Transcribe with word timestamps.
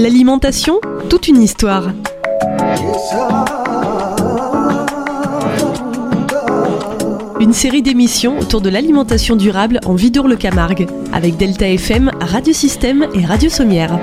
L'alimentation, 0.00 0.80
toute 1.10 1.28
une 1.28 1.42
histoire. 1.42 1.90
Une 7.38 7.52
série 7.52 7.82
d'émissions 7.82 8.38
autour 8.38 8.62
de 8.62 8.70
l'alimentation 8.70 9.36
durable 9.36 9.78
en 9.84 9.94
Vidour-le-Camargue, 9.94 10.86
avec 11.12 11.36
Delta 11.36 11.68
FM, 11.68 12.12
Radio 12.18 12.54
Système 12.54 13.08
et 13.14 13.26
Radio 13.26 13.50
Sommière. 13.50 14.00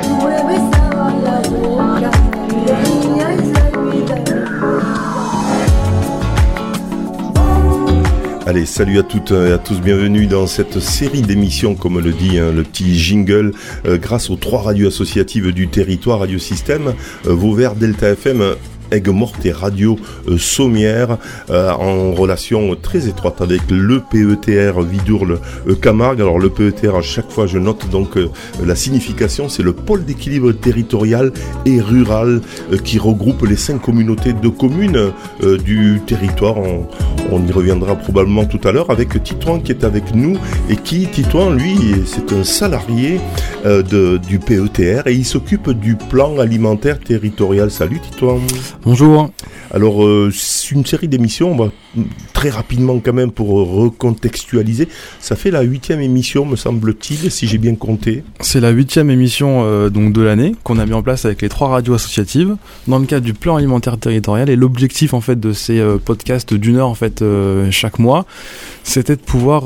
Salut 8.66 8.98
à 8.98 9.04
toutes 9.04 9.32
et 9.32 9.52
à 9.52 9.58
tous, 9.58 9.80
bienvenue 9.82 10.26
dans 10.26 10.48
cette 10.48 10.80
série 10.80 11.22
d'émissions, 11.22 11.76
comme 11.76 12.00
le 12.00 12.12
dit 12.12 12.40
hein, 12.40 12.52
le 12.52 12.64
petit 12.64 12.98
jingle, 12.98 13.54
euh, 13.86 13.98
grâce 13.98 14.30
aux 14.30 14.36
trois 14.36 14.62
radios 14.62 14.88
associatives 14.88 15.52
du 15.52 15.68
territoire, 15.68 16.20
Radio 16.20 16.40
Système, 16.40 16.94
euh, 17.28 17.34
Vauvert, 17.34 17.76
Delta 17.76 18.10
FM 18.10 18.56
Aigues 18.92 19.10
Morte 19.10 19.46
et 19.46 19.52
Radio 19.52 19.98
euh, 20.28 20.38
Sommière 20.38 21.18
euh, 21.50 21.72
en 21.72 22.12
relation 22.14 22.76
très 22.76 23.08
étroite 23.08 23.42
avec 23.42 23.62
le 23.70 24.02
PETR 24.02 24.82
Vidourle 24.82 25.40
euh, 25.68 25.76
Camargue. 25.76 26.22
Alors 26.22 26.40
le 26.40 26.50
PETR, 26.50 26.96
à 26.96 27.02
chaque 27.02 27.30
fois 27.30 27.48
je 27.48 27.58
note 27.58 27.90
donc 27.90 28.18
la 28.66 28.76
signification, 28.76 29.50
c'est 29.50 29.64
le 29.64 29.74
pôle 29.74 30.06
d'équilibre 30.06 30.52
territorial 30.52 31.32
et 31.66 31.80
rural 31.82 32.42
qui 32.84 32.98
regroupe 33.00 33.44
les 33.44 33.56
cinq 33.56 33.82
communautés 33.82 34.34
de 34.34 34.48
communes 34.50 35.12
du 35.64 36.02
territoire. 36.06 36.56
On, 37.32 37.46
y 37.46 37.52
reviendra 37.52 37.96
probablement 37.96 38.46
tout 38.46 38.66
à 38.68 38.72
l'heure 38.72 38.90
avec 38.90 39.22
Titouan 39.24 39.60
qui 39.60 39.72
est 39.72 39.84
avec 39.84 40.16
nous 40.16 40.38
et 40.70 40.76
qui, 40.76 41.08
Titouan, 41.08 41.52
lui, 41.52 41.78
c'est 42.06 42.34
un 42.34 42.44
salarié 42.44 43.20
du 43.66 44.40
PETR 44.40 45.08
et 45.08 45.14
il 45.14 45.26
s'occupe 45.26 45.70
du 45.72 45.96
plan 45.96 46.40
alimentaire 46.40 47.00
territorial. 47.00 47.70
Salut 47.72 48.00
Titouan. 48.00 48.40
Bonjour. 48.84 49.32
Alors, 49.72 50.04
euh, 50.06 50.32
c'est 50.34 50.72
une 50.72 50.86
série 50.86 51.08
d'émissions, 51.08 51.52
on 51.52 51.56
très 52.34 52.50
rapidement 52.50 53.00
quand 53.00 53.14
même 53.14 53.32
pour 53.32 53.50
recontextualiser. 53.50 54.88
Ça 55.20 55.36
fait 55.36 55.52
la 55.52 55.62
huitième 55.62 56.02
émission, 56.02 56.46
me 56.46 56.56
semble-t-il, 56.56 57.32
si 57.32 57.48
j'ai 57.48 57.58
bien 57.58 57.76
compté. 57.76 58.24
C'est 58.40 58.60
la 58.60 58.70
huitième 58.70 59.10
émission 59.10 59.64
euh, 59.64 59.90
donc 59.90 60.14
de 60.14 60.22
l'année 60.22 60.56
qu'on 60.64 60.80
a 60.80 60.86
mis 60.86 60.94
en 60.94 61.04
place 61.04 61.26
avec 61.26 61.42
les 61.42 61.50
trois 61.50 61.70
radios 61.70 61.94
associatives 61.94 62.56
dans 62.88 63.00
le 63.00 63.06
cadre 63.06 63.26
du 63.26 63.34
plan 63.34 63.56
alimentaire 63.56 63.98
territorial. 63.98 64.50
Et 64.50 64.56
l'objectif 64.56 65.14
en 65.14 65.22
fait 65.22 65.40
de 65.40 65.54
ces 65.54 65.80
euh, 65.80 65.98
podcasts 65.98 66.54
d'une 66.54 66.78
heure 66.78 66.90
en 66.90 66.96
fait 66.96 67.24
chaque 67.72 68.00
mois, 68.00 68.26
c'était 68.84 69.16
de 69.16 69.22
pouvoir 69.22 69.64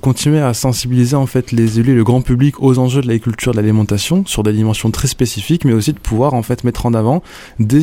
continuer 0.00 0.40
à 0.40 0.54
sensibiliser 0.54 1.16
en 1.16 1.26
fait 1.26 1.52
les 1.52 1.80
élus 1.80 1.92
et 1.92 1.94
le 1.94 2.04
grand 2.04 2.20
public 2.20 2.60
aux 2.62 2.78
enjeux 2.78 3.00
de 3.00 3.06
l'agriculture, 3.06 3.52
de 3.52 3.56
l'alimentation 3.56 4.24
sur 4.26 4.42
des 4.42 4.52
dimensions 4.52 4.90
très 4.90 5.08
spécifiques, 5.08 5.64
mais 5.64 5.72
aussi 5.72 5.92
de 5.92 5.98
pouvoir 5.98 6.34
en 6.34 6.42
fait 6.42 6.64
mettre 6.64 6.86
en 6.86 6.94
avant 6.94 7.22
des 7.58 7.78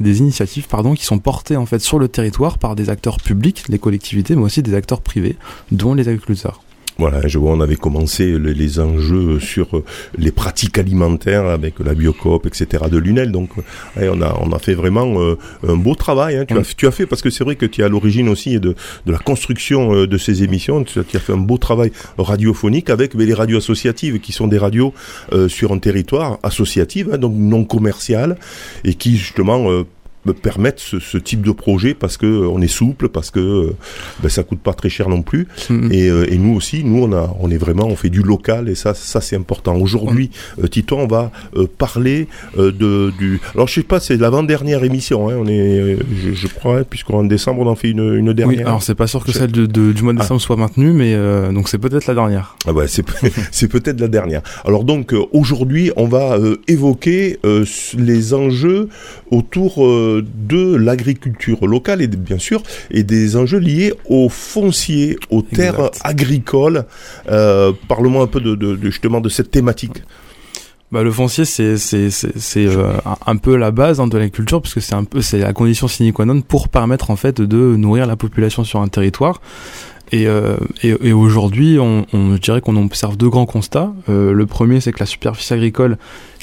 des, 0.00 0.18
initiatives 0.18 0.66
pardon, 0.68 0.94
qui 0.94 1.04
sont 1.04 1.18
portées 1.18 1.56
en 1.56 1.66
fait 1.66 1.80
sur 1.80 1.98
le 1.98 2.08
territoire 2.08 2.57
par 2.58 2.76
des 2.76 2.90
acteurs 2.90 3.18
publics, 3.18 3.64
les 3.68 3.78
collectivités, 3.78 4.36
mais 4.36 4.42
aussi 4.42 4.62
des 4.62 4.74
acteurs 4.74 5.00
privés, 5.00 5.36
dont 5.70 5.94
les 5.94 6.08
agriculteurs. 6.08 6.60
Voilà, 7.00 7.28
je 7.28 7.38
vois, 7.38 7.52
on 7.52 7.60
avait 7.60 7.76
commencé 7.76 8.40
les, 8.40 8.80
enjeux 8.80 9.38
sur 9.38 9.68
les 10.16 10.32
pratiques 10.32 10.78
alimentaires 10.78 11.46
avec 11.46 11.78
la 11.78 11.94
Biocoop, 11.94 12.44
etc. 12.44 12.86
de 12.90 12.98
Lunel. 12.98 13.30
Donc, 13.30 13.50
on 13.96 14.20
a 14.20 14.36
on 14.40 14.50
a 14.50 14.58
fait 14.58 14.74
vraiment 14.74 15.20
euh, 15.20 15.38
un 15.66 15.76
beau 15.76 15.94
travail. 15.94 16.38
Hein. 16.38 16.44
Tu, 16.44 16.58
as, 16.58 16.74
tu 16.76 16.88
as 16.88 16.90
fait 16.90 17.06
parce 17.06 17.22
que 17.22 17.30
c'est 17.30 17.44
vrai 17.44 17.54
que 17.54 17.66
tu 17.66 17.82
es 17.82 17.84
à 17.84 17.88
l'origine 17.88 18.28
aussi 18.28 18.58
de, 18.58 18.74
de 19.06 19.12
la 19.12 19.18
construction 19.18 19.94
euh, 19.94 20.06
de 20.08 20.18
ces 20.18 20.42
émissions. 20.42 20.82
Tu, 20.82 20.98
as 20.98 21.20
fait 21.20 21.32
un 21.32 21.36
beau 21.36 21.56
travail 21.56 21.92
radiophonique 22.18 22.90
avec 22.90 23.14
les 23.14 23.32
radios 23.32 23.58
associatives 23.58 24.18
qui 24.18 24.32
sont 24.32 24.48
des 24.48 24.58
radios 24.58 24.92
euh, 25.32 25.48
sur 25.48 25.70
un 25.70 25.78
territoire 25.78 26.40
associatif, 26.42 27.06
hein, 27.12 27.18
donc 27.18 27.34
non 27.36 27.64
commercial, 27.64 28.36
et 28.82 28.94
qui 28.94 29.16
justement 29.16 29.84
me 30.28 30.34
permettre 30.34 30.80
ce, 30.80 31.18
type 31.18 31.42
de 31.42 31.52
projet 31.52 31.94
parce 31.94 32.16
que 32.16 32.26
euh, 32.26 32.48
on 32.48 32.60
est 32.60 32.68
souple, 32.68 33.08
parce 33.08 33.30
que 33.30 33.40
euh, 33.40 33.76
ben, 34.22 34.28
ça 34.28 34.42
coûte 34.44 34.60
pas 34.60 34.74
très 34.74 34.88
cher 34.88 35.08
non 35.08 35.22
plus. 35.22 35.48
Mm-hmm. 35.68 36.10
Euh, 36.10 36.26
et, 36.30 36.38
nous 36.38 36.54
aussi, 36.54 36.84
nous 36.84 37.02
on 37.02 37.12
a, 37.12 37.34
on 37.40 37.50
est 37.50 37.56
vraiment, 37.56 37.86
on 37.86 37.96
fait 37.96 38.10
du 38.10 38.22
local 38.22 38.68
et 38.68 38.74
ça, 38.74 38.94
ça 38.94 39.20
c'est 39.20 39.36
important. 39.36 39.76
Aujourd'hui, 39.76 40.30
Tito, 40.70 40.96
on 40.96 41.06
va 41.06 41.30
parler 41.78 42.28
de 42.56 43.12
du. 43.18 43.40
Alors 43.54 43.68
je 43.68 43.74
sais 43.74 43.82
pas, 43.82 44.00
c'est 44.00 44.16
l'avant-dernière 44.16 44.84
émission. 44.84 45.28
Hein, 45.28 45.36
on 45.38 45.46
est, 45.46 45.96
je, 46.32 46.46
crois, 46.46 46.78
hein, 46.78 46.84
puisqu'en 46.88 47.24
décembre 47.24 47.62
on 47.62 47.66
en 47.66 47.74
fait 47.74 47.90
une, 47.90 48.14
une 48.14 48.32
dernière. 48.32 48.58
Oui, 48.58 48.64
alors 48.64 48.82
c'est 48.82 48.94
pas 48.94 49.06
sûr 49.06 49.24
que 49.24 49.32
celle 49.32 49.50
de, 49.50 49.66
du 49.66 50.02
mois 50.02 50.12
de 50.12 50.18
ah. 50.18 50.22
décembre 50.22 50.40
soit 50.40 50.56
maintenue, 50.56 50.92
mais 50.92 51.16
donc 51.52 51.68
c'est 51.68 51.78
peut-être 51.78 52.06
la 52.06 52.14
dernière. 52.14 52.56
Ah 52.66 52.72
ouais, 52.72 52.86
c'est 52.86 53.04
c'est 53.50 53.68
peut-être 53.68 54.00
la 54.00 54.08
dernière. 54.08 54.42
Alors 54.64 54.84
donc 54.84 55.14
aujourd'hui, 55.32 55.90
on 55.96 56.06
va 56.06 56.38
évoquer 56.68 57.38
les 57.96 58.34
enjeux 58.34 58.88
autour 59.30 59.78
de 60.20 60.74
l'agriculture 60.74 61.66
locale 61.66 62.02
et 62.02 62.08
bien 62.08 62.38
sûr 62.38 62.62
et 62.90 63.02
des 63.02 63.36
enjeux 63.36 63.58
liés 63.58 63.94
aux 64.06 64.28
fonciers, 64.28 65.16
aux 65.30 65.42
terres 65.42 65.90
agricoles. 66.02 66.84
Euh, 67.30 67.72
Parle-moi 67.88 68.24
un 68.24 68.26
peu 68.26 68.40
de, 68.40 68.78
justement 68.82 69.20
de 69.20 69.28
cette 69.28 69.50
thématique. 69.50 70.02
Bah, 70.90 71.02
le 71.02 71.12
foncier, 71.12 71.44
c'est 71.44 71.76
c'est 71.76 72.08
c'est 72.10 72.66
euh, 72.66 72.92
un 73.26 73.36
peu 73.36 73.56
la 73.56 73.70
base 73.70 74.00
hein, 74.00 74.06
de 74.06 74.16
l'agriculture 74.16 74.62
parce 74.62 74.72
que 74.72 74.80
c'est 74.80 74.94
un 74.94 75.04
peu 75.04 75.20
c'est 75.20 75.38
la 75.38 75.52
condition 75.52 75.86
sine 75.86 76.14
qua 76.14 76.24
non 76.24 76.40
pour 76.40 76.70
permettre 76.70 77.10
en 77.10 77.16
fait 77.16 77.42
de 77.42 77.76
nourrir 77.76 78.06
la 78.06 78.16
population 78.16 78.64
sur 78.64 78.80
un 78.80 78.88
territoire. 78.88 79.42
Et, 80.10 80.26
euh, 80.26 80.56
et, 80.82 81.12
aujourd'hui, 81.12 81.78
on, 81.78 82.06
on, 82.12 82.34
je 82.36 82.40
dirais 82.40 82.60
qu'on 82.60 82.76
observe 82.76 83.16
deux 83.16 83.28
grands 83.28 83.46
constats. 83.46 83.92
Euh, 84.08 84.32
le 84.32 84.46
premier, 84.46 84.80
c'est 84.80 84.92
que 84.92 85.00
la 85.00 85.06
superficie 85.06 85.52
agricole 85.52 85.98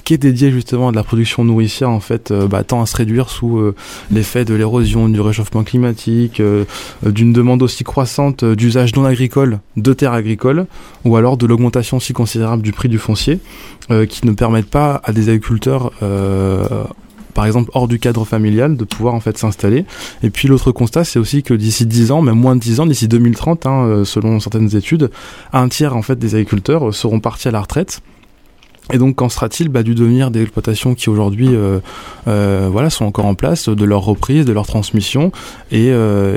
qui 0.05 0.13
est 0.13 0.17
dédié 0.17 0.51
justement 0.51 0.89
à 0.89 0.91
de 0.91 0.95
la 0.95 1.03
production 1.03 1.43
nourricière 1.43 1.89
en 1.89 1.99
fait 1.99 2.31
euh, 2.31 2.47
bah, 2.47 2.63
tend 2.63 2.81
à 2.81 2.85
se 2.85 2.95
réduire 2.95 3.29
sous 3.29 3.57
euh, 3.57 3.75
l'effet 4.11 4.45
de 4.45 4.53
l'érosion, 4.53 5.09
du 5.09 5.19
réchauffement 5.19 5.63
climatique, 5.63 6.39
euh, 6.39 6.63
d'une 7.03 7.33
demande 7.33 7.63
aussi 7.63 7.83
croissante 7.83 8.45
d'usage 8.45 8.95
non 8.95 9.03
agricole 9.03 9.59
de 9.75 9.93
terres 9.93 10.13
agricoles 10.13 10.67
ou 11.03 11.17
alors 11.17 11.37
de 11.37 11.47
l'augmentation 11.47 11.97
aussi 11.97 12.13
considérable 12.13 12.61
du 12.61 12.71
prix 12.71 12.87
du 12.87 12.99
foncier 12.99 13.39
qui 14.09 14.25
ne 14.25 14.31
permettent 14.31 14.69
pas 14.69 15.01
à 15.03 15.11
des 15.11 15.29
agriculteurs 15.29 15.91
par 17.33 17.45
exemple 17.45 17.69
hors 17.73 17.87
du 17.87 17.99
cadre 17.99 18.25
familial, 18.25 18.77
de 18.77 18.83
pouvoir 18.83 19.13
en 19.13 19.19
fait 19.19 19.37
s'installer. 19.37 19.85
Et 20.23 20.29
puis 20.29 20.47
l'autre 20.47 20.71
constat, 20.71 21.03
c'est 21.03 21.19
aussi 21.19 21.43
que 21.43 21.53
d'ici 21.53 21.85
10 21.85 22.11
ans, 22.11 22.21
même 22.21 22.39
moins 22.39 22.55
de 22.55 22.61
10 22.61 22.79
ans, 22.79 22.85
d'ici 22.85 23.07
2030, 23.07 23.65
hein, 23.65 24.03
selon 24.05 24.39
certaines 24.39 24.75
études, 24.75 25.11
un 25.51 25.67
tiers 25.67 25.95
en 25.95 26.01
fait 26.01 26.17
des 26.17 26.35
agriculteurs 26.35 26.93
seront 26.93 27.19
partis 27.19 27.47
à 27.49 27.51
la 27.51 27.61
retraite 27.61 28.01
et 28.93 28.97
donc, 28.99 29.15
qu'en 29.15 29.29
sera-t-il 29.29 29.69
bah, 29.69 29.81
du 29.81 29.95
devenir 29.95 30.29
des 30.29 30.43
exploitations 30.43 30.93
qui 30.93 31.09
aujourd'hui, 31.09 31.49
euh, 31.51 31.79
euh, 32.27 32.69
voilà, 32.71 32.91
sont 32.91 33.05
encore 33.05 33.25
en 33.25 33.33
place, 33.33 33.67
de 33.67 33.85
leur 33.85 34.01
reprise, 34.01 34.45
de 34.45 34.53
leur 34.53 34.67
transmission, 34.67 35.31
et, 35.71 35.89
euh, 35.89 36.35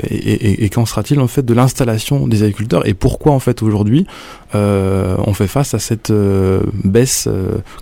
qu'en 0.71 0.85
sera-t-il 0.85 1.19
en 1.19 1.27
fait 1.27 1.45
de 1.45 1.53
l'installation 1.53 2.27
des 2.27 2.41
agriculteurs 2.41 2.87
Et 2.87 2.93
pourquoi 2.93 3.33
en 3.33 3.39
fait 3.39 3.61
aujourd'hui 3.61 4.05
on 4.53 5.33
fait 5.33 5.47
face 5.47 5.73
à 5.73 5.79
cette 5.79 6.11
baisse 6.11 7.27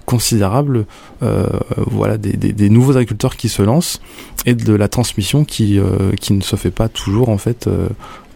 considérable, 0.06 0.86
voilà, 1.22 2.18
des, 2.18 2.70
nouveaux 2.70 2.94
agriculteurs 2.94 3.38
qui 3.38 3.50
se 3.50 3.62
lancent 3.62 4.02
et 4.46 4.54
de 4.54 4.74
la 4.74 4.88
transmission 4.88 5.46
qui 5.46 5.80
qui 6.20 6.34
ne 6.34 6.42
se 6.42 6.56
fait 6.56 6.72
pas 6.72 6.90
toujours 6.90 7.30
en 7.30 7.38
fait 7.38 7.70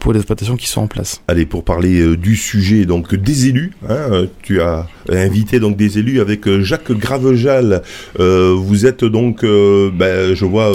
pour 0.01 0.13
les 0.13 0.19
exploitations 0.19 0.57
qui 0.57 0.67
sont 0.67 0.81
en 0.81 0.87
place. 0.87 1.21
Allez, 1.27 1.45
pour 1.45 1.63
parler 1.63 2.01
euh, 2.01 2.17
du 2.17 2.35
sujet 2.35 2.85
donc 2.85 3.15
des 3.15 3.47
élus, 3.47 3.71
hein, 3.87 3.95
euh, 4.11 4.25
tu 4.41 4.59
as 4.59 4.87
invité 5.07 5.59
donc 5.59 5.77
des 5.77 5.99
élus 5.99 6.19
avec 6.19 6.47
euh, 6.47 6.61
Jacques 6.61 6.91
Gravejal. 6.91 7.83
vous 8.17 8.85
êtes 8.85 9.05
donc, 9.05 9.43
ben, 9.43 10.33
je 10.33 10.45
vois, 10.45 10.71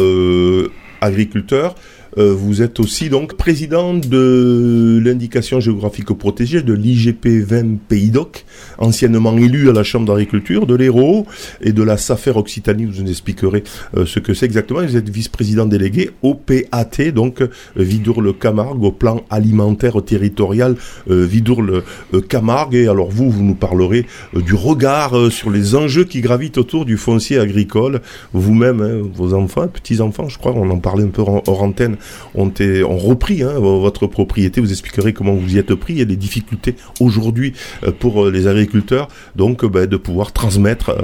agriculteur. 1.01 1.75
Euh, 2.19 2.35
vous 2.35 2.63
êtes 2.63 2.81
aussi 2.81 3.11
donc 3.11 3.35
président 3.35 3.93
de 3.93 5.01
l'indication 5.05 5.61
géographique 5.61 6.13
protégée 6.15 6.63
de 6.63 6.73
l'IGP 6.73 7.27
20 7.45 7.79
Pays 7.89 8.11
d'Oc, 8.11 8.45
anciennement 8.79 9.37
élu 9.37 9.69
à 9.69 9.73
la 9.73 9.83
Chambre 9.83 10.07
d'agriculture 10.07 10.67
de 10.67 10.75
l'Hérault 10.75 11.27
et 11.61 11.73
de 11.73 11.83
la 11.83 11.99
SAFER 11.99 12.33
Occitanie. 12.37 12.87
Vous 12.87 13.03
nous 13.03 13.11
expliquerez 13.11 13.65
euh, 13.97 14.07
ce 14.07 14.19
que 14.19 14.33
c'est 14.33 14.47
exactement. 14.47 14.83
Vous 14.83 14.97
êtes 14.97 15.11
vice-président 15.11 15.67
délégué 15.67 16.11
au 16.23 16.35
PAT, 16.35 17.13
donc 17.15 17.43
euh, 17.43 17.49
Vidour-le-Camargue, 17.77 18.83
au 18.83 18.93
plan 18.93 19.23
alimentaire 19.29 20.03
territorial 20.03 20.77
Vidour-le-Camargue. 21.07 22.75
Et 22.75 22.89
alors 22.89 23.11
vous, 23.11 23.31
vous 23.31 23.43
nous 23.43 23.55
parlerez 23.55 24.07
du 24.35 24.55
regard 24.55 25.31
sur 25.31 25.51
les 25.51 25.75
enjeux 25.75 26.05
qui 26.05 26.21
gravitent 26.21 26.59
autour 26.59 26.85
du 26.85 26.97
foncier 26.97 27.39
agricole. 27.39 28.01
Vous-même, 28.33 28.81
hein, 28.81 29.09
vos 29.15 29.35
enfants, 29.35 29.69
petits-enfants, 29.69 30.29
je 30.29 30.39
crois, 30.39 30.53
on 30.53 30.71
en 30.71 30.79
parlait 30.79 31.05
un 31.05 31.09
peu 31.09 31.23
hors 31.23 31.63
antenne 31.63 31.97
ont, 32.35 32.53
ont 32.89 32.97
repris 32.97 33.43
hein, 33.43 33.55
votre 33.59 34.07
propriété. 34.07 34.61
Vous 34.61 34.71
expliquerez 34.71 35.13
comment 35.13 35.35
vous 35.35 35.55
y 35.55 35.59
êtes 35.59 35.75
pris. 35.75 35.95
Il 35.95 35.99
y 35.99 36.03
a 36.03 36.07
des 36.07 36.17
difficultés 36.17 36.77
aujourd'hui 37.01 37.53
pour 37.99 38.27
les 38.31 38.47
agriculteurs, 38.47 39.09
donc 39.35 39.65
bah, 39.65 39.87
de 39.87 39.97
pouvoir 39.97 40.33
transmettre 40.33 40.95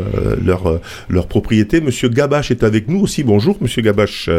leur, 0.45 0.81
leur 1.09 1.27
propriété. 1.27 1.81
Monsieur 1.81 2.09
Gabache 2.09 2.51
est 2.51 2.63
avec 2.63 2.89
nous 2.89 3.01
aussi. 3.01 3.23
Bonjour, 3.23 3.57
Monsieur 3.61 3.83
Gabache. 3.83 4.31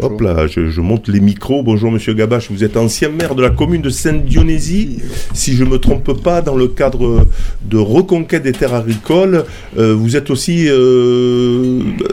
Hop 0.00 0.20
là, 0.20 0.46
je, 0.46 0.68
je, 0.70 0.80
monte 0.80 1.08
les 1.08 1.20
micros. 1.20 1.62
Bonjour, 1.62 1.90
Monsieur 1.90 2.14
Gabache. 2.14 2.50
Vous 2.50 2.64
êtes 2.64 2.76
ancien 2.76 3.08
maire 3.08 3.34
de 3.34 3.42
la 3.42 3.50
commune 3.50 3.82
de 3.82 3.90
Sainte-Dionysie, 3.90 5.00
si 5.34 5.54
je 5.54 5.64
me 5.64 5.78
trompe 5.78 6.22
pas, 6.22 6.42
dans 6.42 6.56
le 6.56 6.68
cadre 6.68 7.26
de 7.64 7.76
reconquête 7.78 8.42
des 8.42 8.52
terres 8.52 8.74
agricoles. 8.74 9.44
vous 9.76 10.16
êtes 10.16 10.30
aussi 10.30 10.68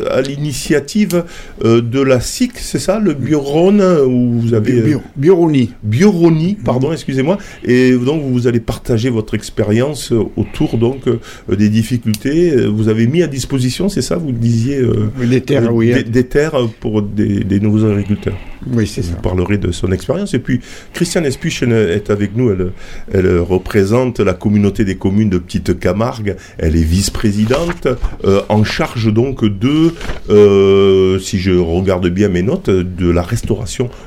à 0.10 0.22
l'initiative 0.22 1.24
euh, 1.64 1.82
de 1.82 2.02
la 2.02 2.20
SIC, 2.20 2.54
c'est 2.58 2.80
ça, 2.80 3.00
le 3.00 3.14
Biorone, 3.60 3.82
où 4.08 4.40
vous 4.40 4.54
avez... 4.54 4.82
Bio, 4.82 5.02
Bioroni. 5.16 5.74
Bioroni, 5.84 6.58
pardon, 6.64 6.94
excusez-moi. 6.94 7.38
Et 7.66 7.92
donc, 7.92 8.22
vous 8.24 8.48
allez 8.48 8.62
partager 8.62 9.10
votre 9.10 9.34
expérience 9.34 10.14
autour 10.38 10.78
donc 10.78 11.08
euh, 11.08 11.20
des 11.56 11.70
difficultés. 11.70 12.66
Vous 12.68 12.88
avez 12.88 13.08
mis 13.08 13.22
à 13.22 13.28
disposition, 13.28 13.90
c'est 13.90 14.02
ça, 14.02 14.16
vous 14.16 14.32
disiez... 14.32 14.82
des 15.20 15.42
terres, 15.42 15.74
oui. 15.74 15.94
Des, 16.04 16.26
terres 16.26 16.56
pour 16.80 17.02
des, 17.02 17.60
nouveaux 17.60 17.86
agriculteurs. 17.86 18.38
Oui, 18.72 18.88
c'est 18.88 19.02
ça. 19.02 19.12
Vous 19.12 19.22
parlerez 19.22 19.58
de 19.58 19.72
son 19.72 19.92
expérience. 19.92 20.34
Et 20.34 20.40
puis, 20.40 20.62
Christiane 20.94 21.26
Espuchen 21.26 21.72
est 21.72 22.10
avec 22.10 22.36
nous. 22.36 22.52
Elle, 22.52 22.72
elle 23.14 23.40
représente 23.40 24.20
la 24.20 24.34
communauté 24.34 24.86
des 24.86 24.96
communes 24.96 25.30
de 25.30 25.38
Petite 25.38 25.80
Camargue. 25.80 26.36
Elle 26.58 26.76
est 26.76 26.84
vice-présidente 26.84 27.88
euh, 28.26 28.42
en 28.50 28.64
charge 28.64 29.14
donc 29.14 29.46
de, 29.46 29.94
euh, 30.30 31.20
si 31.20 31.40
je 31.40 31.52
regarde 31.52 32.08
bien 32.08 32.30
mes 32.30 32.42
notes, 32.42 32.70
de 32.70 33.10
la 33.10 33.22
restauration 33.22 33.49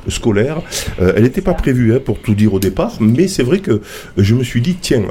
scolaire. 0.08 0.62
Euh, 1.00 1.12
elle 1.16 1.22
n'était 1.24 1.40
pas 1.40 1.54
prévue 1.54 1.94
hein, 1.94 2.00
pour 2.04 2.18
tout 2.18 2.34
dire 2.34 2.54
au 2.54 2.58
départ, 2.58 2.96
mais 3.00 3.28
c'est 3.28 3.42
vrai 3.42 3.58
que 3.58 3.80
je 4.16 4.34
me 4.34 4.44
suis 4.44 4.60
dit, 4.60 4.76
tiens, 4.80 5.02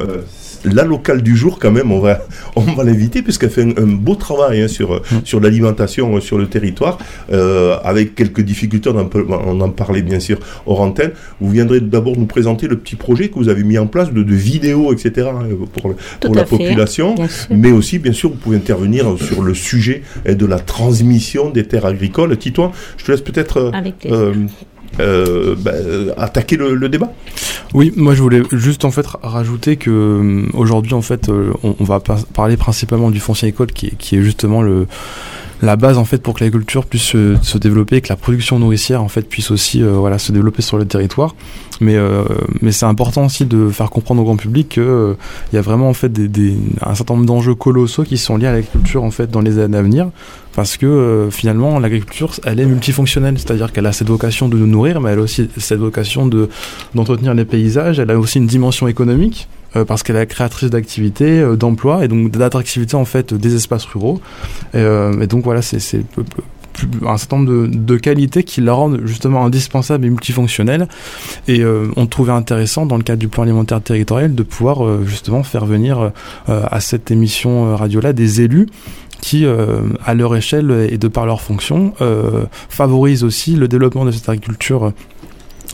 la 0.65 0.83
locale 0.83 1.21
du 1.21 1.35
jour, 1.35 1.59
quand 1.59 1.71
même, 1.71 1.91
on 1.91 1.99
va, 1.99 2.21
on 2.55 2.61
va 2.61 2.83
l'inviter 2.83 3.21
puisqu'elle 3.21 3.49
fait 3.49 3.63
un, 3.63 3.87
beau 3.87 4.15
travail 4.15 4.61
hein, 4.61 4.67
sur, 4.67 4.95
mm. 4.95 5.21
sur 5.23 5.39
l'alimentation 5.39 6.19
sur 6.21 6.37
le 6.37 6.47
territoire, 6.47 6.97
avec 7.83 8.15
quelques 8.15 8.41
difficultés, 8.41 8.89
on 8.89 8.97
en, 8.97 9.09
on 9.29 9.61
en, 9.61 9.69
parlait 9.69 10.01
bien 10.01 10.19
sûr 10.19 10.39
hors 10.65 10.81
antenne. 10.81 11.11
Vous 11.39 11.49
viendrez 11.49 11.79
d'abord 11.79 12.17
nous 12.17 12.25
présenter 12.25 12.67
le 12.67 12.77
petit 12.77 12.95
projet 12.95 13.29
que 13.29 13.35
vous 13.35 13.49
avez 13.49 13.63
mis 13.63 13.77
en 13.77 13.87
place 13.87 14.11
de, 14.11 14.23
de 14.23 14.35
vidéos, 14.35 14.93
etc., 14.93 15.29
hein, 15.33 15.45
pour, 15.73 15.93
pour 16.19 16.35
la 16.35 16.43
population, 16.43 17.15
mais 17.49 17.71
aussi, 17.71 17.99
bien 17.99 18.13
sûr, 18.13 18.29
vous 18.29 18.35
pouvez 18.35 18.57
intervenir 18.57 19.05
sur 19.17 19.41
le 19.41 19.53
sujet 19.53 20.03
de 20.25 20.45
la 20.45 20.59
transmission 20.59 21.49
des 21.49 21.63
terres 21.63 21.85
agricoles. 21.85 22.37
Titouan, 22.37 22.71
je 22.97 23.05
te 23.05 23.11
laisse 23.11 23.21
peut-être 23.21 23.71
euh, 24.99 25.21
euh, 25.21 25.55
bah, 25.55 25.71
attaquer 26.17 26.57
le, 26.57 26.89
débat. 26.89 27.11
Oui, 27.73 27.93
moi 27.95 28.13
je 28.13 28.21
voulais 28.21 28.41
juste 28.51 28.85
en 28.85 28.91
fait 28.91 29.05
rajouter 29.23 29.77
que 29.77 29.89
euh, 29.89 30.45
aujourd'hui 30.53 30.93
en 30.93 31.01
fait 31.01 31.29
on, 31.29 31.83
va 31.83 31.99
parler 31.99 32.57
principalement 32.57 33.09
du 33.11 33.19
foncier 33.19 33.49
école 33.49 33.71
qui 33.71 33.87
est 33.87 34.21
justement 34.21 34.61
le 34.61 34.87
la 35.61 35.75
base 35.75 35.97
en 35.97 36.05
fait 36.05 36.17
pour 36.21 36.33
que 36.33 36.43
l'agriculture 36.43 36.85
puisse 36.85 37.03
se, 37.03 37.57
développer 37.57 37.97
et 37.97 38.01
que 38.01 38.09
la 38.09 38.15
production 38.15 38.57
nourricière 38.59 39.03
en 39.03 39.07
fait 39.07 39.21
puisse 39.21 39.51
aussi 39.51 39.83
euh, 39.83 39.91
voilà 39.93 40.17
se 40.17 40.31
développer 40.31 40.61
sur 40.61 40.77
le 40.77 40.85
territoire. 40.85 41.35
Mais 41.79 41.95
euh, 41.95 42.23
mais 42.61 42.71
c'est 42.71 42.85
important 42.85 43.25
aussi 43.25 43.45
de 43.45 43.69
faire 43.69 43.89
comprendre 43.89 44.21
au 44.21 44.25
grand 44.25 44.37
public 44.37 44.69
que 44.69 44.81
euh, 44.81 45.13
il 45.51 45.55
y 45.55 45.59
a 45.59 45.61
vraiment 45.61 45.89
en 45.89 45.93
fait 45.93 46.11
un 46.81 46.95
certain 46.95 47.15
nombre 47.15 47.25
d'enjeux 47.25 47.55
colossaux 47.55 48.03
qui 48.03 48.17
sont 48.17 48.37
liés 48.37 48.47
à 48.47 48.53
l'agriculture 48.53 49.03
en 49.03 49.11
fait 49.11 49.29
dans 49.29 49.41
les 49.41 49.59
années 49.59 49.77
à 49.77 49.81
venir 49.81 50.09
parce 50.53 50.77
que 50.77 51.29
finalement 51.31 51.79
l'agriculture 51.79 52.33
elle 52.43 52.59
est 52.59 52.65
multifonctionnelle, 52.65 53.37
c'est-à-dire 53.37 53.71
qu'elle 53.71 53.85
a 53.85 53.93
cette 53.93 54.09
vocation 54.09 54.49
de 54.49 54.57
nous 54.57 54.67
nourrir, 54.67 54.99
mais 54.99 55.11
elle 55.11 55.19
a 55.19 55.21
aussi 55.21 55.49
cette 55.57 55.79
vocation 55.79 56.27
de 56.27 56.49
d'entretenir 56.93 57.33
les 57.33 57.45
paysages. 57.45 57.99
Elle 57.99 58.11
a 58.11 58.19
aussi 58.19 58.37
une 58.37 58.47
dimension 58.47 58.87
économique 58.87 59.47
euh, 59.75 59.85
parce 59.85 60.03
qu'elle 60.03 60.17
est 60.17 60.27
créatrice 60.27 60.69
d'activités, 60.69 61.39
euh, 61.39 61.55
d'emplois 61.55 62.03
et 62.03 62.07
donc 62.09 62.31
d'attractivité 62.31 62.95
en 62.95 63.05
fait 63.05 63.33
des 63.33 63.55
espaces 63.55 63.85
ruraux. 63.85 64.19
Et, 64.73 64.77
euh, 64.77 65.25
donc 65.27 65.43
voilà, 65.43 65.61
c'est 65.61 65.77
un 67.05 67.17
certain 67.17 67.37
nombre 67.37 67.67
de, 67.67 67.97
qualités 67.97 68.43
qui 68.43 68.59
la 68.59 68.73
rendent 68.73 69.01
justement 69.05 69.45
indispensable 69.45 70.05
et 70.05 70.09
multifonctionnelle. 70.09 70.87
Et 71.47 71.63
on 71.95 72.07
trouvait 72.07 72.31
intéressant 72.31 72.85
dans 72.85 72.97
le 72.97 73.03
cadre 73.03 73.19
du 73.19 73.27
plan 73.27 73.43
alimentaire 73.43 73.81
territorial 73.81 74.33
de 74.33 74.43
pouvoir 74.43 75.03
justement 75.05 75.43
faire 75.43 75.65
venir 75.65 76.11
à 76.47 76.79
cette 76.79 77.11
émission 77.11 77.75
radio-là 77.75 78.13
des 78.13 78.41
élus 78.41 78.67
qui, 79.19 79.45
à 79.45 80.13
leur 80.13 80.35
échelle 80.35 80.87
et 80.89 80.97
de 80.97 81.07
par 81.09 81.25
leur 81.25 81.41
fonction, 81.41 81.93
favorisent 82.69 83.25
aussi 83.25 83.55
le 83.55 83.67
développement 83.67 84.05
de 84.05 84.11
cette 84.11 84.29
agriculture 84.29 84.93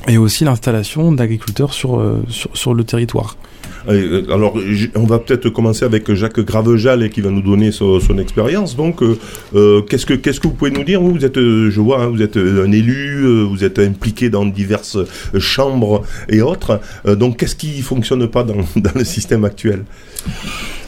et 0.08 0.18
aussi 0.18 0.44
l'installation 0.46 1.12
d'agriculteurs 1.12 1.74
sur, 1.74 1.98
le 2.00 2.84
territoire. 2.84 3.38
Euh, 3.88 4.24
alors, 4.32 4.58
on 4.96 5.06
va 5.06 5.20
peut-être 5.20 5.50
commencer 5.50 5.86
avec 5.86 6.14
Jacques 6.14 6.40
Gravejal 6.40 7.10
qui 7.10 7.22
va 7.22 7.30
nous 7.30 7.42
donner 7.42 7.72
son, 7.72 8.00
expérience. 8.18 8.76
Donc, 8.76 9.04
euh, 9.04 9.18
euh, 9.56 9.82
qu'est-ce 9.82 10.06
que 10.06 10.48
vous 10.48 10.54
pouvez 10.54 10.72
nous 10.72 10.84
dire 10.84 11.02
Vous, 11.02 11.24
êtes, 11.24 11.38
je 11.38 11.80
vois, 11.80 12.02
hein, 12.02 12.08
vous 12.08 12.22
êtes 12.22 12.38
un 12.38 12.72
élu, 12.72 13.46
vous 13.46 13.64
êtes 13.64 13.80
impliqué 13.80 14.30
dans 14.30 14.46
diverses 14.46 14.98
chambres 15.38 16.04
et 16.30 16.42
autres. 16.42 16.80
donc, 17.06 17.38
qu'est-ce 17.38 17.56
qui 17.56 17.82
fonctionne 17.82 18.28
pas 18.28 18.44
dans, 18.44 18.56
dans 18.76 18.92
le 18.96 19.04
système 19.04 19.46
actuel? 19.46 19.84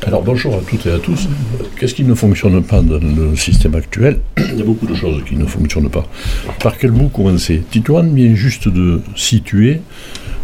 Alors 0.05 0.23
bonjour 0.23 0.55
à 0.55 0.59
toutes 0.59 0.85
et 0.85 0.91
à 0.91 0.97
tous. 0.97 1.27
Qu'est-ce 1.77 1.93
qui 1.93 2.03
ne 2.03 2.13
fonctionne 2.13 2.63
pas 2.63 2.81
dans 2.81 2.99
le 2.99 3.35
système 3.35 3.75
actuel? 3.75 4.19
Il 4.37 4.57
y 4.57 4.61
a 4.61 4.65
beaucoup 4.65 4.87
de 4.87 4.95
choses 4.95 5.23
qui 5.27 5.35
ne 5.35 5.45
fonctionnent 5.45 5.89
pas. 5.89 6.07
Par 6.63 6.77
quel 6.77 6.91
bout 6.91 7.09
commencer? 7.09 7.63
Titouan 7.69 8.13
vient 8.13 8.33
juste 8.33 8.69
de 8.69 9.01
situer 9.15 9.81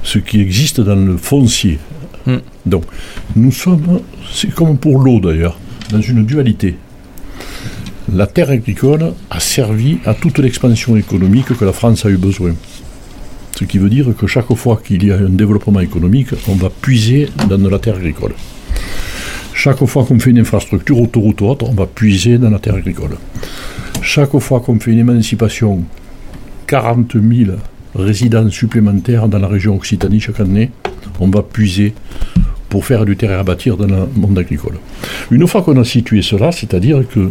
ce 0.04 0.20
qui 0.20 0.42
existe 0.42 0.82
dans 0.82 0.96
le 0.96 1.18
foncier 1.18 1.80
Hmm. 2.26 2.38
Donc, 2.66 2.84
nous 3.36 3.52
sommes, 3.52 4.02
c'est 4.32 4.54
comme 4.54 4.78
pour 4.78 5.00
l'eau 5.00 5.20
d'ailleurs, 5.20 5.60
dans 5.92 6.02
une 6.02 6.26
dualité. 6.26 6.76
La 8.14 8.28
terre 8.28 8.52
agricole 8.52 9.14
a 9.30 9.40
servi 9.40 9.98
à 10.06 10.14
toute 10.14 10.40
l'expansion 10.40 10.96
économique 10.96 11.58
que 11.58 11.66
la 11.66 11.74
France 11.74 12.06
a 12.06 12.10
eu 12.10 12.18
besoin. 12.18 12.54
Ce 13.58 13.64
qui 13.64 13.78
veut 13.78 13.90
dire 13.90 14.14
que 14.18 14.28
chaque 14.28 14.54
fois 14.54 14.82
qu'il 14.86 15.06
y 15.06 15.12
a 15.12 15.18
un 15.18 15.30
développement 15.30 15.80
économique, 15.80 16.30
on 16.48 16.56
va 16.56 16.70
puiser 16.70 17.30
dans 17.50 17.58
la 17.58 17.80
terre 17.80 17.96
agricole. 17.96 18.34
Chaque 19.54 19.84
fois 19.86 20.04
qu'on 20.04 20.20
fait 20.20 20.32
une 20.32 20.40
infrastructure, 20.40 21.00
autoroute 21.00 21.42
ou 21.42 21.46
autre, 21.46 21.66
on 21.70 21.74
va 21.74 21.88
puiser 21.88 22.38
dans 22.38 22.50
la 22.50 22.60
terre 22.60 22.76
agricole. 22.76 23.18
Chaque 24.02 24.38
fois 24.38 24.60
qu'on 24.60 24.80
fait 24.80 24.92
une 24.92 25.00
émancipation, 25.00 25.84
40 26.68 27.14
000 27.14 27.58
résidents 27.96 28.50
supplémentaires 28.50 29.28
dans 29.30 29.40
la 29.40 29.48
région 29.48 29.76
Occitanie 29.76 30.20
chaque 30.20 30.42
année, 30.42 30.72
on 31.20 31.28
va 31.30 31.42
puiser 31.42 31.94
pour 32.70 32.86
faire 32.86 33.06
du 33.06 33.16
terrain 33.16 33.40
à 33.40 33.44
bâtir 33.44 33.78
dans 33.78 33.88
le 33.88 34.08
monde 34.16 34.38
agricole. 34.38 34.76
Une 35.32 35.48
fois 35.48 35.62
qu'on 35.62 35.80
a 35.80 35.84
situé 35.84 36.22
cela, 36.22 36.52
c'est-à-dire 36.52 37.08
que, 37.08 37.30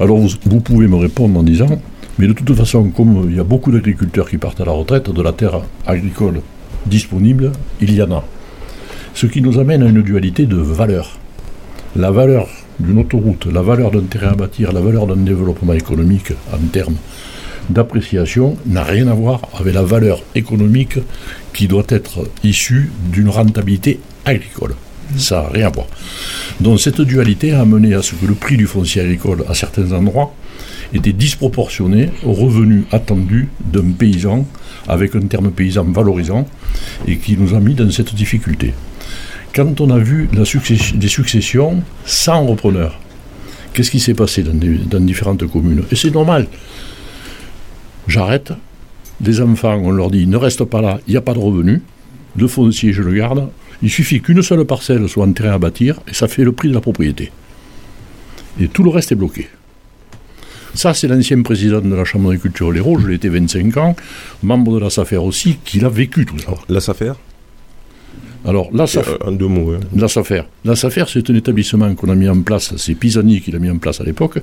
alors 0.00 0.18
vous, 0.18 0.60
pouvez 0.60 0.88
me 0.88 0.96
répondre 0.96 1.38
en 1.38 1.42
disant, 1.42 1.80
mais 2.18 2.26
de 2.26 2.32
toute 2.32 2.54
façon, 2.54 2.90
comme 2.90 3.28
il 3.30 3.36
y 3.36 3.40
a 3.40 3.44
beaucoup 3.44 3.70
d'agriculteurs 3.70 4.28
qui 4.28 4.38
partent 4.38 4.60
à 4.60 4.64
la 4.64 4.72
retraite, 4.72 5.10
de 5.10 5.22
la 5.22 5.32
terre 5.32 5.60
agricole 5.86 6.40
disponible, 6.86 7.52
il 7.80 7.94
y 7.94 8.02
en 8.02 8.12
a. 8.12 8.24
Ce 9.14 9.26
qui 9.26 9.40
nous 9.40 9.58
amène 9.58 9.82
à 9.82 9.86
une 9.86 10.02
dualité 10.02 10.46
de 10.46 10.56
valeur. 10.56 11.18
La 11.96 12.10
valeur 12.10 12.48
d'une 12.80 12.98
autoroute, 12.98 13.46
la 13.46 13.62
valeur 13.62 13.92
d'un 13.92 14.02
terrain 14.02 14.32
à 14.32 14.34
bâtir, 14.34 14.72
la 14.72 14.80
valeur 14.80 15.06
d'un 15.06 15.16
développement 15.16 15.74
économique 15.74 16.32
en 16.52 16.66
termes 16.72 16.96
d'appréciation 17.70 18.56
n'a 18.66 18.82
rien 18.82 19.08
à 19.08 19.14
voir 19.14 19.42
avec 19.58 19.74
la 19.74 19.82
valeur 19.82 20.22
économique 20.34 20.98
qui 21.52 21.68
doit 21.68 21.86
être 21.88 22.28
issue 22.42 22.90
d'une 23.12 23.28
rentabilité 23.28 24.00
agricole. 24.24 24.74
Ça 25.16 25.42
n'a 25.42 25.48
rien 25.48 25.66
à 25.66 25.70
voir. 25.70 25.86
Donc 26.60 26.80
cette 26.80 27.00
dualité 27.00 27.52
a 27.52 27.60
amené 27.60 27.94
à 27.94 28.02
ce 28.02 28.14
que 28.14 28.26
le 28.26 28.34
prix 28.34 28.56
du 28.56 28.66
foncier 28.66 29.02
agricole 29.02 29.44
à 29.48 29.54
certains 29.54 29.92
endroits 29.92 30.34
était 30.92 31.12
disproportionné 31.12 32.10
aux 32.24 32.32
revenus 32.32 32.84
attendus 32.92 33.48
d'un 33.60 33.90
paysan 33.92 34.46
avec 34.88 35.14
un 35.14 35.22
terme 35.22 35.50
paysan 35.50 35.84
valorisant 35.84 36.46
et 37.06 37.16
qui 37.16 37.36
nous 37.36 37.54
a 37.54 37.60
mis 37.60 37.74
dans 37.74 37.90
cette 37.90 38.14
difficulté. 38.14 38.74
Quand 39.54 39.80
on 39.80 39.90
a 39.90 39.98
vu 39.98 40.28
la 40.32 40.42
des 40.94 41.08
successions 41.08 41.82
sans 42.04 42.44
repreneur, 42.46 42.98
qu'est-ce 43.72 43.90
qui 43.90 44.00
s'est 44.00 44.14
passé 44.14 44.42
dans, 44.42 44.54
dans 44.54 45.04
différentes 45.04 45.46
communes? 45.46 45.84
Et 45.90 45.96
c'est 45.96 46.10
normal 46.10 46.46
j'arrête. 48.06 48.52
Des 49.20 49.40
enfants, 49.40 49.80
on 49.82 49.90
leur 49.90 50.10
dit 50.10 50.26
ne 50.26 50.36
reste 50.36 50.64
pas 50.64 50.80
là, 50.80 51.00
il 51.06 51.12
n'y 51.12 51.16
a 51.16 51.20
pas 51.20 51.34
de 51.34 51.38
revenus. 51.38 51.80
Le 52.36 52.48
foncier, 52.48 52.92
je 52.92 53.02
le 53.02 53.14
garde. 53.14 53.48
Il 53.82 53.90
suffit 53.90 54.20
qu'une 54.20 54.42
seule 54.42 54.64
parcelle 54.64 55.08
soit 55.08 55.26
en 55.26 55.32
à 55.32 55.58
bâtir 55.58 56.00
et 56.08 56.14
ça 56.14 56.26
fait 56.28 56.44
le 56.44 56.52
prix 56.52 56.68
de 56.68 56.74
la 56.74 56.80
propriété. 56.80 57.30
Et 58.60 58.68
tout 58.68 58.82
le 58.82 58.90
reste 58.90 59.12
est 59.12 59.16
bloqué. 59.16 59.48
Ça, 60.74 60.92
c'est 60.92 61.06
l'ancien 61.06 61.40
président 61.42 61.80
de 61.80 61.94
la 61.94 62.04
Chambre 62.04 62.30
d'agriculture 62.30 62.72
l'Hérault, 62.72 62.98
je 62.98 63.06
l'ai 63.06 63.14
été 63.14 63.28
25 63.28 63.76
ans, 63.76 63.94
membre 64.42 64.74
de 64.74 64.80
la 64.80 64.90
SAFER 64.90 65.18
aussi, 65.18 65.58
qui 65.64 65.78
l'a 65.78 65.88
vécu 65.88 66.26
tout 66.26 66.38
ça. 66.38 66.54
La 66.68 66.80
SAFER? 66.80 67.12
Alors, 68.46 68.68
la 68.74 68.86
SAF, 68.86 69.08
Euh, 69.08 69.28
En 69.28 69.32
deux 69.32 69.46
mots. 69.48 69.72
hein. 69.72 69.80
la 69.96 70.06
SAFER. 70.08 70.42
La 70.64 70.76
SAFER, 70.76 71.04
c'est 71.08 71.30
un 71.30 71.34
établissement 71.34 71.94
qu'on 71.94 72.10
a 72.10 72.14
mis 72.14 72.28
en 72.28 72.42
place, 72.42 72.76
c'est 72.76 72.94
Pisani 72.94 73.40
qui 73.40 73.50
l'a 73.50 73.58
mis 73.58 73.70
en 73.70 73.78
place 73.78 74.00
à 74.00 74.04
l'époque. 74.04 74.40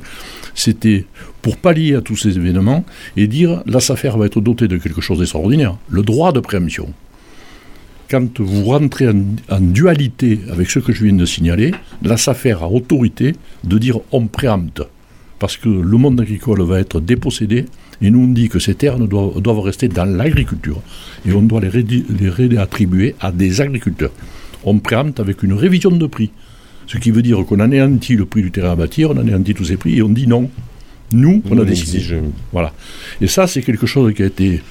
C'était 0.55 1.05
pour 1.41 1.57
pallier 1.57 1.95
à 1.95 2.01
tous 2.01 2.15
ces 2.15 2.35
événements 2.35 2.83
et 3.15 3.27
dire 3.27 3.61
la 3.67 3.79
SAFER 3.79 4.11
va 4.17 4.25
être 4.25 4.41
dotée 4.41 4.67
de 4.67 4.77
quelque 4.77 5.01
chose 5.01 5.19
d'extraordinaire, 5.19 5.75
le 5.89 6.01
droit 6.01 6.31
de 6.31 6.39
préemption. 6.39 6.91
Quand 8.09 8.39
vous 8.41 8.65
rentrez 8.65 9.07
en, 9.07 9.21
en 9.49 9.59
dualité 9.61 10.39
avec 10.51 10.69
ce 10.69 10.79
que 10.79 10.91
je 10.93 11.03
viens 11.05 11.13
de 11.13 11.25
signaler, 11.25 11.71
la 12.03 12.17
SAFER 12.17 12.57
a 12.61 12.67
autorité 12.67 13.35
de 13.63 13.77
dire 13.77 13.99
on 14.11 14.25
préempte. 14.27 14.81
Parce 15.41 15.57
que 15.57 15.69
le 15.69 15.97
monde 15.97 16.21
agricole 16.21 16.61
va 16.61 16.79
être 16.79 17.01
dépossédé 17.01 17.65
et 17.99 18.11
nous 18.11 18.19
on 18.19 18.27
dit 18.27 18.47
que 18.47 18.59
ces 18.59 18.75
terres 18.75 18.99
doivent, 18.99 19.41
doivent 19.41 19.61
rester 19.61 19.87
dans 19.87 20.05
l'agriculture 20.05 20.79
et 21.27 21.31
on 21.33 21.41
doit 21.41 21.59
les, 21.61 22.29
réattribuer 22.29 23.15
à 23.19 23.31
des 23.31 23.59
agriculteurs. 23.59 24.11
On 24.63 24.77
préempte 24.77 25.19
avec 25.19 25.41
une 25.41 25.53
révision 25.53 25.89
de 25.89 26.05
prix. 26.05 26.29
Ce 26.85 26.99
qui 26.99 27.09
veut 27.09 27.23
dire 27.23 27.43
qu'on 27.47 27.59
anéantit 27.59 28.15
le 28.15 28.25
prix 28.25 28.43
du 28.43 28.51
terrain 28.51 28.73
à 28.73 28.75
bâtir, 28.75 29.09
on 29.09 29.17
anéantit 29.17 29.55
tous 29.55 29.65
ces 29.65 29.77
prix 29.77 29.97
et 29.97 30.03
on 30.03 30.09
dit 30.09 30.27
non. 30.27 30.47
Nous, 31.11 31.41
on 31.49 31.57
a 31.57 31.65
décidé. 31.65 32.03
Voilà. 32.51 32.71
Et 33.19 33.25
ça, 33.27 33.47
c'est 33.47 33.63
quelque 33.63 33.87
chose 33.87 34.13
qui 34.13 34.21
a 34.21 34.27
été. 34.27 34.61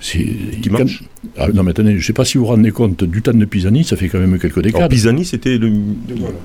Qui 0.00 0.68
quand- 0.68 0.78
marche. 0.80 1.02
Ah, 1.36 1.48
non, 1.54 1.62
mais 1.62 1.70
attendez, 1.70 1.92
je 1.92 1.96
ne 1.96 2.02
sais 2.02 2.12
pas 2.12 2.24
si 2.24 2.38
vous 2.38 2.44
vous 2.44 2.50
rendez 2.50 2.70
compte, 2.72 3.02
du 3.04 3.20
temps 3.22 3.32
de 3.32 3.44
Pisani, 3.44 3.84
ça 3.84 3.96
fait 3.96 4.08
quand 4.08 4.18
même 4.20 4.38
quelques 4.38 4.58
Alors, 4.58 4.72
décades, 4.72 4.90
Pisani, 4.90 5.24
c'était 5.24 5.58
le- 5.58 5.72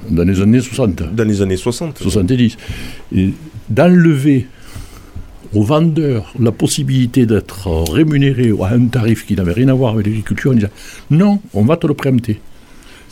dans 0.10 0.24
les 0.24 0.42
années 0.42 0.60
60, 0.62 1.04
dans 1.16 1.24
les 1.28 1.42
années 1.42 1.58
60. 1.58 2.00
70. 2.00 2.58
Et 3.16 3.30
d'enlever 3.70 4.48
aux 5.54 5.64
vendeurs 5.64 6.34
la 6.40 6.52
possibilité 6.52 7.26
d'être 7.26 7.68
rémunérés 7.92 8.52
à 8.62 8.74
un 8.74 8.88
tarif 8.88 9.26
qui 9.26 9.36
n'avait 9.36 9.54
rien 9.54 9.68
à 9.68 9.74
voir 9.74 9.94
avec 9.94 10.08
l'agriculture, 10.08 10.52
en 10.52 10.56
disant 10.56 10.70
non, 11.12 11.42
on 11.54 11.64
va 11.64 11.78
te 11.78 11.88
le 11.88 11.94
préempter. 11.94 12.40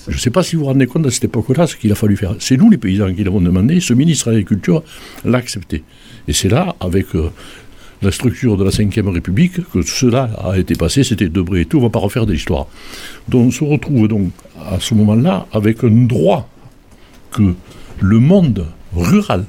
Je 0.08 0.16
ne 0.16 0.20
sais 0.20 0.32
pas 0.32 0.42
si 0.42 0.56
vous 0.56 0.64
vous 0.64 0.68
rendez 0.68 0.88
compte 0.88 1.06
à 1.06 1.12
cette 1.12 1.26
époque-là 1.26 1.68
ce 1.68 1.76
qu'il 1.76 1.92
a 1.92 1.96
fallu 1.96 2.18
faire. 2.18 2.36
C'est 2.40 2.58
nous 2.58 2.72
les 2.72 2.78
paysans 2.78 3.14
qui 3.14 3.24
l'avons 3.24 3.42
demandé, 3.42 3.80
ce 3.80 3.94
ministre 3.94 4.28
de 4.28 4.32
l'Agriculture 4.32 4.84
l'a 5.24 5.38
accepté. 5.38 5.84
Et 6.28 6.34
c'est 6.34 6.50
là, 6.50 6.76
avec 6.80 7.16
euh, 7.16 7.30
la 8.02 8.12
structure 8.12 8.58
de 8.58 8.64
la 8.64 8.72
Ve 8.72 9.08
République, 9.10 9.70
que 9.72 9.82
cela 9.84 10.30
a 10.44 10.58
été 10.58 10.76
passé, 10.76 11.04
c'était 11.04 11.30
Debré 11.30 11.62
et 11.62 11.66
tout, 11.66 11.78
on 11.78 11.82
ne 11.82 11.86
va 11.86 11.92
pas 11.92 12.00
refaire 12.00 12.26
de 12.26 12.34
l'histoire. 12.34 12.68
Donc 13.30 13.48
on 13.48 13.52
se 13.52 13.64
retrouve 13.64 14.08
donc 14.08 14.32
à 14.60 14.80
ce 14.80 14.96
moment-là 14.96 15.46
avec 15.54 15.84
un 15.84 16.06
droit 16.08 16.50
que 17.32 17.54
le 18.00 18.20
monde 18.20 18.66
rural, 18.96 19.46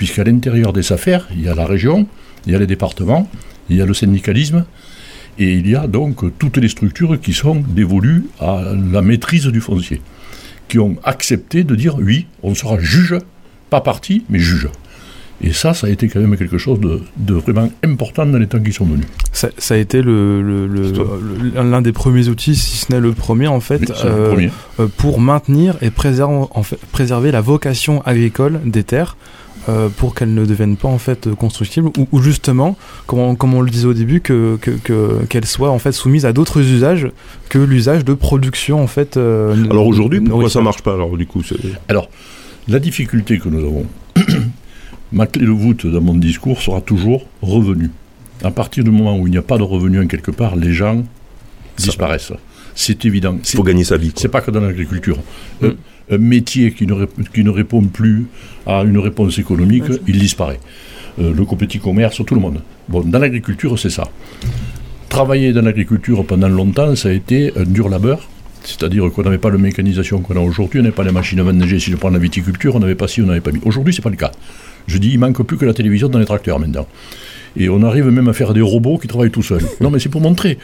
puisqu'à 0.00 0.24
l'intérieur 0.24 0.72
des 0.72 0.94
affaires, 0.94 1.28
il 1.30 1.42
y 1.42 1.48
a 1.50 1.54
la 1.54 1.66
région, 1.66 2.06
il 2.46 2.52
y 2.52 2.54
a 2.54 2.58
les 2.58 2.66
départements, 2.66 3.28
il 3.68 3.76
y 3.76 3.82
a 3.82 3.84
le 3.84 3.92
syndicalisme, 3.92 4.64
et 5.38 5.52
il 5.52 5.68
y 5.68 5.76
a 5.76 5.86
donc 5.86 6.38
toutes 6.38 6.56
les 6.56 6.68
structures 6.68 7.20
qui 7.20 7.34
sont 7.34 7.56
dévolues 7.68 8.24
à 8.40 8.62
la 8.92 9.02
maîtrise 9.02 9.48
du 9.48 9.60
foncier, 9.60 10.00
qui 10.68 10.78
ont 10.78 10.96
accepté 11.04 11.64
de 11.64 11.74
dire 11.74 11.96
oui, 11.98 12.28
on 12.42 12.54
sera 12.54 12.78
juge, 12.78 13.18
pas 13.68 13.82
parti, 13.82 14.24
mais 14.30 14.38
juge. 14.38 14.70
Et 15.42 15.52
ça, 15.52 15.72
ça 15.72 15.86
a 15.86 15.90
été 15.90 16.08
quand 16.08 16.20
même 16.20 16.36
quelque 16.36 16.58
chose 16.58 16.78
de, 16.80 17.00
de 17.16 17.34
vraiment 17.34 17.70
important 17.82 18.26
dans 18.26 18.36
les 18.38 18.46
temps 18.46 18.60
qui 18.60 18.72
sont 18.72 18.84
venus. 18.84 19.06
Ça, 19.32 19.48
ça 19.56 19.74
a 19.74 19.78
été 19.78 20.02
le, 20.02 20.42
le- 20.42 20.66
le- 20.66 20.92
le- 20.92 21.62
l'un 21.70 21.80
des 21.80 21.92
premiers 21.92 22.28
outils, 22.28 22.54
si 22.56 22.76
ce 22.76 22.92
n'est 22.92 23.00
le 23.00 23.12
premier 23.12 23.46
en 23.46 23.60
fait, 23.60 23.80
Oui, 23.80 23.94
euh, 24.04 24.28
premier. 24.32 24.50
euh, 24.80 24.86
pour 24.98 25.18
maintenir 25.20 25.76
et 25.80 25.90
préserver, 25.90 26.44
en 26.50 26.62
fait, 26.62 26.78
préserver 26.92 27.30
la 27.32 27.40
vocation 27.40 28.02
agricole 28.04 28.60
des 28.64 28.82
terres. 28.84 29.16
euh, 29.68 29.90
pour 29.94 30.14
qu'elles 30.14 30.32
ne 30.32 30.46
deviennent 30.46 30.78
pas 30.78 30.88
en 30.88 30.96
fait 30.96 31.28
constructibles 31.34 31.88
ou, 31.98 32.08
ou 32.12 32.22
justement 32.22 32.78
comme 33.06 33.18
on, 33.18 33.34
comme 33.34 33.52
on 33.52 33.60
le 33.60 33.68
disait 33.70 33.86
au 33.86 33.92
début 33.92 34.22
que 34.22 34.56
que- 34.58 34.70
que- 34.70 35.22
qu'elles 35.28 35.44
soient 35.44 35.68
en 35.70 35.78
fait 35.78 35.92
soumises 35.92 36.24
à 36.24 36.32
d'autres 36.32 36.60
usages 36.62 37.08
que 37.50 37.58
l'usage 37.58 38.02
de 38.06 38.14
production 38.14 38.82
en 38.82 38.86
fait 38.86 39.18
euh, 39.18 39.54
Alors 39.70 39.86
aujourd'hui, 39.86 40.22
pourquoi 40.22 40.48
ça 40.48 40.62
marche 40.62 40.80
pas 40.80 40.94
Alors 40.94 41.14
du 41.14 41.26
coup, 41.26 41.42
Alors, 41.88 42.08
la 42.68 42.78
difficulté 42.78 43.38
que 43.38 43.50
nous 43.50 43.58
avons, 43.58 43.84
ma 45.12 45.26
clé 45.26 45.44
de 45.46 45.50
voûte 45.50 45.86
dans 45.86 46.00
mon 46.00 46.14
discours 46.14 46.60
sera 46.60 46.80
toujours 46.80 47.26
revenu. 47.42 47.90
À 48.42 48.50
partir 48.50 48.84
du 48.84 48.90
moment 48.90 49.18
où 49.18 49.26
il 49.26 49.30
n'y 49.30 49.38
a 49.38 49.42
pas 49.42 49.58
de 49.58 49.62
revenu 49.62 50.00
en 50.00 50.06
quelque 50.06 50.30
part, 50.30 50.56
les 50.56 50.72
gens 50.72 51.04
Ça- 51.76 51.86
disparaissent. 51.86 52.32
C'est 52.74 53.04
évident. 53.04 53.36
il 53.42 53.56
faut 53.56 53.62
gagner 53.62 53.84
sa 53.84 53.96
vie. 53.96 54.10
quoi. 54.12 54.20
C'est 54.22 54.28
pas 54.28 54.40
que 54.40 54.50
dans 54.50 54.60
l'agriculture. 54.60 55.18
Mm. 55.60 55.66
Un- 55.66 55.74
Un 56.12 56.18
métier 56.18 56.72
qui 56.72 56.86
ne, 56.88 56.92
rép- 56.94 57.28
qui 57.32 57.44
ne 57.44 57.50
répond 57.50 57.82
plus 57.82 58.26
à 58.66 58.82
une 58.82 58.98
réponse 58.98 59.38
économique, 59.38 59.84
il 60.08 60.18
disparaît. 60.18 60.58
Euh, 61.20 61.32
le 61.32 61.44
petit 61.56 61.78
commerce, 61.78 62.20
tout 62.26 62.34
le 62.34 62.40
monde. 62.40 62.62
Bon, 62.88 63.02
dans 63.02 63.20
l'agriculture, 63.20 63.78
c'est 63.78 63.90
ça. 63.90 64.08
Travailler 65.08 65.52
dans 65.52 65.62
l'agriculture 65.62 66.24
pendant 66.24 66.48
longtemps, 66.48 66.94
ça 66.96 67.08
a 67.08 67.12
été 67.12 67.52
un 67.56 67.64
dur 67.64 67.88
labeur. 67.88 68.28
C'est-à-dire 68.64 69.10
qu'on 69.12 69.22
n'avait 69.22 69.38
pas 69.38 69.50
la 69.50 69.58
mécanisation 69.58 70.20
qu'on 70.20 70.34
a 70.36 70.40
aujourd'hui, 70.40 70.80
on 70.80 70.82
n'avait 70.82 70.94
pas 70.94 71.02
les 71.04 71.12
machines 71.12 71.38
à 71.40 71.42
vendanger. 71.44 71.78
Si 71.80 71.90
je 71.90 71.96
prends 71.96 72.10
la 72.10 72.18
viticulture, 72.18 72.76
on 72.76 72.80
n'avait 72.80 72.94
pas 72.96 73.06
ci, 73.08 73.22
on 73.22 73.26
n'avait 73.26 73.40
pas 73.40 73.52
mis. 73.52 73.60
Aujourd'hui, 73.64 73.94
c'est 73.94 74.02
pas 74.02 74.10
le 74.10 74.16
cas. 74.16 74.32
Je 74.86 74.98
dis, 74.98 75.10
il 75.12 75.18
manque 75.18 75.42
plus 75.42 75.56
que 75.56 75.64
la 75.64 75.74
télévision 75.74 76.08
dans 76.08 76.18
les 76.18 76.24
tracteurs 76.26 76.58
maintenant. 76.58 76.86
Et 77.56 77.68
on 77.68 77.82
arrive 77.82 78.06
même 78.06 78.28
à 78.28 78.32
faire 78.32 78.54
des 78.54 78.60
robots 78.60 78.98
qui 78.98 79.08
travaillent 79.08 79.30
tout 79.30 79.42
seuls. 79.42 79.62
Non, 79.80 79.90
mais 79.90 79.98
c'est 79.98 80.08
pour 80.08 80.20
montrer. 80.20 80.58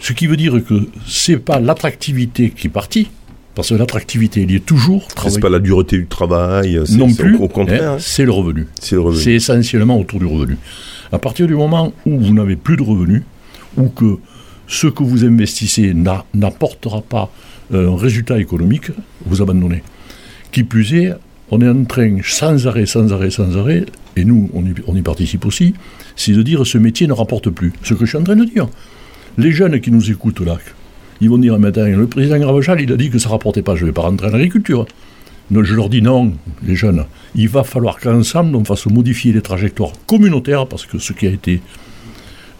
Ce 0.00 0.12
qui 0.12 0.26
veut 0.26 0.36
dire 0.36 0.54
que 0.66 0.88
c'est 1.06 1.36
pas 1.36 1.60
l'attractivité 1.60 2.50
qui 2.50 2.68
est 2.68 2.70
partie, 2.70 3.08
parce 3.54 3.68
que 3.68 3.74
l'attractivité, 3.74 4.40
il 4.42 4.50
y 4.50 4.56
est 4.56 4.64
toujours. 4.64 5.06
C'est 5.28 5.40
pas 5.40 5.50
la 5.50 5.58
dureté 5.58 5.98
du 5.98 6.06
travail. 6.06 6.80
c'est- 6.86 6.96
non 6.96 7.12
plus. 7.12 7.36
Au, 7.36 7.48
contraire, 7.48 7.82
hein, 7.92 7.94
hein, 7.96 8.00
c'est 8.00 8.24
le 8.24 8.30
revenu. 8.32 8.66
c'est 8.80 8.94
le 8.94 9.02
revenu. 9.02 9.22
C'est 9.22 9.32
essentiellement 9.34 9.98
autour 10.00 10.18
du 10.20 10.26
revenu. 10.26 10.56
À 11.12 11.18
partir 11.18 11.46
du 11.46 11.54
moment 11.54 11.92
où 12.06 12.18
vous 12.18 12.32
n'avez 12.32 12.56
plus 12.56 12.76
de 12.78 12.82
revenus, 12.82 13.22
ou 13.76 13.88
que 13.88 14.16
ce 14.66 14.86
que 14.86 15.02
vous 15.02 15.24
investissez 15.24 15.92
n'a- 15.92 16.24
n'apportera 16.34 17.02
pas 17.02 17.30
euh, 17.74 17.90
un 17.92 17.96
résultat 17.96 18.38
économique, 18.38 18.86
vous 19.26 19.42
abandonnez. 19.42 19.82
Qui 20.50 20.62
plus 20.64 20.94
est, 20.94 21.12
on 21.52 21.60
est 21.60 21.68
en 21.68 21.84
train, 21.84 22.16
sans 22.24 22.66
arrêt, 22.66 22.86
sans 22.86 23.12
arrêt, 23.12 23.30
sans 23.30 23.58
arrêt, 23.58 23.84
et 24.16 24.24
nous, 24.24 24.50
on 24.54 24.96
y, 24.96 25.02
participe 25.02 25.44
aussi, 25.44 25.74
c'est 26.16 26.32
de 26.32 26.42
dire 26.42 26.66
ce 26.66 26.78
métier 26.78 27.06
ne 27.06 27.12
rapporte 27.12 27.50
plus. 27.50 27.74
Ce 27.82 27.92
que 27.92 28.06
je 28.06 28.10
suis 28.10 28.18
en 28.18 28.24
train 28.24 28.36
de 28.36 28.46
dire. 28.46 28.68
Les 29.36 29.52
jeunes 29.52 29.78
qui 29.78 29.90
nous 29.90 30.10
écoutent 30.10 30.40
là, 30.40 30.56
ils 31.20 31.28
vont 31.28 31.36
dire, 31.36 31.54
attends, 31.62 31.84
le 31.84 32.06
président 32.06 32.38
Gravechal, 32.38 32.80
il 32.80 32.90
a 32.90 32.96
dit 32.96 33.10
que 33.10 33.18
ça 33.18 33.28
ne 33.28 33.32
rapportait 33.32 33.60
pas, 33.60 33.76
je 33.76 33.82
ne 33.82 33.90
vais 33.90 33.92
pas 33.92 34.00
rentrer 34.00 34.28
en 34.28 34.32
agriculture. 34.32 34.86
Je 35.50 35.74
leur 35.74 35.90
dis 35.90 36.00
non, 36.00 36.32
les 36.66 36.74
jeunes, 36.74 37.04
il 37.34 37.50
va 37.50 37.64
falloir 37.64 38.00
qu'ensemble 38.00 38.56
on 38.56 38.64
fasse 38.64 38.86
modifier 38.86 39.34
les 39.34 39.42
trajectoires 39.42 39.92
communautaires, 40.06 40.66
parce 40.66 40.86
que 40.86 40.98
ce 40.98 41.12
qui 41.12 41.26
a 41.26 41.30
été 41.30 41.60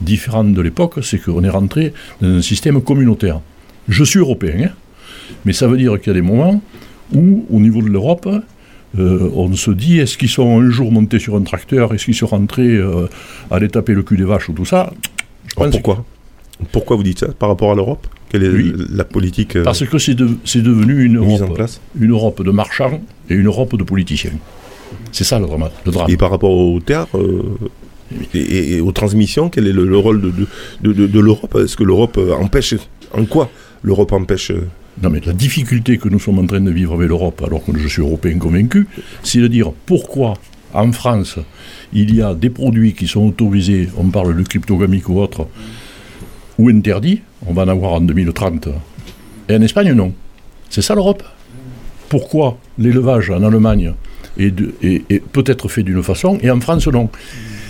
différent 0.02 0.44
de 0.44 0.60
l'époque, 0.60 0.98
c'est 1.02 1.18
qu'on 1.18 1.42
est 1.44 1.48
rentré 1.48 1.94
dans 2.20 2.28
un 2.28 2.42
système 2.42 2.82
communautaire. 2.82 3.40
Je 3.88 4.04
suis 4.04 4.18
européen, 4.18 4.66
hein, 4.66 4.70
mais 5.46 5.54
ça 5.54 5.66
veut 5.66 5.78
dire 5.78 5.98
qu'il 5.98 6.08
y 6.08 6.10
a 6.10 6.20
des 6.20 6.20
moments 6.20 6.60
où, 7.14 7.46
au 7.48 7.58
niveau 7.58 7.80
de 7.80 7.88
l'Europe, 7.88 8.28
euh, 8.98 9.30
on 9.34 9.52
se 9.54 9.70
dit, 9.70 9.98
est-ce 10.00 10.16
qu'ils 10.18 10.28
sont 10.28 10.60
un 10.60 10.70
jour 10.70 10.92
montés 10.92 11.18
sur 11.18 11.34
un 11.36 11.42
tracteur, 11.42 11.94
est-ce 11.94 12.04
qu'ils 12.06 12.14
sont 12.14 12.26
rentrés 12.26 12.76
euh, 12.76 13.06
à 13.50 13.56
aller 13.56 13.68
taper 13.68 13.94
le 13.94 14.02
cul 14.02 14.16
des 14.16 14.24
vaches 14.24 14.48
ou 14.48 14.52
tout 14.52 14.64
ça? 14.66 14.92
Je 15.46 15.54
Alors 15.56 15.70
pense 15.70 15.80
pourquoi? 15.80 16.04
Pourquoi 16.70 16.96
vous 16.96 17.02
dites 17.02 17.20
ça 17.20 17.28
par 17.28 17.48
rapport 17.48 17.72
à 17.72 17.74
l'Europe? 17.74 18.06
Quelle 18.28 18.44
est 18.44 18.48
Oui. 18.48 18.72
la 18.90 19.04
politique 19.04 19.56
euh, 19.56 19.64
Parce 19.64 19.84
que 19.84 19.98
c'est 19.98 20.14
de- 20.14 20.36
c'est 20.44 20.62
devenu 20.62 21.04
une 21.04 21.18
en 21.18 21.24
Europe, 21.26 21.54
place? 21.54 21.80
une 21.98 22.10
Europe 22.12 22.42
de 22.42 22.50
marchands 22.50 23.00
et 23.28 23.34
une 23.34 23.46
Europe 23.46 23.76
de 23.76 23.82
politiciens. 23.82 24.32
C'est 25.10 25.24
ça 25.24 25.38
le 25.38 25.46
drame. 25.46 25.68
Le 25.84 25.92
drame. 25.92 26.10
Et 26.10 26.16
par 26.16 26.30
rapport 26.30 26.50
aux 26.52 26.78
terres 26.80 27.06
euh, 27.14 27.42
et, 28.34 28.38
et- 28.38 28.76
et 28.76 28.80
aux 28.80 28.92
transmissions, 28.92 29.48
quel 29.48 29.66
est 29.66 29.72
le, 29.72 29.84
le 29.86 29.96
rôle 29.98 30.20
de, 30.20 30.30
de, 30.30 30.46
de- 30.82 30.92
de- 30.92 31.06
de 31.06 31.20
l'Europe? 31.20 31.56
Est-ce 31.62 31.76
que 31.76 31.84
l'Europe 31.84 32.18
empêche 32.40 32.74
En 33.12 33.24
quoi 33.24 33.50
l'Europe 33.82 34.12
empêche 34.12 34.52
Non, 35.02 35.10
mais 35.10 35.20
la 35.24 35.32
difficulté 35.32 35.98
que 35.98 36.08
nous 36.08 36.20
sommes 36.20 36.38
en 36.38 36.46
train 36.46 36.60
de 36.60 36.70
vivre 36.70 36.94
avec 36.94 37.08
l'Europe, 37.08 37.42
alors 37.44 37.64
que 37.64 37.76
je 37.76 37.88
suis 37.88 38.02
européen 38.02 38.38
convaincu, 38.38 38.86
c'est 39.22 39.40
de 39.40 39.48
dire 39.48 39.72
pourquoi 39.86 40.34
en 40.74 40.92
France 40.92 41.38
il 41.92 42.14
y 42.14 42.22
a 42.22 42.34
des 42.34 42.50
produits 42.50 42.94
qui 42.94 43.06
sont 43.08 43.26
autorisés, 43.26 43.88
on 43.98 44.04
parle 44.08 44.36
de 44.36 44.42
cryptogamique 44.42 45.08
ou 45.08 45.18
autre, 45.20 45.46
ou 46.58 46.68
interdits, 46.68 47.20
on 47.46 47.52
va 47.52 47.62
en 47.64 47.68
avoir 47.68 47.92
en 47.94 48.00
2030, 48.00 48.68
et 49.48 49.56
en 49.56 49.62
Espagne 49.62 49.92
non. 49.92 50.12
C'est 50.70 50.82
ça 50.82 50.94
l'Europe. 50.94 51.22
Pourquoi 52.08 52.58
l'élevage 52.78 53.30
en 53.30 53.42
Allemagne 53.42 53.92
est, 54.38 54.50
de- 54.50 54.72
est- 54.82 55.02
est 55.10 55.20
peut-être 55.22 55.68
fait 55.68 55.82
d'une 55.82 56.02
façon 56.02 56.38
et 56.42 56.50
en 56.50 56.60
France 56.60 56.86
non 56.88 57.08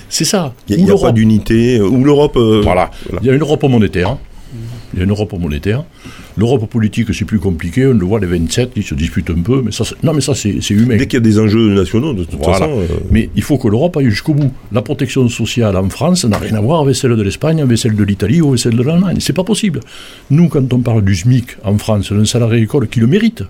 C'est 0.08 0.24
ça. 0.24 0.52
Il 0.68 0.76
n'y 0.76 0.82
a, 0.82 0.86
pas 0.86 0.90
l'Europe- 0.92 1.14
d'unité 1.14 1.78
euh, 1.78 1.88
Ou 1.88 2.04
l'Europe 2.04 2.36
euh, 2.36 2.60
voilà. 2.62 2.90
voilà. 3.08 3.20
Il 3.22 3.26
y 3.26 3.30
a 3.30 3.34
une 3.34 3.40
Europe 3.40 3.62
monétaire. 3.64 4.18
Il 4.94 4.98
y 4.98 5.02
a 5.02 5.04
une 5.04 5.10
Europe 5.10 5.32
monétaire. 5.38 5.84
L'Europe 6.36 6.68
politique, 6.68 7.14
c'est 7.14 7.24
plus 7.24 7.38
compliqué. 7.38 7.86
On 7.86 7.92
le 7.94 8.04
voit, 8.04 8.20
les 8.20 8.26
27, 8.26 8.72
ils 8.76 8.82
se 8.82 8.94
disputent 8.94 9.30
un 9.30 9.40
peu. 9.40 9.62
Mais 9.64 9.72
ça, 9.72 9.84
non, 10.02 10.12
mais 10.12 10.20
ça, 10.20 10.34
c'est 10.34 10.60
c'est 10.60 10.74
humain. 10.74 10.96
Dès 10.96 11.06
qu'il 11.06 11.16
y 11.18 11.22
a 11.22 11.24
des 11.24 11.38
enjeux 11.38 11.74
nationaux, 11.74 12.12
de 12.12 12.24
toute 12.24 12.38
Voilà. 12.38 12.58
façon. 12.58 12.70
euh, 12.80 12.86
Mais 13.10 13.30
il 13.34 13.42
faut 13.42 13.56
que 13.58 13.68
l'Europe 13.68 13.96
aille 13.96 14.10
jusqu'au 14.10 14.34
bout. 14.34 14.52
La 14.70 14.82
protection 14.82 15.28
sociale 15.28 15.76
en 15.76 15.88
France 15.88 16.24
n'a 16.26 16.38
rien 16.38 16.54
à 16.54 16.60
voir 16.60 16.80
avec 16.82 16.94
celle 16.94 17.16
de 17.16 17.22
l'Espagne, 17.22 17.60
avec 17.62 17.78
celle 17.78 17.94
de 17.96 18.04
l'Italie 18.04 18.40
ou 18.42 18.48
avec 18.48 18.60
celle 18.60 18.76
de 18.76 18.82
l'Allemagne. 18.82 19.16
C'est 19.20 19.32
pas 19.32 19.44
possible. 19.44 19.80
Nous, 20.30 20.48
quand 20.48 20.70
on 20.72 20.80
parle 20.80 21.02
du 21.04 21.14
SMIC 21.16 21.56
en 21.64 21.78
France, 21.78 22.12
d'un 22.12 22.24
salarié 22.24 22.56
agricole 22.56 22.88
qui 22.88 23.00
le 23.00 23.06
mérite, 23.06 23.44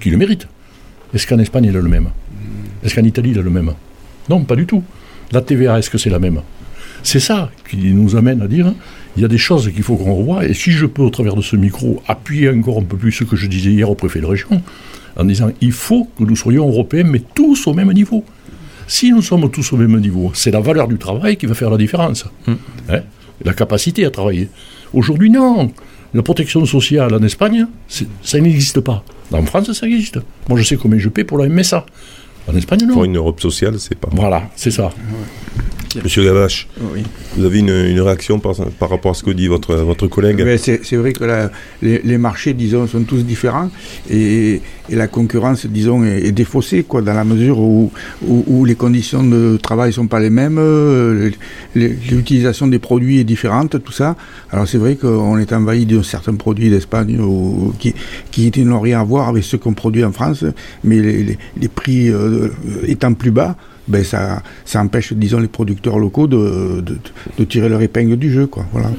qui 0.00 0.10
le 0.10 0.16
mérite, 0.16 0.48
est-ce 1.14 1.26
qu'en 1.26 1.38
Espagne 1.38 1.66
il 1.66 1.76
a 1.76 1.80
le 1.80 1.88
même? 1.88 2.08
Est-ce 2.84 2.94
qu'en 2.94 3.04
Italie 3.04 3.30
il 3.32 3.38
a 3.38 3.42
le 3.42 3.50
même? 3.50 3.72
Non, 4.28 4.42
pas 4.44 4.56
du 4.56 4.66
tout. 4.66 4.82
La 5.32 5.40
TVA, 5.42 5.78
est-ce 5.78 5.90
que 5.90 5.98
c'est 5.98 6.10
la 6.10 6.18
même? 6.18 6.40
C'est 7.02 7.20
ça 7.20 7.50
qui 7.70 7.76
nous 7.94 8.16
amène 8.16 8.42
à 8.42 8.48
dire 8.48 8.72
il 9.18 9.22
y 9.22 9.24
a 9.24 9.28
des 9.28 9.38
choses 9.38 9.72
qu'il 9.72 9.82
faut 9.82 9.96
qu'on 9.96 10.14
revoie. 10.14 10.46
Et 10.46 10.54
si 10.54 10.70
je 10.70 10.86
peux, 10.86 11.02
au 11.02 11.10
travers 11.10 11.34
de 11.34 11.42
ce 11.42 11.56
micro, 11.56 12.00
appuyer 12.06 12.48
encore 12.50 12.78
un 12.78 12.84
peu 12.84 12.96
plus 12.96 13.10
ce 13.10 13.24
que 13.24 13.34
je 13.34 13.48
disais 13.48 13.70
hier 13.70 13.90
au 13.90 13.96
préfet 13.96 14.20
de 14.20 14.26
région, 14.26 14.62
en 15.16 15.24
disant 15.24 15.50
il 15.60 15.72
faut 15.72 16.08
que 16.16 16.22
nous 16.22 16.36
soyons 16.36 16.68
européens, 16.68 17.02
mais 17.04 17.22
tous 17.34 17.66
au 17.66 17.74
même 17.74 17.92
niveau. 17.92 18.24
Si 18.86 19.10
nous 19.10 19.20
sommes 19.20 19.50
tous 19.50 19.72
au 19.72 19.76
même 19.76 19.98
niveau, 19.98 20.30
c'est 20.34 20.52
la 20.52 20.60
valeur 20.60 20.86
du 20.86 20.98
travail 20.98 21.36
qui 21.36 21.46
va 21.46 21.54
faire 21.54 21.68
la 21.68 21.76
différence. 21.76 22.26
Mm. 22.46 22.52
Hein 22.90 23.00
la 23.44 23.54
capacité 23.54 24.04
à 24.04 24.10
travailler. 24.10 24.48
Aujourd'hui, 24.92 25.30
non. 25.30 25.70
La 26.14 26.22
protection 26.22 26.64
sociale 26.64 27.12
en 27.14 27.22
Espagne, 27.22 27.66
ça 28.22 28.40
n'existe 28.40 28.80
pas. 28.80 29.04
En 29.32 29.44
France, 29.44 29.72
ça 29.72 29.86
existe. 29.86 30.18
Moi, 30.48 30.58
je 30.58 30.64
sais 30.64 30.76
combien 30.76 30.98
je 30.98 31.08
paie 31.08 31.24
pour 31.24 31.38
la 31.38 31.48
MSA. 31.48 31.84
En 32.46 32.56
Espagne, 32.56 32.86
non. 32.86 32.94
Pour 32.94 33.04
une 33.04 33.16
Europe 33.16 33.40
sociale, 33.40 33.78
c'est 33.78 33.96
pas. 33.96 34.08
Voilà, 34.12 34.50
c'est 34.56 34.70
ça. 34.70 34.90
Monsieur 36.04 36.22
Gavache, 36.24 36.68
Oui. 36.94 37.02
vous 37.36 37.44
avez 37.46 37.60
une, 37.60 37.70
une 37.70 38.00
réaction 38.00 38.38
par, 38.38 38.54
par 38.78 38.90
rapport 38.90 39.12
à 39.12 39.14
ce 39.14 39.22
que 39.22 39.30
dit 39.30 39.46
votre, 39.48 39.74
votre 39.74 40.06
collègue 40.06 40.42
Mais 40.44 40.58
c'est 40.58 40.96
vrai 40.96 41.12
que 41.12 41.24
la- 41.24 41.50
les, 41.82 42.00
les 42.04 42.18
marchés, 42.18 42.52
disons, 42.52 42.86
sont 42.86 43.02
tous 43.04 43.24
différents 43.24 43.70
et, 44.10 44.60
et 44.90 44.94
la 44.96 45.06
concurrence, 45.08 45.64
disons, 45.66 46.04
est, 46.04 46.26
est 46.26 46.32
défaussée, 46.32 46.82
quoi, 46.82 47.00
dans 47.00 47.14
la 47.14 47.24
mesure 47.24 47.58
où, 47.58 47.90
où, 48.26 48.44
où 48.46 48.64
les 48.66 48.74
conditions 48.74 49.24
de 49.24 49.56
travail 49.62 49.92
sont 49.92 50.06
pas 50.06 50.20
les 50.20 50.30
mêmes, 50.30 50.58
euh, 50.58 51.30
l'utilisation 51.74 52.66
des 52.66 52.78
produits 52.78 53.18
est 53.20 53.24
différente, 53.24 53.82
tout 53.82 53.92
ça. 53.92 54.16
Alors 54.50 54.68
c'est 54.68 54.78
vrai 54.78 54.96
qu'on 54.96 55.38
est 55.38 55.52
envahi 55.52 55.86
de 55.86 56.02
certains 56.02 56.34
produits 56.34 56.70
d'Espagne 56.70 57.18
qui, 57.78 57.94
qui 58.30 58.50
n'ont 58.64 58.80
rien 58.80 59.00
à 59.00 59.04
voir 59.04 59.28
avec 59.28 59.44
ceux 59.44 59.58
qu'on 59.58 59.72
produit 59.74 60.04
en 60.04 60.12
France, 60.12 60.44
mais 60.84 61.00
les, 61.00 61.22
les- 61.24 61.38
les 61.60 61.68
prix 61.68 62.10
euh, 62.10 62.48
étant 62.86 63.14
plus 63.14 63.30
bas, 63.30 63.56
ben 63.88 64.04
ça, 64.04 64.42
ça 64.64 64.80
empêche, 64.80 65.12
disons, 65.12 65.40
les 65.40 65.48
producteurs 65.48 65.98
locaux 65.98 66.26
de, 66.26 66.82
de, 67.38 67.44
tirer 67.44 67.68
leur 67.68 67.82
épingle 67.82 68.16
du 68.16 68.30
jeu, 68.30 68.46
quoi. 68.46 68.64
Voilà. 68.72 68.90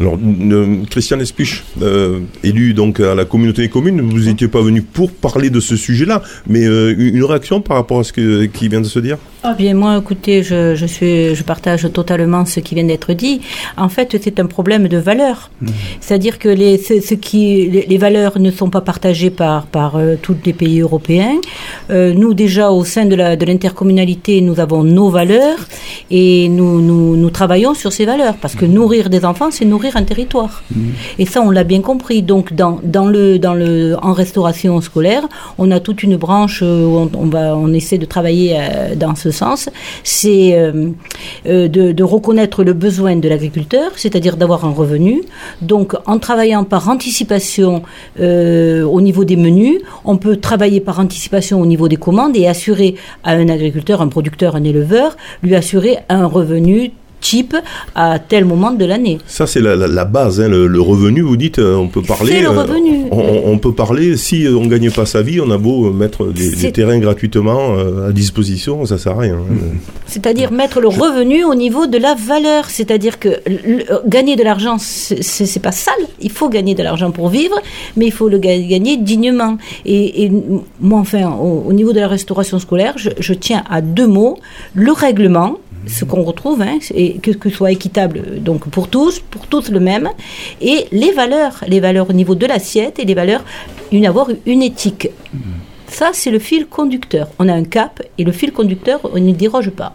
Alors, 0.00 0.16
euh, 0.16 0.76
Christian 0.90 1.18
Espuche, 1.18 1.64
euh, 1.82 2.20
élu 2.44 2.72
donc 2.72 3.00
à 3.00 3.14
la 3.16 3.24
communauté 3.24 3.62
des 3.62 3.68
communes, 3.68 4.00
vous 4.00 4.20
n'étiez 4.20 4.46
pas 4.48 4.60
venu 4.60 4.80
pour 4.82 5.10
parler 5.10 5.50
de 5.50 5.58
ce 5.60 5.74
sujet-là, 5.76 6.22
mais 6.46 6.64
euh, 6.66 6.94
une 6.96 7.24
réaction 7.24 7.60
par 7.60 7.78
rapport 7.78 7.98
à 8.00 8.04
ce 8.04 8.12
que, 8.12 8.44
qui 8.44 8.68
vient 8.68 8.80
de 8.80 8.86
se 8.86 9.00
dire? 9.00 9.18
Ah 9.42 9.54
bien, 9.54 9.74
moi, 9.74 9.96
écoutez, 9.98 10.42
je, 10.42 10.74
je, 10.76 10.86
suis, 10.86 11.34
je 11.34 11.42
partage 11.42 11.88
totalement 11.92 12.44
ce 12.44 12.60
qui 12.60 12.74
vient 12.76 12.84
d'être 12.84 13.12
dit. 13.12 13.40
En 13.76 13.88
fait, 13.88 14.16
c'est 14.22 14.38
un 14.40 14.46
problème 14.46 14.86
de 14.88 14.98
valeur. 14.98 15.50
C'est-à-dire 16.00 16.38
que 16.38 16.48
les, 16.48 16.78
ce, 16.78 17.00
ce 17.00 17.14
qui, 17.14 17.68
les, 17.68 17.86
les 17.88 17.98
valeurs 17.98 18.38
ne 18.38 18.50
sont 18.50 18.70
pas 18.70 18.80
partagées 18.80 19.30
par, 19.30 19.66
par 19.66 19.96
euh, 19.96 20.14
tous 20.20 20.36
les 20.44 20.52
pays 20.52 20.80
européens. 20.80 21.36
Euh, 21.90 22.12
nous, 22.14 22.34
déjà, 22.34 22.70
au 22.70 22.84
sein 22.84 23.06
de 23.06 23.14
la- 23.16 23.36
de 23.36 23.44
l'intercommunalité, 23.46 24.40
nous 24.40 24.58
avons 24.60 24.82
nos 24.84 25.08
valeurs 25.10 25.60
et 26.10 26.48
nous, 26.48 26.80
nous, 26.80 27.16
nous 27.16 27.30
travaillons 27.30 27.74
sur 27.74 27.92
ces 27.92 28.06
valeurs. 28.06 28.36
Parce 28.40 28.54
que 28.54 28.64
nourrir 28.64 29.08
des 29.08 29.24
enfants, 29.24 29.50
c'est 29.50 29.64
nourrir 29.64 29.87
un 29.96 30.04
territoire. 30.04 30.62
Et 31.18 31.26
ça, 31.26 31.42
on 31.42 31.50
l'a 31.50 31.64
bien 31.64 31.80
compris. 31.80 32.22
Donc, 32.22 32.52
dans, 32.52 32.80
dans 32.82 33.06
le, 33.06 33.38
dans 33.38 33.54
le, 33.54 33.96
en 34.02 34.12
restauration 34.12 34.80
scolaire, 34.80 35.22
on 35.58 35.70
a 35.70 35.80
toute 35.80 36.02
une 36.02 36.16
branche 36.16 36.60
euh, 36.62 36.86
où 36.86 36.96
on, 36.96 37.10
on 37.14 37.26
va, 37.26 37.56
on 37.56 37.72
essaie 37.72 37.98
de 37.98 38.04
travailler 38.04 38.56
euh, 38.58 38.94
dans 38.94 39.14
ce 39.14 39.30
sens. 39.30 39.68
C'est 40.04 40.54
euh, 40.54 40.90
euh, 41.46 41.68
de, 41.68 41.92
de 41.92 42.04
reconnaître 42.04 42.64
le 42.64 42.72
besoin 42.72 43.16
de 43.16 43.28
l'agriculteur, 43.28 43.92
c'est-à-dire 43.96 44.36
d'avoir 44.36 44.64
un 44.64 44.72
revenu. 44.72 45.22
Donc, 45.62 45.94
en 46.06 46.18
travaillant 46.18 46.64
par 46.64 46.88
anticipation 46.88 47.82
au 48.18 49.00
niveau 49.00 49.24
des 49.24 49.36
menus, 49.36 49.80
on 50.04 50.16
peut 50.16 50.36
travailler 50.36 50.80
par 50.80 50.98
anticipation 51.00 51.60
au 51.60 51.66
niveau 51.66 51.88
des 51.88 51.96
commandes 51.96 52.36
et 52.36 52.46
assurer 52.46 52.94
à 53.24 53.32
un 53.32 53.48
agriculteur, 53.48 54.02
un 54.02 54.08
producteur, 54.08 54.56
un 54.56 54.64
éleveur, 54.64 55.16
lui 55.42 55.54
assurer 55.54 55.98
un 56.08 56.26
revenu 56.26 56.92
type 57.20 57.56
à 57.94 58.18
tel 58.18 58.44
moment 58.44 58.70
de 58.72 58.84
l'année. 58.84 59.18
Ça, 59.26 59.46
c'est 59.46 59.60
la, 59.60 59.74
la- 59.76 59.86
la 59.88 60.04
base, 60.04 60.40
hein, 60.40 60.48
le, 60.48 60.66
le 60.66 60.80
revenu. 60.80 61.20
Vous 61.22 61.36
dites, 61.36 61.58
euh, 61.58 61.74
on 61.76 61.88
peut 61.88 62.02
parler. 62.02 62.32
C'est 62.32 62.40
le 62.42 62.48
euh, 62.48 62.62
revenu. 62.62 63.06
on, 63.10 63.42
on 63.52 63.58
peut 63.58 63.72
parler. 63.72 64.16
Si 64.16 64.46
on 64.48 64.66
gagne 64.66 64.90
pas 64.90 65.06
sa 65.06 65.22
vie, 65.22 65.40
on 65.40 65.50
a 65.50 65.58
beau 65.58 65.92
mettre 65.92 66.26
des, 66.26 66.72
terrains 66.72 66.98
gratuitement 66.98 67.76
euh, 67.76 68.08
à 68.08 68.12
disposition, 68.12 68.84
ça 68.86 68.98
sert 68.98 69.12
à 69.16 69.20
rien. 69.20 69.34
hein. 69.34 69.76
C'est-à-dire 70.06 70.52
mettre 70.52 70.80
le 70.80 70.88
revenu 70.88 71.44
au 71.44 71.54
niveau 71.54 71.86
de 71.86 71.98
la 71.98 72.14
valeur. 72.14 72.70
C'est-à-dire 72.70 73.18
que 73.18 73.28
le- 73.46 73.84
gagner 74.08 74.36
de 74.36 74.42
l'argent, 74.42 74.76
c'est 74.78 75.62
pas 75.62 75.72
sale. 75.72 75.94
Il 76.20 76.30
faut 76.30 76.48
gagner 76.48 76.74
de 76.74 76.82
l'argent 76.82 77.10
pour 77.10 77.28
vivre, 77.28 77.56
mais 77.96 78.06
il 78.06 78.12
faut 78.12 78.28
le 78.28 78.38
ga- 78.38 78.58
gagner 78.58 78.96
dignement. 78.96 79.58
Et, 79.84 80.24
et 80.24 80.32
moi, 80.80 81.00
enfin, 81.00 81.30
au, 81.40 81.64
au 81.68 81.72
niveau 81.72 81.92
de 81.92 82.00
la 82.00 82.08
restauration 82.08 82.58
scolaire, 82.58 82.94
je, 82.96 83.10
je 83.18 83.34
tiens 83.34 83.62
à 83.70 83.80
deux 83.80 84.06
mots 84.06 84.38
le 84.74 84.92
règlement. 84.92 85.58
Ce 85.86 86.04
qu'on 86.04 86.22
retrouve, 86.22 86.60
hein, 86.62 86.78
et 86.94 87.18
que, 87.18 87.32
ce 87.32 87.50
soit 87.50 87.72
équitable 87.72 88.40
donc 88.40 88.68
pour 88.68 88.88
tous, 88.88 89.20
pour 89.20 89.46
tous 89.46 89.70
le 89.70 89.80
même, 89.80 90.10
et 90.60 90.86
les 90.92 91.12
valeurs, 91.12 91.64
les 91.66 91.80
valeurs 91.80 92.10
au 92.10 92.12
niveau 92.12 92.34
de 92.34 92.46
l'assiette 92.46 92.98
et 92.98 93.04
les 93.04 93.14
valeurs, 93.14 93.44
une 93.92 94.06
avoir 94.06 94.28
une 94.46 94.62
éthique. 94.62 95.08
Ça, 95.86 96.10
c'est 96.12 96.30
le 96.30 96.38
fil 96.38 96.66
conducteur. 96.66 97.28
On 97.38 97.48
a 97.48 97.54
un 97.54 97.64
cap 97.64 98.02
et 98.18 98.24
le 98.24 98.32
fil 98.32 98.52
conducteur, 98.52 99.00
on 99.12 99.18
n'y 99.18 99.32
déroge 99.32 99.70
pas. 99.70 99.94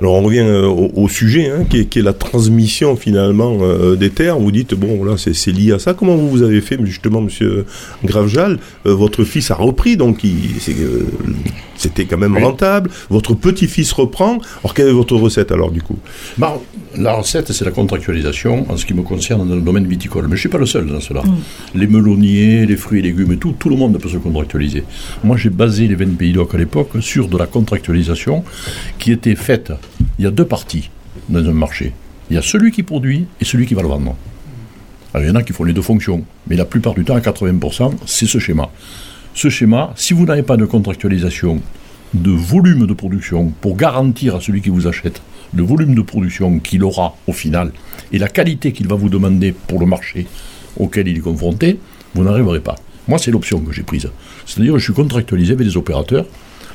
Alors 0.00 0.14
on 0.14 0.22
revient 0.22 0.38
euh, 0.40 0.66
au, 0.66 0.90
au 0.94 1.08
sujet, 1.08 1.50
hein, 1.50 1.64
qui, 1.68 1.80
est, 1.80 1.84
qui 1.84 1.98
est 1.98 2.02
la 2.02 2.14
transmission 2.14 2.96
finalement 2.96 3.58
euh, 3.60 3.96
des 3.96 4.08
terres. 4.10 4.38
Vous 4.38 4.50
dites 4.50 4.74
bon 4.74 5.04
là 5.04 5.16
c'est 5.18 5.52
lié 5.52 5.72
à 5.72 5.78
ça. 5.78 5.92
Comment 5.94 6.16
vous 6.16 6.42
avez 6.42 6.62
fait 6.62 6.78
justement, 6.84 7.20
Monsieur 7.20 7.66
Gravejal 8.04 8.58
Euh, 8.86 8.94
Votre 8.94 9.24
fils 9.24 9.50
a 9.50 9.54
repris, 9.56 9.98
donc 9.98 10.24
euh, 10.24 11.04
c'était 11.76 12.06
quand 12.06 12.16
même 12.16 12.36
rentable. 12.38 12.90
Votre 13.10 13.34
petit-fils 13.34 13.92
reprend. 13.92 14.38
Alors 14.64 14.72
quelle 14.74 14.88
est 14.88 14.92
votre 14.92 15.16
recette 15.16 15.52
alors 15.52 15.70
du 15.70 15.82
coup? 15.82 15.98
Bah, 16.38 16.58
la 16.96 17.12
recette, 17.12 17.52
c'est 17.52 17.64
la 17.66 17.70
contractualisation 17.70 18.70
en 18.70 18.76
ce 18.78 18.86
qui 18.86 18.94
me 18.94 19.02
concerne 19.02 19.46
dans 19.48 19.54
le 19.54 19.60
domaine 19.60 19.86
viticole. 19.86 20.24
Mais 20.24 20.30
je 20.30 20.34
ne 20.34 20.40
suis 20.40 20.48
pas 20.48 20.58
le 20.58 20.66
seul 20.66 20.86
dans 20.86 21.00
cela. 21.00 21.22
Les 21.74 21.86
melonniers, 21.86 22.64
les 22.66 22.76
fruits 22.76 23.00
et 23.00 23.02
légumes 23.02 23.32
et 23.32 23.36
tout, 23.36 23.54
tout 23.58 23.68
le 23.68 23.76
monde 23.76 23.98
peut 23.98 24.08
se 24.08 24.16
contractualiser. 24.16 24.82
Moi, 25.24 25.36
j'ai 25.36 25.50
basé 25.50 25.86
les 25.86 25.94
20 25.94 26.16
pays 26.16 26.32
d'oc 26.32 26.54
à 26.54 26.58
l'époque 26.58 26.90
sur 27.00 27.28
de 27.28 27.36
la 27.38 27.46
contractualisation 27.46 28.44
qui 28.98 29.12
était 29.12 29.36
faite. 29.36 29.72
Il 30.18 30.24
y 30.24 30.28
a 30.28 30.30
deux 30.30 30.44
parties 30.44 30.90
dans 31.28 31.44
un 31.46 31.52
marché. 31.52 31.92
Il 32.30 32.36
y 32.36 32.38
a 32.38 32.42
celui 32.42 32.70
qui 32.70 32.82
produit 32.82 33.26
et 33.40 33.44
celui 33.44 33.66
qui 33.66 33.74
va 33.74 33.82
le 33.82 33.88
vendre. 33.88 34.16
Alors, 35.12 35.26
il 35.26 35.28
y 35.28 35.32
en 35.32 35.34
a 35.34 35.42
qui 35.42 35.52
font 35.52 35.64
les 35.64 35.72
deux 35.72 35.82
fonctions. 35.82 36.24
Mais 36.46 36.56
la 36.56 36.64
plupart 36.64 36.94
du 36.94 37.04
temps, 37.04 37.16
à 37.16 37.20
80%, 37.20 37.92
c'est 38.06 38.26
ce 38.26 38.38
schéma. 38.38 38.70
Ce 39.34 39.48
schéma, 39.48 39.92
si 39.96 40.14
vous 40.14 40.26
n'avez 40.26 40.42
pas 40.42 40.56
de 40.56 40.64
contractualisation 40.64 41.60
de 42.14 42.30
volume 42.30 42.86
de 42.86 42.92
production 42.92 43.52
pour 43.60 43.76
garantir 43.76 44.36
à 44.36 44.40
celui 44.40 44.60
qui 44.60 44.68
vous 44.68 44.86
achète 44.86 45.22
le 45.54 45.62
volume 45.62 45.94
de 45.94 46.02
production 46.02 46.58
qu'il 46.58 46.82
aura 46.84 47.16
au 47.26 47.32
final 47.32 47.72
et 48.12 48.18
la 48.18 48.28
qualité 48.28 48.72
qu'il 48.72 48.88
va 48.88 48.96
vous 48.96 49.08
demander 49.08 49.52
pour 49.52 49.80
le 49.80 49.86
marché 49.86 50.26
auquel 50.76 51.08
il 51.08 51.18
est 51.18 51.20
confronté, 51.20 51.78
vous 52.14 52.24
n'arriverez 52.24 52.60
pas. 52.60 52.76
Moi, 53.08 53.18
c'est 53.18 53.30
l'option 53.30 53.60
que 53.60 53.72
j'ai 53.72 53.82
prise. 53.82 54.08
C'est-à-dire 54.46 54.78
je 54.78 54.84
suis 54.84 54.92
contractualisé 54.92 55.54
avec 55.54 55.66
des 55.66 55.76
opérateurs 55.76 56.26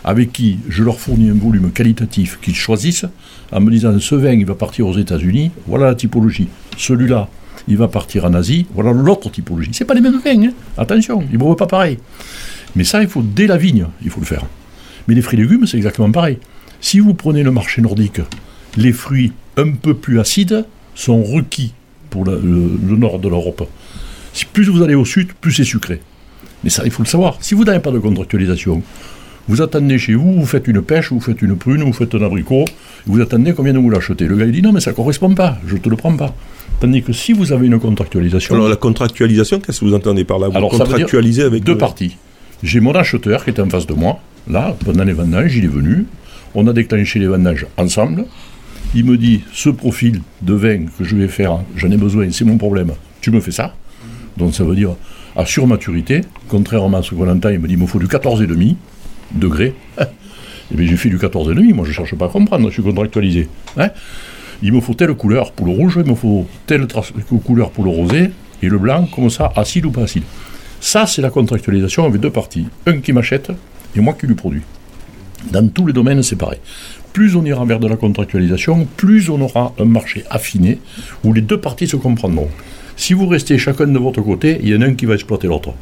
avec 0.06 0.32
qui 0.32 0.60
je 0.70 0.84
leur 0.84 1.00
fournis 1.00 1.32
un 1.32 1.34
volume 1.34 1.72
qualitatif 1.72 2.38
qu'ils 2.40 2.56
choisissent 2.56 3.08
en 3.52 3.60
me 3.60 3.72
disant 3.72 4.00
ce 4.00 4.14
vin, 4.14 4.34
il 4.34 4.46
va 4.46 4.54
partir 4.54 4.88
aux 4.88 4.96
États-Unis, 4.98 5.50
voilà 5.66 5.88
la 5.88 5.96
typologie. 5.96 6.48
Celui-là, 6.78 7.28
il 7.68 7.76
va 7.76 7.88
partir 7.88 8.26
en 8.26 8.36
Asie, 8.36 8.68
voilà 8.76 8.92
l'autre 8.94 9.32
typologie. 9.32 9.72
C'est 9.74 9.84
pas 9.84 9.96
les 9.96 10.02
mêmes 10.02 10.22
vins, 10.24 10.44
hein. 10.44 10.54
attention, 10.78 11.24
ils 11.32 11.34
ne 11.34 11.38
boivent 11.40 11.56
pas 11.56 11.66
pareil. 11.66 11.98
Mais 12.76 12.84
ça, 12.84 13.02
il 13.02 13.08
faut 13.08 13.24
dès 13.24 13.48
la 13.48 13.58
vigne, 13.58 13.88
il 14.04 14.12
faut 14.12 14.20
le 14.20 14.28
faire. 14.28 14.46
Mais 15.08 15.16
les 15.16 15.24
fruits 15.24 15.40
et 15.40 15.42
légumes, 15.42 15.66
c'est 15.66 15.78
exactement 15.78 16.12
pareil. 16.12 16.38
Si 16.82 17.00
vous 17.00 17.16
prenez 17.16 17.42
le 17.42 17.52
marché 17.52 17.82
nordique, 17.82 18.22
les 18.78 18.94
fruits 18.94 19.34
un 19.58 19.72
peu 19.72 19.96
plus 19.96 20.20
acides 20.20 20.66
sont 20.94 21.24
requis 21.24 21.74
pour 22.12 22.26
le 22.26 22.96
nord 22.96 23.18
de 23.18 23.28
l'Europe. 23.28 23.68
Si 24.34 24.46
plus 24.46 24.70
vous 24.70 24.84
allez 24.84 24.96
au 24.96 25.06
sud, 25.06 25.34
plus 25.34 25.52
c'est 25.52 25.64
sucré. 25.64 26.00
Mais 26.64 26.70
ça, 26.70 26.84
il 26.86 26.92
faut 26.92 27.02
le 27.02 27.08
savoir. 27.08 27.38
Si 27.42 27.56
vous 27.56 27.64
n'avez 27.64 27.80
pas 27.80 27.92
de 27.92 28.00
contractualisation, 28.00 28.84
vous 29.48 29.62
attendez 29.62 29.98
chez 29.98 30.16
vous, 30.16 30.34
vous 30.34 30.46
faites 30.46 30.68
une 30.68 30.82
pêche, 30.82 31.12
vous 31.12 31.20
faites 31.20 31.42
une 31.42 31.56
prune, 31.56 31.84
vous 31.84 31.94
faites 31.94 32.14
un 32.16 32.22
abricot, 32.24 32.66
vous 33.06 33.22
attendez 33.22 33.54
combien 33.54 33.74
de 33.74 33.80
vous 33.80 33.90
l'achetez. 33.90 34.26
Le 34.28 34.36
gars 34.36 34.46
il 34.46 34.52
dit 34.52 34.62
non 34.62 34.72
mais 34.72 34.80
ça 34.80 34.92
ne 34.92 34.96
correspond 34.96 35.34
pas, 35.34 35.58
je 35.68 35.76
ne 35.76 35.80
te 35.80 35.90
le 35.90 35.96
prends 35.96 36.16
pas. 36.16 36.34
Tandis 36.80 37.04
que 37.04 37.14
si 37.14 37.32
vous 37.34 37.54
avez 37.54 37.68
une 37.68 37.80
contractualisation, 37.80 38.56
Alors 38.56 38.68
la 38.70 38.76
contractualisation, 38.76 39.60
qu'est-ce 39.60 39.80
que 39.80 39.86
vous 39.86 39.94
entendez 39.94 40.24
par 40.26 40.40
là 40.40 40.50
Vous 40.50 40.58
Alors, 40.58 40.72
contractualisez 40.72 41.44
avec 41.44 41.64
deux 41.64 41.74
le- 41.74 41.78
parties. 41.78 42.18
J'ai 42.64 42.80
mon 42.80 42.94
acheteur 42.94 43.44
qui 43.44 43.52
est 43.52 43.60
en 43.60 43.70
face 43.70 43.86
de 43.88 43.94
moi, 43.94 44.20
là, 44.50 44.76
pendant 44.84 45.04
les 45.04 45.14
vendanges, 45.14 45.56
il 45.56 45.66
est 45.66 45.70
venu, 45.70 46.06
on 46.54 46.66
a 46.68 46.74
déclenché 46.74 47.20
les 47.20 47.28
vendanges 47.28 47.66
ensemble, 47.78 48.26
il 48.94 49.06
me 49.06 49.18
dit, 49.18 49.42
ce 49.54 49.70
profil 49.70 50.22
de 50.42 50.54
vin 50.54 50.86
que 50.98 51.04
je 51.04 51.16
vais 51.16 51.28
faire, 51.28 51.60
j'en 51.76 51.92
ai 51.92 51.98
besoin, 51.98 52.30
c'est 52.32 52.46
mon 52.46 52.58
problème, 52.58 52.92
tu 53.22 53.30
me 53.32 53.40
fais 53.42 53.52
ça 53.52 53.74
Donc 54.38 54.54
ça 54.56 54.64
veut 54.64 54.76
dire, 54.76 54.96
à 55.36 55.46
surmaturité, 55.46 56.22
contrairement 56.48 56.98
à 56.98 57.04
ce 57.04 57.14
qu'on 57.14 57.30
entend, 57.30 57.50
il 57.50 57.60
me 57.60 57.68
dit, 57.68 57.74
il 57.76 57.80
me 57.80 57.88
faut 57.88 58.00
du 58.00 58.08
14,5 58.08 58.76
degrés. 59.36 59.74
Et 60.72 60.76
bien 60.76 60.88
j'ai 60.88 60.98
fait 60.98 61.10
du 61.10 61.18
14,5, 61.18 61.74
moi 61.74 61.86
je 61.86 61.92
ne 61.92 61.96
cherche 61.96 62.16
pas 62.16 62.26
à 62.26 62.30
comprendre, 62.30 62.68
je 62.70 62.74
suis 62.74 62.84
contractualisé. 62.84 63.48
Hein 63.78 63.90
il 64.62 64.74
me 64.74 64.82
faut 64.82 64.94
telle 64.94 65.14
couleur 65.14 65.52
pour 65.52 65.68
le 65.68 65.74
rouge, 65.74 66.00
il 66.04 66.10
me 66.10 66.16
faut 66.16 66.48
telle 66.66 66.88
couleur 67.44 67.72
pour 67.72 67.84
le 67.84 67.90
rosé, 67.90 68.32
et 68.62 68.68
le 68.68 68.78
blanc, 68.78 69.08
comme 69.14 69.30
ça, 69.30 69.52
acide 69.56 69.86
ou 69.86 69.92
pas 69.92 70.04
acide. 70.04 70.24
Ça, 70.80 71.06
c'est 71.06 71.22
la 71.22 71.30
contractualisation 71.30 72.06
avec 72.06 72.22
deux 72.22 72.30
parties. 72.30 72.68
Un 72.86 73.00
qui 73.00 73.14
m'achète 73.14 73.52
et 73.96 74.00
moi 74.00 74.14
qui 74.14 74.28
lui 74.28 74.36
produis. 74.36 74.62
Dans 75.52 75.68
tous 75.68 75.88
les 75.88 75.94
domaines, 75.94 76.24
c'est 76.24 76.36
pareil. 76.36 76.60
plus 77.14 77.36
on 77.36 77.46
ira 77.46 77.64
vers 77.66 77.80
de 77.80 77.88
la 77.88 77.96
contractualisation, 77.96 78.88
plus 78.98 79.30
on 79.30 79.40
aura 79.40 79.74
un 79.80 79.86
marché 79.86 80.24
affiné 80.30 80.80
où 81.24 81.32
les 81.32 81.42
deux 81.42 81.60
parties 81.60 81.88
se 81.88 81.96
comprendront. 81.96 82.50
Si 82.98 83.14
vous 83.14 83.28
restez 83.28 83.58
chacun 83.58 83.88
de 83.88 84.00
votre 84.00 84.22
côté, 84.22 84.60
il 84.62 84.70
y 84.70 84.76
en 84.76 84.82
a 84.82 84.86
un 84.86 84.96
qui 84.96 85.06
va 85.06 85.14
exploiter 85.14 85.48
l'autre. 85.48 85.74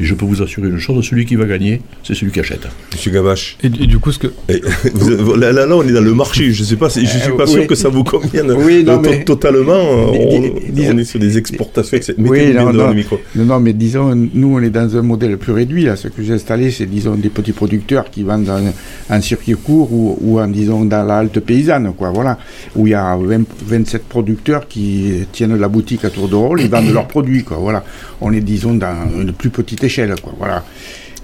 Et 0.00 0.04
je 0.04 0.14
peux 0.14 0.24
vous 0.24 0.40
assurer 0.42 0.68
une 0.68 0.78
chose, 0.78 1.04
celui 1.04 1.26
qui 1.26 1.36
va 1.36 1.44
gagner, 1.44 1.82
c'est 2.02 2.14
celui 2.14 2.32
qui 2.32 2.40
achète. 2.40 2.66
Monsieur 2.92 3.10
Gamache. 3.10 3.58
Et, 3.62 3.68
du 3.68 3.98
coup, 3.98 4.12
ce 4.12 4.18
que. 4.18 4.28
là, 5.38 5.52
là, 5.52 5.66
on 5.70 5.86
est 5.86 5.92
dans 5.92 6.00
le 6.00 6.14
marché. 6.14 6.52
Je 6.52 6.64
sais 6.64 6.76
pas, 6.76 6.88
je 6.88 7.04
suis 7.04 7.32
pas 7.36 7.46
sûr 7.46 7.66
que 7.66 7.74
ça 7.74 7.90
vous 7.90 8.02
convienne 8.02 8.50
oui, 8.52 8.82
non, 8.82 9.00
mais... 9.00 9.24
totalement. 9.24 9.72
On, 9.72 10.12
on, 10.12 10.98
est 10.98 11.04
sur 11.04 11.20
des 11.20 11.36
exportations. 11.36 11.98
Oui, 12.18 12.52
non, 12.54 12.72
non, 12.72 12.94
non, 13.36 13.60
mais 13.60 13.74
disons, 13.74 14.14
nous, 14.14 14.56
on 14.56 14.62
est 14.62 14.70
dans 14.70 14.96
un 14.96 15.02
modèle 15.02 15.36
plus 15.36 15.52
réduit. 15.52 15.84
Là. 15.84 15.96
Ce 15.96 16.08
que 16.08 16.22
j'ai 16.22 16.32
installé, 16.32 16.70
c'est, 16.70 16.86
disons, 16.86 17.14
des 17.16 17.28
petits 17.28 17.52
producteurs 17.52 18.10
qui 18.10 18.22
vendent 18.22 18.48
en, 18.48 19.14
en 19.14 19.20
circuit 19.20 19.54
court 19.54 19.92
ou, 19.92 20.16
ou 20.20 20.40
en, 20.40 20.48
disons, 20.48 20.86
dans 20.86 21.04
la 21.04 21.18
halte 21.18 21.40
paysanne, 21.40 21.92
quoi. 21.92 22.10
Voilà. 22.10 22.38
Où 22.74 22.86
il 22.86 22.90
y 22.90 22.94
a 22.94 23.18
27 23.66 24.04
producteurs 24.04 24.66
qui 24.66 25.26
tiennent 25.32 25.56
la 25.56 25.68
boutique 25.68 26.06
à 26.06 26.10
tour 26.10 26.28
de 26.28 26.36
rôle, 26.36 26.62
ils 26.62 26.70
vendent 26.70 26.92
leurs 26.92 27.08
produits, 27.08 27.44
quoi. 27.44 27.58
Voilà. 27.58 27.84
On 28.22 28.32
est, 28.32 28.40
disons, 28.40 28.74
dans 28.74 29.10
une 29.20 29.32
plus 29.32 29.50
petite 29.50 29.84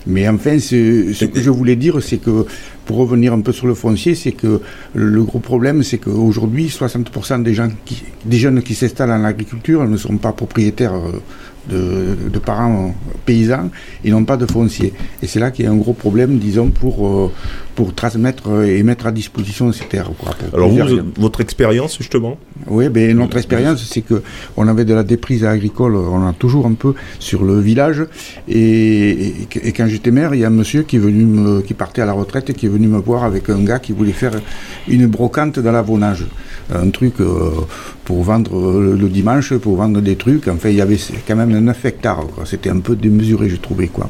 Mais 0.09 0.29
enfin, 0.29 0.59
ce, 0.61 1.25
que 1.25 1.41
je 1.41 1.51
voulais 1.51 1.75
dire, 1.75 2.01
c'est 2.01 2.19
que, 2.19 2.47
pour 2.85 2.99
revenir 2.99 3.33
un 3.33 3.41
peu 3.41 3.53
sur 3.53 3.67
le 3.67 3.75
foncier, 3.75 4.15
c'est 4.15 4.33
que 4.33 4.61
le 4.95 5.25
gros 5.25 5.41
problème, 5.41 5.83
c'est 5.83 5.99
qu'aujourd'hui, 5.99 6.69
60% 6.69 7.43
des, 7.43 7.55
gens 7.55 7.69
des 8.25 8.37
jeunes 8.39 8.63
qui 8.63 8.75
s'installent 8.77 9.11
en 9.11 9.25
agriculture 9.25 9.85
ne 9.85 9.97
sont 9.97 10.17
pas 10.19 10.33
propriétaires 10.33 10.95
de, 11.69 12.39
parents 12.39 12.95
paysans, 13.25 13.71
ils 14.05 14.13
n'ont 14.13 14.25
pas 14.25 14.37
de 14.37 14.47
foncier. 14.47 14.93
Et 15.23 15.27
c'est 15.27 15.41
là 15.41 15.51
qu'il 15.51 15.65
y 15.65 15.69
a 15.69 15.71
un 15.71 15.77
gros 15.77 15.93
problème, 15.93 16.39
disons, 16.39 16.69
pour, 16.69 17.07
euh, 17.07 17.33
pour 17.75 17.95
transmettre 17.95 18.63
et 18.65 18.83
mettre 18.83 19.07
à 19.07 19.13
disposition 19.13 19.73
ces 19.73 19.85
terres. 19.85 20.11
Alors 20.53 20.69
vous, 20.69 21.01
votre 21.17 21.41
expérience 21.41 21.99
justement? 21.99 22.37
Oui, 22.69 22.89
ben, 22.89 23.17
notre 23.17 23.37
expérience, 23.37 23.85
c'est 23.85 24.03
que 24.03 24.23
on 24.57 24.69
avait 24.69 24.85
de 24.85 24.95
la 24.95 25.03
déprise 25.03 25.45
agricole, 25.45 25.97
on 25.97 26.27
a 26.27 26.33
toujours 26.33 26.67
un 26.67 26.75
peu 26.75 26.95
sur 27.19 27.45
le 27.45 27.61
village. 27.61 28.05
Et, 28.49 29.35
et, 29.63 29.73
quand 29.73 29.87
j'étais 29.89 30.11
maire, 30.11 30.35
il 30.35 30.41
y 30.41 30.45
a 30.45 30.49
un 30.49 30.51
monsieur 30.51 30.83
qui, 30.83 30.97
est 30.97 31.01
venu 31.01 31.25
me, 31.25 31.61
qui 31.63 31.75
partait 31.75 32.03
à 32.03 32.07
la 32.07 32.13
retraite 32.13 32.51
et 32.51 32.55
qui 32.55 32.67
est 32.67 32.71
venu 32.71 32.89
me 32.89 32.99
voir 32.99 33.25
avec 33.25 33.51
un 33.51 33.63
gars 33.63 33.79
qui 33.79 33.93
voulait 33.93 34.13
faire 34.13 34.33
une 34.89 35.07
brocante 35.07 35.59
dans 35.59 35.73
l'avonnage. 35.73 36.27
Un 36.75 36.91
truc 36.91 37.21
euh, 37.21 37.51
pour 38.05 38.23
vendre 38.23 38.81
le 38.81 39.09
dimanche, 39.09 39.55
pour 39.55 39.77
vendre 39.77 40.01
des 40.01 40.17
trucs. 40.17 40.49
Enfin, 40.49 40.69
il 40.69 40.77
y 40.77 40.81
avait 40.81 40.99
quand 41.27 41.37
même 41.37 41.57
9 41.57 41.85
hectares. 41.85 42.27
C'était 42.45 42.71
un 42.71 42.81
peu 42.81 42.97
démesuré, 42.97 43.49
je 43.49 43.57
trouvais. 43.57 43.87
Quoi. 43.87 44.09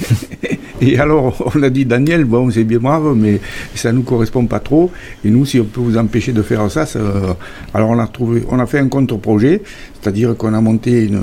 et 0.80 0.98
alors, 0.98 1.50
on 1.54 1.62
a 1.62 1.70
dit, 1.70 1.84
Daniel, 1.84 2.24
bon, 2.24 2.50
c'est 2.50 2.64
bien 2.64 2.78
brave, 2.78 3.14
mais 3.16 3.40
ça 3.74 3.92
ne 3.92 3.98
nous 3.98 4.02
correspond 4.02 4.46
pas 4.46 4.60
trop. 4.60 4.90
Et 5.24 5.30
nous, 5.30 5.44
si 5.44 5.60
on 5.60 5.64
peut 5.64 5.80
vous 5.80 5.96
empêcher 5.96 6.32
de 6.32 6.42
faire 6.42 6.70
ça, 6.70 6.86
alors 7.72 7.90
on 7.90 7.98
a, 7.98 8.06
trouvé, 8.06 8.42
on 8.48 8.58
a 8.58 8.66
fait 8.66 8.78
un 8.78 8.88
contre-projet, 8.88 9.62
c'est-à-dire 10.00 10.36
qu'on 10.36 10.54
a 10.54 10.60
monté 10.60 11.04
une, 11.04 11.20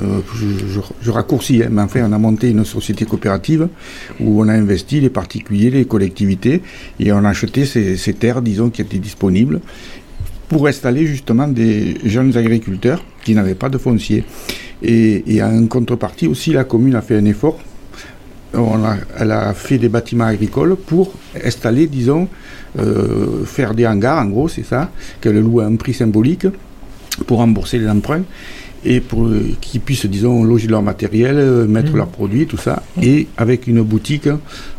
je, 1.02 1.10
raccourcis, 1.10 1.62
hein, 1.62 1.68
mais 1.70 1.82
enfin, 1.82 2.06
on 2.08 2.12
a 2.12 2.18
monté 2.18 2.50
une 2.50 2.64
société 2.64 3.04
coopérative 3.04 3.68
où 4.20 4.42
on 4.42 4.48
a 4.48 4.52
investi 4.52 5.00
les 5.00 5.10
particuliers, 5.10 5.70
les 5.70 5.84
collectivités, 5.84 6.62
et 7.00 7.12
on 7.12 7.24
a 7.24 7.30
acheté 7.30 7.64
ces, 7.64 7.96
ces 7.96 8.14
terres, 8.14 8.42
disons, 8.42 8.70
qui 8.70 8.82
étaient 8.82 8.98
disponibles 8.98 9.60
pour 10.48 10.66
installer 10.66 11.06
justement 11.06 11.48
des 11.48 11.96
jeunes 12.04 12.36
agriculteurs 12.36 13.04
qui 13.24 13.34
n'avaient 13.34 13.54
pas 13.54 13.68
de 13.68 13.78
foncier. 13.78 14.24
Et, 14.82 15.42
en 15.42 15.66
contrepartie 15.66 16.26
aussi, 16.26 16.52
la 16.52 16.64
commune 16.64 16.94
a 16.94 17.02
fait 17.02 17.16
un 17.16 17.24
effort. 17.24 17.58
On 18.52 18.84
a, 18.84 18.96
elle 19.18 19.32
a 19.32 19.52
fait 19.54 19.78
des 19.78 19.88
bâtiments 19.88 20.26
agricoles 20.26 20.76
pour 20.76 21.12
installer, 21.44 21.86
disons, 21.86 22.28
euh, 22.78 23.44
faire 23.44 23.74
des 23.74 23.86
hangars, 23.86 24.22
en 24.22 24.26
gros, 24.26 24.48
c'est 24.48 24.64
ça, 24.64 24.90
qu'elle 25.20 25.40
loue 25.40 25.60
à 25.60 25.64
un 25.64 25.76
prix 25.76 25.94
symbolique 25.94 26.46
pour 27.26 27.38
rembourser 27.38 27.78
les 27.78 27.88
emprunts 27.88 28.22
et 28.84 29.00
pour 29.00 29.28
qu'ils 29.60 29.80
puissent, 29.80 30.06
disons, 30.06 30.44
loger 30.44 30.68
leur 30.68 30.82
matériel, 30.82 31.36
euh, 31.38 31.66
mettre 31.66 31.92
mmh. 31.92 31.96
leurs 31.96 32.08
produits, 32.08 32.46
tout 32.46 32.58
ça, 32.58 32.82
et 33.00 33.28
avec 33.36 33.66
une 33.66 33.82
boutique 33.82 34.28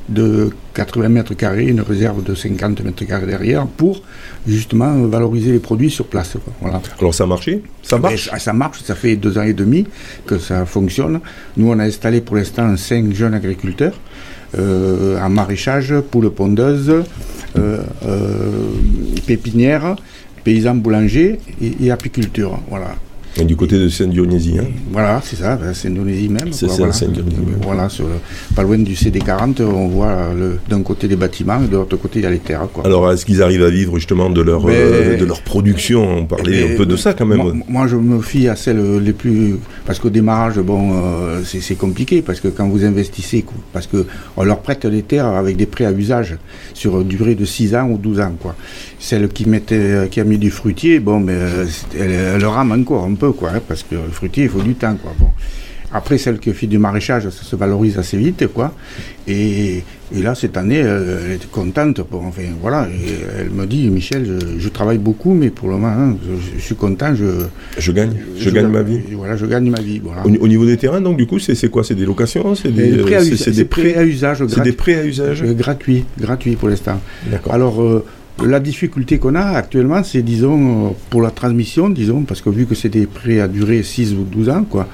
de 0.10 0.52
80 0.76 1.10
mètres 1.10 1.34
carrés, 1.34 1.66
une 1.68 1.82
réserve 1.82 2.24
de 2.24 2.36
50 2.36 2.84
mètres 2.84 3.06
carrés 3.06 3.26
derrière, 3.26 3.66
pour 3.66 4.04
justement 4.48 4.94
valoriser 5.08 5.52
les 5.52 5.60
produits 5.60 5.90
sur 5.90 6.06
place. 6.06 6.38
Voilà. 6.62 6.82
Alors 7.00 7.14
ça 7.14 7.24
a 7.24 7.28
marché 7.28 7.62
Ça 7.82 7.98
marche? 7.98 8.30
Ça 8.38 8.54
marche, 8.54 8.84
ça 8.84 8.96
fait 8.96 9.16
deux 9.16 9.38
ans 9.38 9.44
et 9.44 9.54
demi 9.54 9.86
que 10.26 10.38
ça 10.40 10.66
fonctionne. 10.66 11.20
Nous, 11.58 11.70
on 11.70 11.80
a 11.80 11.84
installé 11.84 12.22
pour 12.22 12.36
l'instant 12.36 12.76
cinq 12.78 13.14
jeunes 13.14 13.34
agriculteurs. 13.34 14.00
Euh, 14.58 15.20
en 15.20 15.30
maraîchage, 15.30 15.94
poules 16.12 16.32
pondeuses, 16.32 16.90
euh, 16.90 17.04
euh, 17.58 18.52
pépinières, 19.26 19.96
paysans 20.44 20.76
boulangers 20.76 21.40
et, 21.62 21.86
et 21.86 21.92
apiculture. 21.92 22.60
Voilà. 22.70 22.96
Et 23.38 23.44
du 23.44 23.56
côté 23.56 23.78
de 23.78 23.90
Saint-Dionysie. 23.90 24.58
Hein. 24.60 24.68
Voilà, 24.92 25.22
c'est 25.24 25.36
ça, 25.36 25.60
Saint-Dionysie 25.74 26.30
même. 26.30 26.54
C'est 26.54 26.68
voilà. 26.68 26.94
Saint-Dionysie. 26.94 27.38
Voilà, 27.62 27.90
sur 27.90 28.06
pas 28.56 28.64
loin 28.64 28.78
du 28.78 28.94
CD40, 28.94 29.62
on 29.64 29.90
voit 29.90 30.30
d'un 30.70 30.82
côté 30.82 31.08
les 31.08 31.18
bâtiments 31.18 31.62
et 31.62 31.68
de 31.68 31.76
l'autre 31.76 31.98
côté 31.98 32.20
il 32.20 32.24
y 32.24 32.26
a 32.26 32.30
les 32.30 32.40
terres. 32.40 32.68
Quoi. 32.72 32.86
Alors 32.86 33.12
est-ce 33.12 33.26
qu'ils 33.26 33.44
arrivent 33.44 33.64
à 33.64 33.70
vivre 33.70 33.98
justement 33.98 34.30
de 34.30 34.42
leur, 34.42 34.64
euh, 34.68 35.18
de 35.18 35.26
leur 35.26 35.42
production? 35.42 36.20
On 36.20 36.26
parlait 36.26 36.74
un 36.74 36.78
peu 36.78 36.86
de 36.86 36.96
ça 36.96 37.14
quand 37.14 37.26
même. 37.26 37.64
Moi, 37.68 37.88
je 37.88 37.98
me 37.98 38.22
fie 38.22 38.48
à 38.48 38.56
celles 38.56 39.00
les 39.00 39.14
plus. 39.14 39.58
Parce 39.86 40.00
qu'au 40.00 40.10
démarrage, 40.10 40.60
bon, 40.60 40.92
euh, 40.94 41.42
c'est 41.44 41.76
compliqué 41.76 42.22
parce 42.22 42.40
que 42.40 42.48
quand 42.48 42.68
vous 42.68 42.86
investissez, 42.86 43.44
parce 43.74 43.88
qu'on 43.88 44.44
leur 44.44 44.60
prête 44.60 44.86
les 44.86 45.02
terres 45.02 45.28
avec 45.28 45.58
des 45.58 45.66
prêts 45.66 45.86
à 45.86 45.92
usage 45.92 46.38
sur 46.74 47.02
une 47.02 47.08
durée 47.08 47.36
de 47.36 47.46
6 47.46 47.76
ans 47.76 47.90
ou 47.90 47.98
12 47.98 48.20
ans. 48.22 48.34
Quoi. 48.40 48.56
Celle 49.00 49.28
qui, 49.28 49.48
mettait, 49.48 50.08
qui 50.10 50.20
a 50.20 50.24
mis 50.24 50.38
du 50.38 50.52
fruitier, 50.52 51.00
bon, 51.00 51.20
mais, 51.20 51.34
euh, 51.36 51.66
elle, 52.00 52.12
elle 52.12 52.46
rame 52.46 52.72
encore 52.72 53.06
un 53.06 53.14
peu 53.16 53.25
quoi, 53.34 53.52
hein, 53.52 53.62
parce 53.68 53.84
que 53.84 53.96
le 53.96 54.12
fruitier, 54.12 54.46
il 54.46 54.50
faut 54.50 54.62
du 54.62 54.76
temps, 54.76 54.96
quoi. 54.96 55.14
Bon. 55.20 55.30
Après, 55.96 56.18
celle 56.18 56.40
qui 56.40 56.52
fait 56.52 56.68
du 56.68 56.78
maraîchage, 56.78 57.24
ça 57.30 57.44
se 57.44 57.56
valorise 57.56 57.98
assez 57.98 58.18
vite, 58.18 58.48
quoi. 58.48 58.74
Et, 59.30 59.82
là, 60.14 60.36
cette 60.36 60.58
année, 60.58 60.80
elle, 60.80 61.32
était 61.36 61.48
contente. 61.50 62.02
Pour, 62.04 62.24
enfin, 62.24 62.42
voilà. 62.62 62.88
elle 63.40 63.50
me 63.50 63.66
dit, 63.66 63.90
Michel, 63.90 64.40
je, 64.58 64.70
travaille 64.70 64.98
beaucoup, 64.98 65.34
mais 65.34 65.52
pour 65.52 65.70
le 65.70 65.76
moment, 65.76 65.88
hein, 65.88 66.18
je, 66.56 66.60
suis 66.60 66.76
content. 66.76 67.16
Je, 67.16 67.46
je 67.78 67.92
gagne, 67.94 68.14
je, 68.38 68.50
gagne 68.50 68.68
ma 68.68 68.82
vie. 68.82 69.00
Voilà, 69.14 69.38
je 69.38 69.46
gagne 69.46 69.70
ma 69.70 69.80
vie. 69.80 70.02
Voilà. 70.04 70.24
Au, 70.26 70.48
niveau 70.50 70.66
des 70.66 70.76
terrains, 70.76 71.00
donc, 71.00 71.16
du 71.16 71.28
coup, 71.28 71.40
c'est 71.40 71.70
quoi? 71.70 71.86
C'est 71.86 71.96
des 71.96 72.06
locations? 72.06 72.56
C'est 72.56 72.72
des, 72.72 72.98
prêts 72.98 73.16
à, 73.16 73.24
usage. 74.04 74.44
C'est 74.50 74.64
des 74.64 74.74
prêts 74.74 74.96
à 74.96 75.06
usage. 75.06 75.44
Euh, 75.44 75.54
gratuits, 75.54 76.04
gratuits 76.20 76.58
pour 76.58 76.68
l'instant. 76.68 77.00
Alors. 77.50 77.82
Euh, 77.82 78.04
la 78.44 78.60
difficulté 78.60 79.18
qu'on 79.18 79.36
a 79.36 79.42
actuellement, 79.42 80.04
c'est, 80.04 80.22
disons, 80.22 80.96
pour 81.10 81.22
la 81.22 81.32
transmission, 81.32 81.90
disons, 81.90 82.24
parce 82.24 82.42
que 82.42 82.50
vu 82.50 82.66
que 82.66 82.76
c'est 82.76 82.90
des 82.90 83.06
prêts 83.06 83.40
à 83.40 83.48
durer 83.48 83.82
6 83.82 84.14
ou 84.14 84.24
12 84.24 84.50
ans, 84.50 84.66
quoi, 84.70 84.88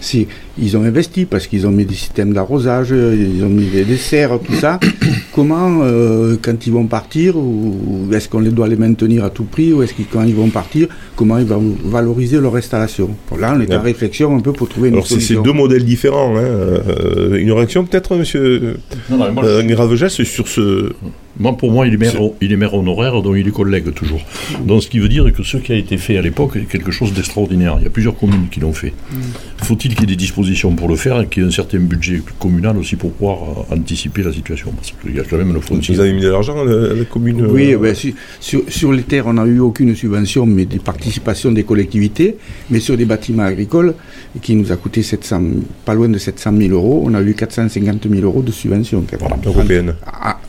c'est, 0.00 0.26
ils 0.58 0.76
ont 0.76 0.82
investi 0.82 1.24
parce 1.24 1.46
qu'ils 1.46 1.66
ont 1.66 1.70
mis 1.70 1.84
des 1.84 1.94
systèmes 1.94 2.32
d'arrosage, 2.32 2.90
ils 2.90 3.42
ont 3.44 3.48
mis 3.48 3.66
des 3.66 3.96
serres, 3.96 4.40
tout 4.44 4.54
ça. 4.54 4.80
Comment, 5.32 5.82
euh, 5.82 6.36
quand 6.42 6.66
ils 6.66 6.72
vont 6.72 6.86
partir, 6.86 7.36
ou, 7.36 8.08
est-ce 8.12 8.28
qu'on 8.28 8.40
les 8.40 8.50
doit 8.50 8.66
les 8.66 8.76
maintenir 8.76 9.24
à 9.24 9.30
tout 9.30 9.44
prix, 9.44 9.72
ou 9.72 9.82
est-ce 9.84 9.94
qu'ils, 9.94 10.06
quand 10.06 10.24
ils 10.24 10.34
vont 10.34 10.48
partir, 10.48 10.88
comment 11.14 11.38
ils 11.38 11.46
vont 11.46 11.76
valoriser 11.84 12.40
leur 12.40 12.56
installation? 12.56 13.10
Là, 13.38 13.54
on 13.56 13.60
est 13.60 13.72
en 13.72 13.80
réflexion 13.80 14.34
un 14.36 14.40
peu 14.40 14.52
pour 14.52 14.68
trouver 14.68 14.88
une 14.88 14.94
Alors, 14.94 15.06
solution. 15.06 15.36
Alors, 15.36 15.44
c'est 15.44 15.52
deux 15.52 15.56
modèles 15.56 15.84
différents. 15.84 16.36
Hein. 16.36 16.42
Euh, 16.42 17.36
une 17.36 17.52
réaction 17.52 17.84
peut-être, 17.84 18.16
monsieur 18.16 18.78
non, 19.08 19.18
non, 19.18 19.44
euh, 19.44 20.08
sur 20.08 20.48
ce 20.48 20.92
moi, 21.38 21.56
pour 21.56 21.70
moi, 21.70 21.86
il 21.86 21.94
est 21.94 21.96
maire, 21.96 22.14
il 22.40 22.52
est 22.52 22.56
maire 22.56 22.74
honoraire, 22.74 23.22
dont 23.22 23.34
il 23.34 23.46
est 23.46 23.52
collègue 23.52 23.92
toujours. 23.94 24.20
Donc, 24.64 24.82
ce 24.82 24.88
qui 24.88 24.98
veut 24.98 25.08
dire 25.08 25.32
que 25.32 25.42
ce 25.42 25.56
qui 25.56 25.72
a 25.72 25.76
été 25.76 25.96
fait 25.96 26.16
à 26.16 26.22
l'époque 26.22 26.56
est 26.56 26.64
quelque 26.64 26.90
chose 26.90 27.12
d'extraordinaire. 27.12 27.76
Il 27.78 27.84
y 27.84 27.86
a 27.86 27.90
plusieurs 27.90 28.16
communes 28.16 28.48
qui 28.50 28.60
l'ont 28.60 28.72
fait. 28.72 28.92
Mm. 29.10 29.16
Faut-il 29.58 29.94
qu'il 29.94 30.00
y 30.00 30.04
ait 30.04 30.06
des 30.06 30.16
dispositions 30.16 30.74
pour 30.74 30.88
le 30.88 30.96
faire 30.96 31.20
et 31.20 31.26
qu'il 31.26 31.42
y 31.42 31.46
ait 31.46 31.48
un 31.48 31.52
certain 31.52 31.78
budget 31.78 32.22
communal 32.38 32.76
aussi 32.76 32.96
pour 32.96 33.12
pouvoir 33.12 33.66
euh, 33.70 33.74
anticiper 33.76 34.22
la 34.22 34.32
situation? 34.32 34.72
Parce 34.72 34.92
qu'il 35.00 35.14
y 35.14 35.20
a 35.20 35.24
quand 35.24 35.36
même 35.36 35.52
le 35.52 35.60
foncier. 35.60 35.94
Vous 35.94 36.00
avez 36.00 36.12
mis 36.12 36.22
de 36.22 36.28
l'argent 36.28 36.60
à 36.60 36.64
la 36.64 37.04
commune 37.04 37.46
Oui, 37.46 37.74
euh, 37.74 37.78
ben, 37.78 37.94
sur, 37.94 38.62
sur, 38.68 38.92
les 38.92 39.02
terres, 39.02 39.26
on 39.28 39.34
n'a 39.34 39.46
eu 39.46 39.60
aucune 39.60 39.94
subvention, 39.94 40.44
mais 40.46 40.64
des 40.64 40.78
participations 40.78 41.52
des 41.52 41.64
collectivités. 41.64 42.36
Mais 42.70 42.80
sur 42.80 42.96
des 42.96 43.04
bâtiments 43.04 43.44
agricoles, 43.44 43.94
qui 44.42 44.56
nous 44.56 44.72
a 44.72 44.76
coûté 44.76 45.02
700, 45.02 45.42
pas 45.84 45.94
loin 45.94 46.08
de 46.08 46.18
700 46.18 46.52
000 46.56 46.74
euros, 46.74 47.04
on 47.06 47.14
a 47.14 47.22
eu 47.22 47.34
450 47.34 48.08
000 48.10 48.22
euros 48.22 48.42
de 48.42 48.50
subvention. 48.50 49.04
Européenne. 49.44 49.94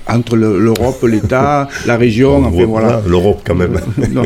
Entre, 0.09 0.35
le 0.35 0.59
l'Europe, 0.59 1.03
l'État, 1.03 1.67
la 1.85 1.97
région, 1.97 2.43
enfin 2.45 2.65
voilà. 2.65 3.01
L'Europe 3.07 3.41
quand 3.45 3.55
même. 3.55 3.79
non. 4.11 4.23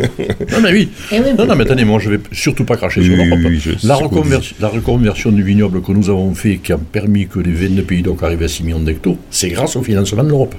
mais 0.62 0.72
oui. 0.72 0.90
Eh 1.12 1.20
non, 1.20 1.46
non, 1.46 1.56
mais 1.56 1.64
attendez, 1.64 1.86
moi 1.86 2.00
je 2.00 2.10
vais 2.10 2.20
surtout 2.32 2.66
pas 2.66 2.78
cracher 2.78 3.04
sur 3.04 3.16
l'Europe. 3.16 3.40
la, 3.84 4.68
reconversion, 4.70 5.32
du 5.32 5.44
vignoble 5.44 5.82
que 5.82 5.92
nous 5.92 6.10
avons 6.10 6.34
fait, 6.34 6.58
qui 6.58 6.74
a 6.74 6.78
permis 6.78 7.28
que 7.28 7.40
les 7.40 7.52
22 7.52 7.82
pays 7.84 8.02
d'Oc 8.02 8.24
arrivent 8.24 8.44
à 8.44 8.48
6 8.48 8.64
millions 8.64 8.80
d'hectares, 8.80 9.16
c'est 9.30 9.50
grâce 9.50 9.76
au 9.76 9.84
financement 9.84 10.24
de 10.24 10.30
l'Europe. 10.30 10.56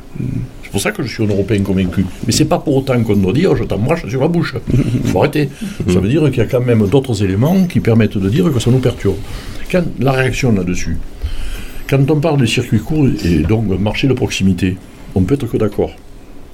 C'est 0.63 0.71
pour 0.71 0.81
ça 0.81 0.91
que 0.91 1.03
je 1.03 1.09
suis 1.09 1.23
un 1.23 1.29
Européen 1.29 1.63
convaincu. 1.63 2.05
Mais 2.27 2.33
c'est 2.33 2.47
pas 2.47 2.59
pour 2.59 2.77
autant 2.77 3.01
qu'on 3.03 3.17
doit 3.17 3.33
dire 3.33 3.55
je 3.55 3.65
t'embrasse 3.65 4.07
sur 4.09 4.21
la 4.21 4.29
bouche. 4.29 4.55
Il 4.73 5.11
faut 5.11 5.21
arrêter. 5.21 5.49
Ça 5.89 6.01
veut 6.01 6.09
dire 6.09 6.23
qu'il 6.31 6.39
y 6.39 6.41
a 6.41 6.47
quand 6.47 6.61
même 6.61 6.87
d'autres 6.89 7.23
éléments 7.23 7.65
qui 7.65 7.81
permettent 7.81 8.19
de 8.19 8.29
dire 8.29 8.53
que 8.53 8.59
ça 8.59 8.71
nous 8.71 8.79
perturbe. 8.79 9.17
Quand 9.71 9.85
la 10.01 10.13
réaction 10.13 10.53
là-dessus, 10.53 10.97
quand 11.89 12.11
on 12.11 12.21
parle 12.21 12.41
des 12.41 12.47
circuits 12.47 12.81
courts 12.81 13.07
et 13.25 13.39
donc 13.39 13.67
marché 13.79 14.09
de 14.09 14.15
proximité, 14.15 14.77
on 15.15 15.23
peut 15.23 15.35
être 15.35 15.47
que 15.47 15.57
d'accord. 15.57 15.93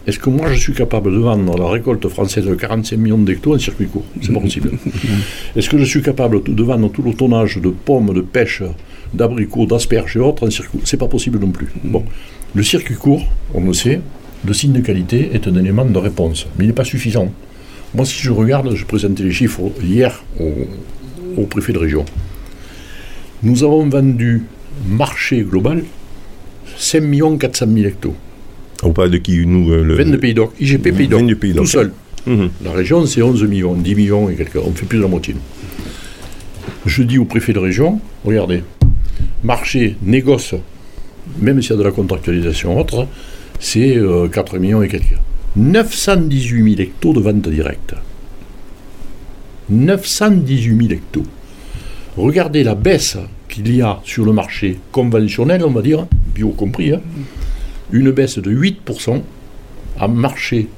Est-ce 0.07 0.18
que 0.18 0.31
moi 0.31 0.51
je 0.53 0.59
suis 0.59 0.73
capable 0.73 1.12
de 1.12 1.18
vendre 1.18 1.59
la 1.59 1.68
récolte 1.68 2.09
française 2.09 2.46
de 2.46 2.55
45 2.55 2.96
millions 2.96 3.18
d'hectares 3.18 3.53
en 3.53 3.59
circuit 3.59 3.87
court? 3.87 4.05
C'est 4.23 4.33
pas 4.33 4.40
possible. 4.40 4.70
Est-ce 5.57 5.68
que 5.68 5.77
je 5.77 5.85
suis 5.85 6.03
capable 6.03 6.42
de 6.42 6.62
vendre 6.62 6.90
tout 6.90 7.03
le 7.03 7.12
tonnage 7.12 7.59
de 7.59 7.68
pommes, 7.68 8.14
de 8.14 8.23
pêche, 8.23 8.62
d'abricots, 9.12 9.66
d'asperges 9.66 10.16
et 10.16 10.20
autres 10.20 10.46
en 10.46 10.51
circuit 10.51 10.79
court? 10.79 10.88
C'est 10.88 10.96
pas 10.96 11.07
possible 11.07 11.38
non 11.38 11.51
plus. 11.51 11.68
Bon. 11.85 12.05
Le 12.55 12.62
circuit 12.62 12.96
court, 12.96 13.23
on 13.55 13.64
le 13.64 13.75
sait, 13.75 14.01
le 14.44 14.55
signe 14.55 14.73
de 14.73 14.81
qualité 14.81 15.31
est 15.35 15.46
un 15.46 15.55
élément 15.55 15.85
de 15.85 15.99
réponse, 15.99 16.46
mais 16.59 16.64
il 16.64 16.68
n'est 16.68 16.73
pas 16.73 16.85
suffisant. 16.85 17.31
Moi, 17.94 18.07
si 18.07 18.23
je 18.23 18.31
regarde, 18.31 18.75
je 18.75 18.85
présentais 18.87 19.23
les 19.23 19.33
chiffres 19.33 19.70
hier 19.83 20.25
au, 21.37 21.44
préfet 21.44 21.73
de 21.73 21.79
région. 21.79 22.05
Nous 23.42 23.64
avons 23.64 23.88
vendu 23.88 24.44
marché 24.88 25.42
global 25.42 25.85
5 26.77 27.38
400 27.38 27.66
000 27.66 27.87
hectares. 27.87 28.12
On 28.83 28.93
parle 28.93 29.11
de 29.11 29.19
qui 29.19 29.47
nous 29.47 29.73
euh, 29.73 29.83
le... 29.83 29.95
22 29.97 30.19
pays 30.19 30.35
d'or, 30.35 30.53
IGP 30.59 30.93
pays 30.93 31.09
d'or, 31.09 31.21
tout 31.57 31.66
seul. 31.66 31.93
Mhm. 32.27 32.51
La 32.64 32.73
région, 32.73 33.05
c'est 33.07 33.23
11 33.23 33.45
millions, 33.45 33.75
10 33.75 33.95
millions 33.95 34.31
et 34.31 34.35
quelques. 34.35 34.57
On 34.57 34.73
fait 34.73 34.87
plus 34.87 34.99
de 34.99 35.03
la 35.03 35.09
moitié. 35.09 35.35
Je 36.87 37.03
dis 37.03 37.19
au 37.19 37.25
préfet 37.25 37.53
de 37.53 37.59
région, 37.59 38.01
regardez, 38.25 38.62
marché, 39.45 39.97
négoce, 40.03 40.55
même 41.38 41.61
s'il 41.61 41.73
y 41.73 41.75
a 41.75 41.77
de 41.77 41.83
la 41.83 41.90
contractualisation 41.90 42.79
autre, 42.79 43.07
c'est 43.59 43.99
4 44.33 44.55
euh, 44.55 44.59
millions 44.59 44.83
et 44.83 44.88
quelques. 44.88 45.16
918 45.57 46.77
000 46.77 46.81
hectares 46.81 47.12
de 47.12 47.21
vente 47.21 47.49
directe. 47.49 47.95
918 49.69 50.88
000 50.88 50.93
hectares. 50.93 51.23
Regardez 52.16 52.64
la 52.64 52.75
baisse 52.75 53.19
qu'il 53.49 53.75
y 53.75 53.83
a 53.83 54.01
sur 54.05 54.25
le 54.25 54.33
marché 54.33 54.79
conventionnel, 54.90 55.64
on 55.64 55.71
va 55.71 55.83
dire, 55.83 56.07
bio 56.35 56.51
compris, 56.51 56.93
hein. 56.93 57.01
Une 57.92 58.11
baisse 58.11 58.38
de 58.38 58.50
8% 58.50 59.22
à 59.98 60.09
marché 60.09 60.68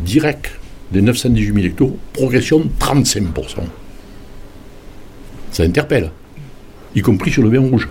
direct 0.00 0.50
des 0.92 1.02
918 1.02 1.54
000 1.54 1.66
hectares, 1.66 1.88
progression 2.12 2.60
de 2.60 2.68
35%. 2.78 3.24
Ça 5.52 5.62
interpelle, 5.62 6.10
y 6.94 7.00
compris 7.00 7.30
sur 7.30 7.42
le 7.42 7.48
vin 7.48 7.60
rouge. 7.60 7.88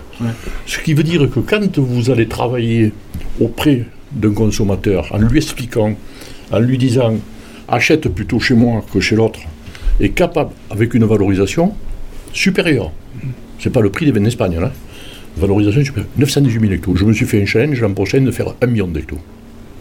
Ce 0.66 0.78
qui 0.78 0.94
veut 0.94 1.02
dire 1.02 1.30
que 1.30 1.40
quand 1.40 1.78
vous 1.78 2.10
allez 2.10 2.26
travailler 2.26 2.92
auprès 3.40 3.84
d'un 4.12 4.32
consommateur 4.32 5.08
en 5.14 5.18
lui 5.18 5.38
expliquant, 5.38 5.94
en 6.50 6.58
lui 6.58 6.78
disant 6.78 7.14
achète 7.68 8.08
plutôt 8.08 8.40
chez 8.40 8.54
moi 8.54 8.84
que 8.92 9.00
chez 9.00 9.16
l'autre, 9.16 9.40
est 10.00 10.10
capable, 10.10 10.50
avec 10.70 10.94
une 10.94 11.04
valorisation 11.04 11.74
supérieure. 12.32 12.90
Ce 13.58 13.68
n'est 13.68 13.72
pas 13.72 13.80
le 13.80 13.90
prix 13.90 14.06
des 14.06 14.12
vins 14.12 14.20
d'Espagne, 14.20 14.58
là. 14.58 14.72
Valorisation 15.36 15.84
supérieure. 15.84 16.10
918 16.16 16.60
000 16.60 16.72
hectares. 16.72 16.96
Je 16.96 17.04
me 17.04 17.12
suis 17.12 17.26
fait 17.26 17.42
un 17.42 17.46
challenge 17.46 17.80
l'an 17.80 17.92
prochain 17.92 18.20
de 18.20 18.30
faire 18.30 18.54
un 18.60 18.66
million 18.66 18.88
d'hectares. 18.88 19.18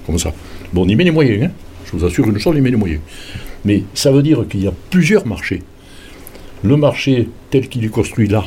Comme 0.06 0.20
ça. 0.20 0.34
Bon, 0.74 0.86
on 0.86 0.88
y 0.88 0.96
met 0.96 1.04
les 1.04 1.12
moyens, 1.12 1.46
hein. 1.46 1.52
Je 1.86 1.98
vous 1.98 2.06
assure 2.06 2.28
une 2.28 2.38
chose, 2.38 2.54
on 2.54 2.58
y 2.58 2.62
met 2.62 2.70
les 2.70 2.78
moyens. 2.78 3.02
Mais 3.66 3.84
ça 3.94 4.12
veut 4.12 4.22
dire 4.22 4.46
qu'il 4.48 4.64
y 4.64 4.68
a 4.68 4.74
plusieurs 4.90 5.26
marchés. 5.26 5.64
Le 6.64 6.78
marché 6.78 7.30
tel 7.50 7.68
qu'il 7.68 7.84
est 7.84 7.90
construit 7.90 8.28
là, 8.28 8.44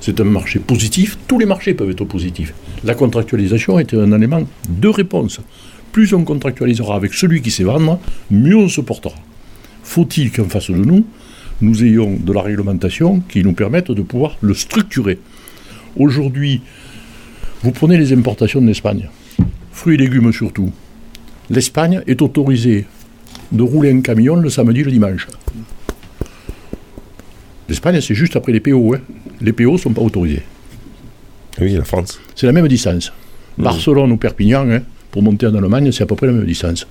c'est 0.00 0.20
un 0.20 0.24
marché 0.24 0.58
positif. 0.60 1.18
Tous 1.26 1.38
les 1.38 1.46
marchés 1.46 1.74
peuvent 1.74 1.90
être 1.90 2.04
positifs. 2.04 2.54
La 2.84 2.94
contractualisation 2.94 3.78
est 3.78 3.92
un 3.94 4.12
élément 4.12 4.42
de 4.68 4.88
réponse. 4.88 5.40
Plus 5.92 6.14
on 6.14 6.24
contractualisera 6.24 6.94
avec 6.96 7.14
celui 7.14 7.42
qui 7.42 7.50
sait 7.50 7.64
vendre, 7.64 7.98
mieux 8.30 8.56
on 8.56 8.68
se 8.68 8.80
portera. 8.80 9.16
Faut-il 9.82 10.30
qu'en 10.30 10.44
face 10.44 10.70
de 10.70 10.76
nous, 10.76 11.06
nous 11.60 11.84
ayons 11.84 12.16
de 12.16 12.32
la 12.32 12.42
réglementation 12.42 13.20
qui 13.28 13.42
nous 13.42 13.52
permette 13.52 13.90
de 13.90 14.02
pouvoir 14.02 14.36
le 14.40 14.54
structurer? 14.54 15.18
Aujourd'hui, 15.96 16.60
vous 17.62 17.70
prenez 17.70 17.96
les 17.96 18.12
importations 18.12 18.60
de 18.60 18.66
l'Espagne, 18.66 19.08
fruits 19.72 19.94
et 19.94 19.98
légumes 19.98 20.32
surtout. 20.32 20.70
L'Espagne 21.48 22.02
est 22.06 22.20
autorisée 22.20 22.86
de 23.52 23.62
rouler 23.62 23.92
un 23.92 24.00
camion 24.00 24.36
le 24.36 24.50
samedi 24.50 24.80
et 24.80 24.84
le 24.84 24.90
dimanche. 24.90 25.26
L'Espagne, 27.68 28.00
c'est 28.00 28.14
juste 28.14 28.36
après 28.36 28.52
les 28.52 28.60
PO. 28.60 28.94
Hein. 28.94 29.00
Les 29.40 29.52
PO 29.52 29.72
ne 29.72 29.76
sont 29.78 29.92
pas 29.92 30.02
autorisés. 30.02 30.42
Oui, 31.60 31.72
la 31.72 31.84
France. 31.84 32.20
C'est 32.34 32.46
la 32.46 32.52
même 32.52 32.68
distance. 32.68 33.12
Mmh. 33.56 33.62
Barcelone 33.62 34.12
ou 34.12 34.16
Perpignan, 34.16 34.68
hein, 34.70 34.82
pour 35.10 35.22
monter 35.22 35.46
en 35.46 35.54
Allemagne, 35.54 35.90
c'est 35.92 36.02
à 36.02 36.06
peu 36.06 36.14
près 36.14 36.26
la 36.26 36.32
même 36.32 36.44
distance. 36.44 36.86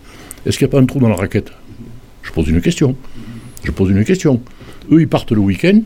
Est-ce 0.45 0.57
qu'il 0.57 0.67
n'y 0.67 0.71
a 0.71 0.73
pas 0.73 0.81
un 0.81 0.85
trou 0.85 0.99
dans 0.99 1.09
la 1.09 1.15
raquette? 1.15 1.51
Je 2.23 2.31
pose 2.31 2.47
une 2.49 2.61
question. 2.61 2.95
Je 3.63 3.71
pose 3.71 3.91
une 3.91 4.03
question. 4.03 4.41
Eux, 4.91 5.01
ils 5.01 5.07
partent 5.07 5.31
le 5.31 5.39
week-end. 5.39 5.81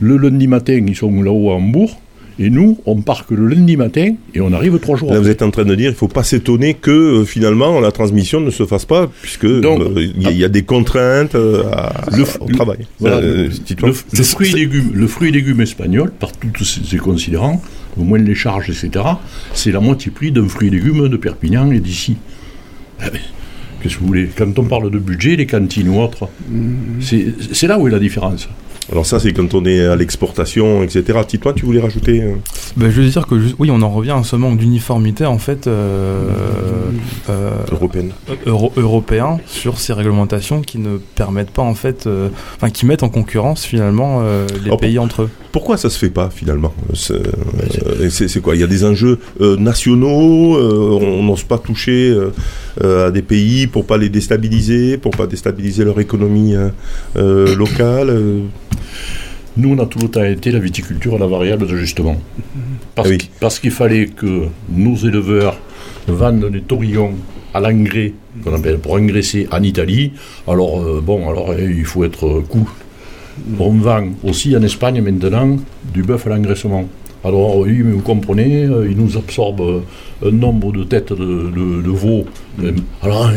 Le 0.00 0.16
lundi 0.16 0.46
matin, 0.46 0.84
ils 0.86 0.96
sont 0.96 1.22
là-haut 1.22 1.50
à 1.50 1.54
Hambourg. 1.54 2.00
Et 2.40 2.50
nous, 2.50 2.78
on 2.86 3.00
part 3.00 3.26
que 3.26 3.34
le 3.34 3.48
lundi 3.48 3.76
matin 3.76 4.14
et 4.32 4.40
on 4.40 4.52
arrive 4.52 4.78
trois 4.78 4.96
jours. 4.96 5.12
Là, 5.12 5.18
vous 5.18 5.28
êtes 5.28 5.42
en 5.42 5.50
train 5.50 5.64
de 5.64 5.74
dire, 5.74 5.88
il 5.88 5.92
ne 5.92 5.96
faut 5.96 6.06
pas 6.06 6.22
s'étonner 6.22 6.74
que 6.74 6.90
euh, 6.90 7.24
finalement 7.24 7.80
la 7.80 7.90
transmission 7.90 8.40
ne 8.40 8.50
se 8.50 8.64
fasse 8.64 8.84
pas, 8.84 9.10
puisque 9.22 9.44
euh, 9.44 9.94
il 9.96 10.30
y, 10.32 10.44
a 10.44 10.48
des 10.48 10.62
contraintes 10.62 11.34
euh, 11.34 11.64
au 12.40 12.52
travail. 12.52 12.86
le, 13.00 13.50
fruit 14.22 14.50
et 14.50 14.54
légumes, 14.54 14.90
le 14.94 15.06
fruit 15.08 15.30
et 15.30 15.32
légumes 15.32 15.60
espagnol, 15.60 16.12
par 16.12 16.30
tous 16.32 16.64
ces 16.64 16.96
considérants, 16.98 17.60
au 17.98 18.04
moins 18.04 18.18
les 18.18 18.36
charges, 18.36 18.70
etc., 18.70 19.04
c'est 19.52 19.72
la 19.72 19.80
moitié 19.80 20.12
prix 20.12 20.30
d'un 20.30 20.46
fruit 20.48 20.68
et 20.68 20.70
légumes 20.70 21.08
de 21.08 21.16
Perpignan 21.16 21.72
et 21.72 21.80
d'ici. 21.80 22.16
Eh 23.00 23.10
ben, 23.10 23.20
qu'est-ce 23.82 23.94
que 23.94 24.00
vous 24.00 24.06
voulez? 24.06 24.30
Quand 24.36 24.56
on 24.58 24.64
parle 24.64 24.92
de 24.92 24.98
budget, 24.98 25.34
les 25.34 25.46
cantines 25.46 25.88
ou 25.88 26.00
autres, 26.00 26.28
mmh. 26.48 27.00
c'est 27.52 27.66
là 27.66 27.80
où 27.80 27.88
est 27.88 27.90
la 27.90 27.98
différence. 27.98 28.48
Alors 28.90 29.04
ça, 29.04 29.20
c'est 29.20 29.32
quand 29.32 29.52
on 29.52 29.66
est 29.66 29.84
à 29.84 29.96
l'exportation, 29.96 30.82
etc. 30.82 31.18
Tito, 31.26 31.52
tu 31.52 31.66
voulais 31.66 31.80
rajouter 31.80 32.22
euh 32.22 32.32
ben, 32.76 32.90
Je 32.90 33.02
veux 33.02 33.08
dire 33.08 33.26
que 33.26 33.34
oui, 33.58 33.70
on 33.70 33.82
en 33.82 33.90
revient 33.90 34.12
à 34.18 34.22
ce 34.22 34.34
manque 34.34 34.58
d'uniformité 34.58 35.26
en 35.26 35.38
fait 35.38 35.66
euh, 35.66 36.30
euh, 37.28 37.50
européenne, 37.70 38.12
européen 38.76 39.38
sur 39.46 39.78
ces 39.78 39.92
réglementations 39.92 40.62
qui 40.62 40.78
ne 40.78 40.96
permettent 40.96 41.50
pas 41.50 41.62
en 41.62 41.74
fait, 41.74 42.08
enfin 42.56 42.70
qui 42.70 42.86
mettent 42.86 43.02
en 43.02 43.10
concurrence 43.10 43.64
finalement 43.64 44.22
les 44.64 44.74
pays 44.78 44.98
entre 44.98 45.22
eux. 45.22 45.30
Pourquoi 45.52 45.76
ça 45.76 45.90
se 45.90 45.98
fait 45.98 46.10
pas 46.10 46.30
finalement 46.30 46.72
C'est 46.94 48.40
quoi? 48.40 48.54
Il 48.54 48.60
y 48.60 48.64
a 48.64 48.68
des 48.68 48.84
enjeux 48.84 49.18
nationaux, 49.40 50.58
on 50.58 51.22
n'ose 51.22 51.42
pas 51.42 51.58
toucher 51.58 52.16
à 52.82 53.10
des 53.10 53.22
pays 53.22 53.66
pour 53.66 53.84
pas 53.84 53.98
les 53.98 54.08
déstabiliser, 54.08 54.96
pour 54.96 55.12
pas 55.12 55.26
déstabiliser 55.26 55.84
leur 55.84 56.00
économie 56.00 56.54
locale. 57.16 58.16
Nous, 59.56 59.74
on 59.74 59.78
a 59.82 59.86
tout 59.86 59.98
le 59.98 60.08
temps 60.08 60.22
été 60.22 60.52
la 60.52 60.60
viticulture 60.60 61.16
à 61.16 61.18
la 61.18 61.26
variable 61.26 61.66
d'ajustement. 61.66 62.16
Parce, 62.94 63.10
parce 63.40 63.58
qu'il 63.58 63.72
fallait 63.72 64.06
que 64.06 64.44
nos 64.70 64.94
éleveurs 64.96 65.58
vendent 66.06 66.50
des 66.50 66.60
taurillons 66.60 67.14
à 67.54 67.60
l'engrais, 67.60 68.12
qu'on 68.44 68.54
appelle 68.54 68.78
pour 68.78 68.92
engraisser 68.92 69.48
en 69.50 69.62
Italie. 69.62 70.12
Alors, 70.46 70.80
euh, 70.80 71.02
bon, 71.04 71.28
alors 71.28 71.54
eh, 71.58 71.64
il 71.64 71.84
faut 71.84 72.04
être 72.04 72.44
cool. 72.48 72.66
On 73.58 73.72
vend 73.72 74.08
aussi 74.22 74.56
en 74.56 74.62
Espagne 74.62 75.00
maintenant 75.00 75.56
du 75.92 76.02
bœuf 76.02 76.26
à 76.26 76.30
l'engraissement. 76.30 76.88
Alors 77.24 77.58
oui, 77.58 77.82
mais 77.84 77.92
vous 77.92 78.00
comprenez, 78.00 78.64
euh, 78.64 78.88
ils 78.88 78.96
nous 78.96 79.16
absorbent 79.16 79.82
un 80.24 80.30
nombre 80.30 80.72
de 80.72 80.84
têtes 80.84 81.12
de, 81.12 81.50
de 81.82 81.90
veaux. 81.90 82.26
Alors, 83.02 83.30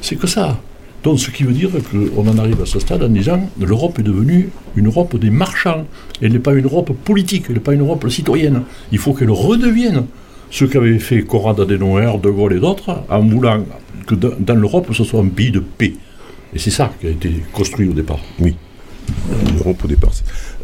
c'est 0.00 0.16
que 0.16 0.26
ça. 0.26 0.58
Donc 1.02 1.18
ce 1.18 1.30
qui 1.30 1.44
veut 1.44 1.52
dire 1.52 1.70
qu'on 1.90 2.28
en 2.28 2.38
arrive 2.38 2.60
à 2.60 2.66
ce 2.66 2.78
stade 2.78 3.02
en 3.02 3.08
disant 3.08 3.40
que 3.58 3.64
l'Europe 3.64 3.98
est 3.98 4.02
devenue 4.02 4.50
une 4.76 4.86
Europe 4.86 5.16
des 5.18 5.30
marchands. 5.30 5.86
Elle 6.20 6.32
n'est 6.32 6.38
pas 6.38 6.52
une 6.52 6.64
Europe 6.64 6.92
politique, 7.04 7.44
elle 7.48 7.54
n'est 7.54 7.60
pas 7.60 7.72
une 7.72 7.80
Europe 7.80 8.08
citoyenne. 8.10 8.62
Il 8.92 8.98
faut 8.98 9.14
qu'elle 9.14 9.30
redevienne 9.30 10.06
ce 10.50 10.64
qu'avait 10.64 10.98
fait 10.98 11.22
Conrad 11.22 11.58
Adenauer, 11.60 12.18
De 12.22 12.28
Gaulle 12.30 12.54
et 12.54 12.60
d'autres, 12.60 13.02
en 13.08 13.20
voulant 13.20 13.64
que 14.06 14.14
dans 14.14 14.54
l'Europe 14.54 14.88
ce 14.92 15.04
soit 15.04 15.20
un 15.20 15.28
pays 15.28 15.50
de 15.50 15.60
paix. 15.60 15.94
Et 16.52 16.58
c'est 16.58 16.70
ça 16.70 16.92
qui 17.00 17.06
a 17.06 17.10
été 17.10 17.30
construit 17.52 17.88
au 17.88 17.92
départ. 17.92 18.20
Oui. 18.38 18.56
L'Europe 19.54 19.84
au 19.84 19.88
départ. 19.88 20.10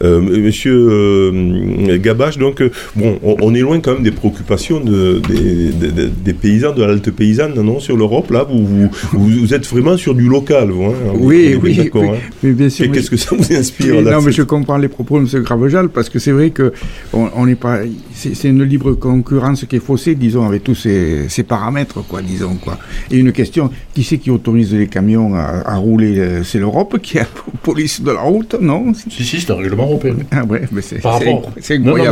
Euh, 0.02 0.20
monsieur 0.20 0.74
euh, 0.74 1.98
Gabache, 1.98 2.38
donc, 2.38 2.60
euh, 2.60 2.70
bon, 2.96 3.18
on, 3.22 3.54
est 3.54 3.60
loin 3.60 3.80
quand 3.80 3.94
même 3.94 4.02
des 4.02 4.10
préoccupations 4.10 4.80
de, 4.80 5.20
des, 5.20 6.32
paysans, 6.34 6.74
de 6.74 6.84
l'halte 6.84 7.10
paysanne, 7.10 7.54
non, 7.54 7.80
sur 7.80 7.96
l'Europe, 7.96 8.30
là, 8.30 8.46
vous, 8.48 8.90
vous, 9.12 9.54
êtes 9.54 9.66
vraiment 9.66 9.96
sur 9.96 10.14
du 10.14 10.28
local, 10.28 10.70
vous, 10.70 10.84
hein, 10.84 10.94
oui, 11.14 11.58
oui, 11.62 11.90
oui, 11.94 12.08
hein. 12.08 12.18
bien 12.42 12.68
sûr. 12.68 12.90
Qu'est-ce 12.92 13.10
que 13.10 13.16
ça 13.16 13.34
vous 13.34 13.52
inspire 13.54 14.02
là 14.02 14.12
Non, 14.12 14.22
mais 14.22 14.32
je 14.32 14.42
comprends 14.42 14.76
les 14.76 14.88
propos 14.88 15.18
de 15.18 15.34
M. 15.34 15.42
Gravejal, 15.42 15.88
parce 15.88 16.08
que 16.08 16.18
c'est 16.18 16.32
vrai 16.32 16.50
que 16.50 16.72
on 17.12 17.46
n'est 17.46 17.54
pas, 17.54 17.78
c'est 18.12 18.48
une 18.48 18.64
libre 18.64 18.92
concurrence 18.92 19.64
qui 19.64 19.76
est 19.76 19.80
faussée, 19.80 20.14
disons, 20.14 20.44
avec 20.44 20.62
tous 20.62 20.74
ces, 20.74 21.28
ces, 21.28 21.42
paramètres, 21.42 22.04
quoi, 22.06 22.20
disons, 22.20 22.56
quoi. 22.56 22.78
Et 23.10 23.16
une 23.16 23.32
question, 23.32 23.70
qui 23.94 24.04
c'est 24.04 24.18
qui 24.18 24.30
autorise 24.30 24.74
les 24.74 24.88
camions 24.88 25.34
à, 25.34 25.76
rouler 25.76 26.42
C'est 26.44 26.58
l'Europe 26.58 26.98
qui 27.02 27.18
a 27.18 27.22
la 27.22 27.28
police 27.62 28.02
de 28.02 28.10
la 28.10 28.20
route, 28.20 28.56
non? 28.60 28.92
Si, 28.94 29.24
si, 29.24 29.40
c'est 29.40 29.50
un 29.50 29.56
règlement 29.56 29.85
ah 30.30 30.44
ouais, 30.48 30.62
mais 30.72 30.82
c'est 30.82 31.00
par, 31.00 31.14
rapport, 31.14 31.50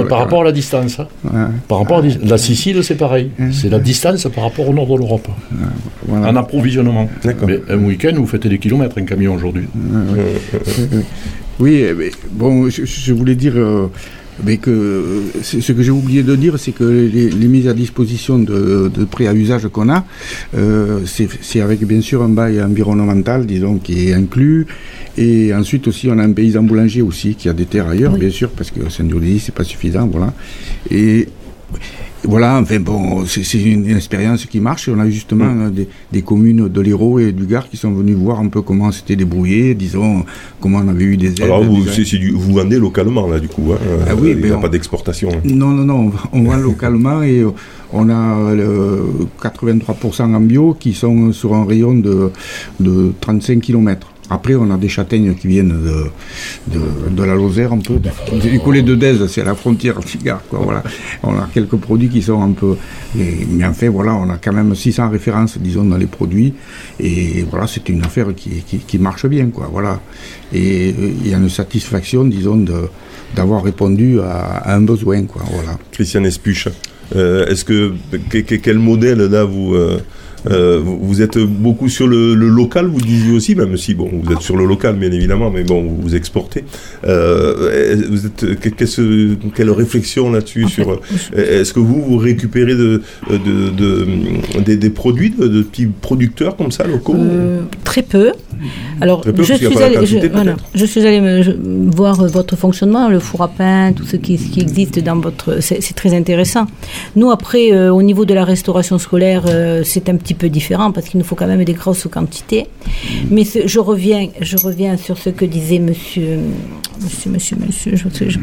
par 0.08 0.18
rapport 0.18 0.40
à 0.42 0.44
la 0.44 0.52
distance. 0.52 1.00
Hein. 1.00 1.50
Par 1.68 1.78
rapport 1.78 1.98
à 1.98 2.02
la 2.22 2.38
Sicile, 2.38 2.82
c'est 2.82 2.96
pareil. 2.96 3.30
C'est 3.52 3.68
la 3.68 3.78
distance 3.78 4.26
par 4.34 4.44
rapport 4.44 4.68
au 4.68 4.72
nord 4.72 4.86
de 4.86 4.98
l'Europe. 4.98 5.28
En 6.10 6.36
approvisionnement. 6.36 7.08
Mais 7.46 7.60
un 7.68 7.78
week-end, 7.78 8.12
vous 8.14 8.26
faites 8.26 8.46
des 8.46 8.58
kilomètres 8.58 8.98
un 8.98 9.04
camion 9.04 9.34
aujourd'hui. 9.34 9.66
oui, 11.58 11.84
mais 11.96 12.10
bon, 12.30 12.68
je, 12.68 13.12
voulais 13.12 13.34
dire. 13.34 13.54
Euh, 13.56 13.90
mais 14.42 14.56
que 14.56 15.22
ce 15.42 15.72
que 15.72 15.82
j'ai 15.82 15.90
oublié 15.90 16.22
de 16.22 16.34
dire, 16.34 16.58
c'est 16.58 16.72
que 16.72 16.84
les, 16.84 17.48
mises 17.48 17.68
à 17.68 17.74
disposition 17.74 18.38
de, 18.38 18.90
prêts 19.10 19.26
à 19.26 19.34
usage 19.34 19.68
qu'on 19.68 19.88
a, 19.88 20.04
euh, 20.56 21.00
c'est 21.04 21.60
avec 21.60 21.84
bien 21.84 22.00
sûr 22.00 22.22
un 22.22 22.28
bail 22.28 22.62
environnemental, 22.62 23.46
disons, 23.46 23.78
qui 23.78 24.08
est 24.08 24.14
inclus. 24.14 24.66
Et 25.16 25.54
ensuite 25.54 25.86
aussi, 25.86 26.08
on 26.10 26.18
a 26.18 26.24
un 26.24 26.32
paysan 26.32 26.62
boulanger 26.62 27.02
aussi 27.02 27.36
qui 27.36 27.48
a 27.48 27.52
des 27.52 27.66
terres 27.66 27.88
ailleurs, 27.88 28.16
bien 28.16 28.30
sûr, 28.30 28.50
parce 28.50 28.70
que 28.70 28.88
Saint-Dionis, 28.90 29.40
c'est 29.40 29.54
pas 29.54 29.64
suffisant, 29.64 30.08
voilà. 30.08 30.32
Et 30.90 31.28
voilà, 32.24 32.58
enfin 32.58 32.80
bon, 32.80 33.24
c'est 33.26 33.42
une, 33.54 33.88
expérience 33.94 34.46
qui 34.46 34.60
marche. 34.60 34.88
On 34.88 34.98
a 34.98 35.08
justement 35.08 35.46
mm. 35.46 35.72
des, 36.12 36.22
communes 36.22 36.68
de 36.68 36.80
l'Hérault 36.80 37.18
et 37.18 37.32
du 37.32 37.46
Gard 37.46 37.68
qui 37.68 37.76
sont 37.76 37.92
venus 37.92 38.16
voir 38.16 38.40
un 38.40 38.48
peu 38.48 38.62
comment 38.62 38.90
c'était 38.92 39.16
débrouillé, 39.16 39.74
disons, 39.74 40.24
comment 40.60 40.78
on 40.78 40.88
avait 40.88 41.04
eu 41.04 41.16
des 41.16 41.32
aides. 41.32 41.42
Alors 41.42 41.62
vous, 41.62 41.82
vous 41.82 42.54
vendez 42.54 42.78
localement 42.78 43.26
là 43.26 43.38
du 43.38 43.48
coup, 43.48 43.72
hein 43.72 43.78
ah 44.08 44.14
oui, 44.14 44.34
il 44.36 44.44
n'y 44.44 44.50
a 44.50 44.56
pas 44.56 44.68
d'exportation. 44.68 45.30
Hein. 45.30 45.40
Non, 45.44 45.68
non, 45.68 45.84
non, 45.84 46.12
on 46.32 46.42
vend 46.42 46.56
localement 46.56 47.22
et 47.22 47.44
on 47.92 48.10
a 48.10 48.54
83% 49.42 50.34
en 50.34 50.40
bio 50.40 50.76
qui 50.78 50.94
sont 50.94 51.32
sur 51.32 51.54
un 51.54 51.64
rayon 51.64 51.94
de, 51.94 52.30
de 52.80 53.12
35 53.20 53.60
km. 53.60 54.13
Après, 54.30 54.54
on 54.54 54.70
a 54.70 54.78
des 54.78 54.88
châtaignes 54.88 55.34
qui 55.34 55.48
viennent 55.48 55.74
de, 56.66 56.80
de, 57.10 57.22
la 57.24 57.34
Lozère 57.34 57.72
un 57.72 57.78
peu. 57.78 58.00
Du 58.40 58.58
collet 58.58 58.82
de 58.82 58.94
Dèze, 58.94 59.26
c'est 59.26 59.44
la 59.44 59.54
frontière 59.54 59.96
cigare. 60.06 60.42
Quoi, 60.48 60.60
voilà. 60.62 60.82
On 61.22 61.36
a 61.36 61.48
quelques 61.52 61.76
produits 61.76 62.08
qui 62.08 62.22
sont 62.22 62.42
un 62.42 62.52
peu. 62.52 62.76
Mais, 63.14 63.64
en 63.64 63.74
fait, 63.74 63.88
voilà, 63.88 64.14
on 64.14 64.30
a 64.30 64.38
quand 64.38 64.52
même 64.52 64.74
600 64.74 65.10
références, 65.10 65.58
disons, 65.58 65.84
dans 65.84 65.98
les 65.98 66.06
produits. 66.06 66.54
Et 66.98 67.44
voilà, 67.50 67.66
c'est 67.66 67.86
une 67.90 68.02
affaire 68.02 68.28
qui, 68.34 68.62
qui, 68.62 68.98
marche 68.98 69.26
bien. 69.26 69.48
Quoi, 69.48 69.68
voilà. 69.70 70.00
Et 70.52 70.88
il 70.88 71.28
y 71.28 71.34
a 71.34 71.36
une 71.36 71.50
satisfaction, 71.50 72.24
disons, 72.24 72.64
d'avoir 73.36 73.62
répondu 73.62 74.20
à, 74.20 74.74
un 74.74 74.80
besoin. 74.80 75.24
Quoi, 75.24 75.42
voilà. 75.50 75.78
Christian 75.92 76.24
Espuche, 76.24 76.68
euh, 77.14 77.46
est-ce 77.46 77.64
que, 77.64 77.92
quel 78.40 78.78
modèle 78.78 79.18
là 79.18 79.44
vous. 79.44 79.74
Euh, 79.74 79.98
euh, 80.50 80.80
vous 80.82 81.22
êtes 81.22 81.38
beaucoup 81.38 81.88
sur 81.88 82.06
le, 82.06 82.34
local, 82.34 82.86
vous 82.86 83.00
disiez 83.00 83.32
aussi, 83.34 83.54
même 83.54 83.76
si 83.76 83.94
bon, 83.94 84.10
vous 84.12 84.32
êtes 84.32 84.40
sur 84.40 84.56
le 84.56 84.64
local, 84.64 84.96
bien 84.96 85.10
évidemment, 85.12 85.50
mais 85.50 85.64
bon, 85.64 85.82
vous 85.82 86.14
exportez. 86.14 86.64
Euh, 87.04 87.96
vous 88.10 88.26
êtes 88.26 88.46
quelle 89.54 89.70
réflexion 89.70 90.30
là-dessus 90.30 90.68
sur 90.68 91.00
Est-ce 91.36 91.72
que 91.72 91.80
vous 91.80 92.02
vous 92.02 92.16
récupérez 92.16 92.74
de, 92.74 93.02
de, 93.30 94.74
des, 94.74 94.90
produits 94.90 95.30
de, 95.30 95.62
petits 95.62 95.86
producteurs 95.86 96.56
comme 96.56 96.72
ça 96.72 96.86
locaux 96.86 97.14
euh, 97.16 97.62
Très 97.84 98.02
peu. 98.02 98.32
Alors, 99.00 99.22
je, 99.24 99.54
suis 99.54 99.82
allé, 99.82 99.98
je, 100.74 100.84
suis 100.86 101.06
allé 101.06 101.42
voir 101.94 102.16
votre 102.26 102.56
fonctionnement, 102.56 103.08
le 103.08 103.18
four 103.18 103.42
à 103.42 103.48
pain, 103.48 103.92
tout 103.92 104.04
ce 104.04 104.16
qui, 104.16 104.36
qui 104.36 104.60
existe 104.60 104.98
dans 105.00 105.16
votre. 105.16 105.60
C'est 105.60 105.94
très 105.94 106.14
intéressant. 106.14 106.66
Nous, 107.16 107.30
après, 107.30 107.88
au 107.88 108.02
niveau 108.02 108.24
de 108.24 108.34
la 108.34 108.44
restauration 108.44 108.98
scolaire, 108.98 109.44
c'est 109.84 110.08
un 110.08 110.16
petit 110.16 110.34
peu 110.34 110.48
différent 110.48 110.92
parce 110.92 111.08
qu'il 111.08 111.18
nous 111.18 111.26
faut 111.26 111.34
quand 111.34 111.46
même 111.46 111.64
des 111.64 111.74
grosses 111.74 112.06
quantités. 112.10 112.66
Mais 113.30 113.44
je 113.44 113.78
reviens, 113.80 114.28
je 114.40 114.56
reviens 114.56 114.96
sur 114.96 115.18
ce 115.18 115.30
que 115.30 115.44
disait 115.44 115.78
Monsieur, 115.78 116.38
Monsieur, 117.02 117.30
Monsieur, 117.30 117.56
Monsieur, 117.66 117.96
je, 117.96 118.04
je, 118.08 118.30
je 118.30 118.38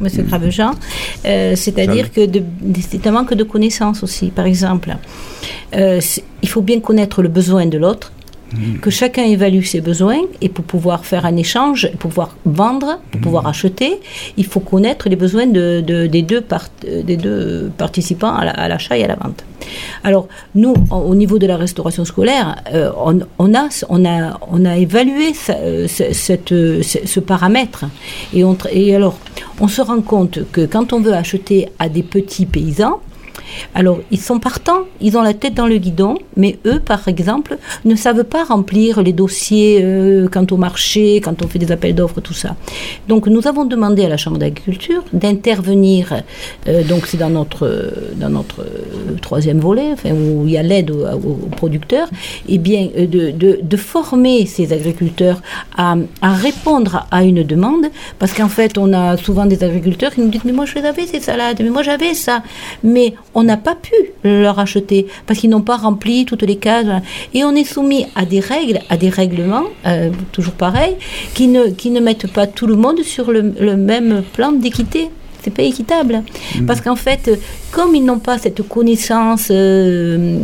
Monsieur 0.00 0.22
Gravejean, 0.22 0.72
euh, 1.24 1.54
c'est-à-dire 1.56 2.12
que 2.12 2.20
c'est 2.80 3.06
un 3.06 3.10
manque 3.12 3.34
de 3.34 3.44
connaissances 3.44 4.02
aussi. 4.02 4.30
Par 4.30 4.46
exemple, 4.46 4.96
euh, 5.74 6.00
il 6.42 6.48
faut 6.48 6.62
bien 6.62 6.80
connaître 6.80 7.22
le 7.22 7.28
besoin 7.28 7.66
de 7.66 7.78
l'autre 7.78 8.12
Mm. 8.52 8.78
que 8.78 8.90
chacun 8.90 9.24
évalue 9.24 9.62
ses 9.62 9.80
besoins 9.80 10.20
et 10.40 10.48
pour 10.48 10.64
pouvoir 10.64 11.04
faire 11.04 11.26
un 11.26 11.36
échange, 11.36 11.90
pour 11.98 12.10
pouvoir 12.10 12.36
vendre, 12.44 13.00
pour 13.10 13.20
pouvoir 13.20 13.44
mm. 13.44 13.48
acheter, 13.48 14.00
il 14.36 14.46
faut 14.46 14.60
connaître 14.60 15.08
les 15.08 15.16
besoins 15.16 15.46
de, 15.46 15.80
des, 15.80 16.22
deux 16.22 16.44
des 17.02 17.16
deux 17.16 17.72
participants 17.76 18.34
à 18.34 18.68
l'achat 18.68 18.96
et 18.96 19.04
à 19.04 19.08
la 19.08 19.16
vente. 19.16 19.44
Alors 20.04 20.28
nous, 20.54 20.74
au 20.90 21.14
niveau 21.16 21.40
de 21.40 21.46
la 21.46 21.56
restauration 21.56 22.04
scolaire, 22.04 22.56
euh, 22.72 22.92
on, 22.96 23.20
a, 23.54 23.68
on, 23.88 24.04
a, 24.04 24.38
on 24.48 24.64
a 24.64 24.76
évalué 24.76 25.32
euh, 25.50 25.88
cette, 25.88 26.50
ce, 26.50 27.20
paramètre 27.20 27.86
et, 28.32 28.44
on, 28.44 28.56
et 28.70 28.94
alors 28.94 29.18
on 29.60 29.66
se 29.66 29.82
rend 29.82 30.00
compte 30.02 30.38
que 30.52 30.66
quand 30.66 30.92
on 30.92 31.00
veut 31.00 31.14
acheter 31.14 31.68
à 31.80 31.88
des 31.88 32.04
petits 32.04 32.46
paysans, 32.46 33.00
alors, 33.74 33.98
ils 34.10 34.20
sont 34.20 34.38
partants, 34.38 34.82
ils 35.00 35.16
ont 35.16 35.22
la 35.22 35.34
tête 35.34 35.54
dans 35.54 35.66
le 35.66 35.76
guidon, 35.78 36.16
mais 36.36 36.58
eux, 36.66 36.80
par 36.80 37.06
exemple, 37.08 37.58
ne 37.84 37.94
savent 37.94 38.24
pas 38.24 38.44
remplir 38.44 39.02
les 39.02 39.12
dossiers 39.12 39.80
euh, 39.82 40.28
quant 40.28 40.46
au 40.50 40.56
marché, 40.56 41.20
quand 41.22 41.44
on 41.44 41.48
fait 41.48 41.58
des 41.58 41.72
appels 41.72 41.94
d'offres, 41.94 42.20
tout 42.20 42.34
ça. 42.34 42.56
Donc, 43.08 43.26
nous 43.26 43.46
avons 43.46 43.64
demandé 43.64 44.04
à 44.04 44.08
la 44.08 44.16
Chambre 44.16 44.38
d'agriculture 44.38 45.04
d'intervenir, 45.12 46.22
euh, 46.68 46.82
donc 46.84 47.06
c'est 47.06 47.18
dans 47.18 47.30
notre, 47.30 47.66
euh, 47.66 49.16
troisième 49.20 49.60
volet, 49.60 49.94
où 50.04 50.46
il 50.46 50.52
y 50.52 50.58
a 50.58 50.62
l'aide 50.62 50.90
aux, 50.90 51.48
producteurs, 51.56 52.08
eh 52.48 52.58
bien, 52.58 52.88
de, 52.96 53.30
de, 53.30 53.76
former 53.76 54.46
ces 54.46 54.72
agriculteurs 54.72 55.42
à, 55.76 55.96
à 56.22 56.32
répondre 56.32 57.06
à 57.10 57.22
une 57.24 57.42
demande, 57.42 57.86
parce 58.18 58.32
qu'en 58.32 58.48
fait, 58.48 58.78
on 58.78 58.92
a 58.92 59.16
souvent 59.16 59.46
des 59.46 59.62
agriculteurs 59.62 60.14
qui 60.14 60.20
nous 60.22 60.28
disent, 60.28 60.44
mais 60.44 60.52
moi, 60.52 60.64
je 60.64 60.74
les 60.76 60.84
avais 60.84 61.06
ces 61.06 61.20
salades, 61.20 61.60
mais 61.62 61.70
moi, 61.70 61.82
j'avais 61.82 62.14
ça. 62.14 62.42
Mais 62.82 63.14
on 63.36 63.44
n'a 63.44 63.58
pas 63.58 63.76
pu 63.76 63.94
leur 64.24 64.58
acheter 64.58 65.06
parce 65.26 65.38
qu'ils 65.38 65.50
n'ont 65.50 65.60
pas 65.60 65.76
rempli 65.76 66.24
toutes 66.24 66.42
les 66.42 66.56
cases. 66.56 66.86
Et 67.34 67.44
on 67.44 67.54
est 67.54 67.64
soumis 67.64 68.06
à 68.16 68.24
des 68.24 68.40
règles, 68.40 68.80
à 68.88 68.96
des 68.96 69.10
règlements, 69.10 69.64
euh, 69.86 70.10
toujours 70.32 70.54
pareil, 70.54 70.96
qui 71.34 71.46
ne, 71.46 71.68
qui 71.68 71.90
ne 71.90 72.00
mettent 72.00 72.32
pas 72.32 72.46
tout 72.46 72.66
le 72.66 72.76
monde 72.76 73.02
sur 73.02 73.30
le, 73.30 73.54
le 73.60 73.76
même 73.76 74.22
plan 74.32 74.52
d'équité 74.52 75.10
c'est 75.46 75.54
pas 75.54 75.62
équitable. 75.62 76.22
Mm. 76.56 76.66
Parce 76.66 76.80
qu'en 76.80 76.96
fait, 76.96 77.30
comme 77.70 77.94
ils 77.94 78.04
n'ont 78.04 78.18
pas 78.18 78.36
cette 78.36 78.62
connaissance 78.66 79.48
euh, 79.52 80.40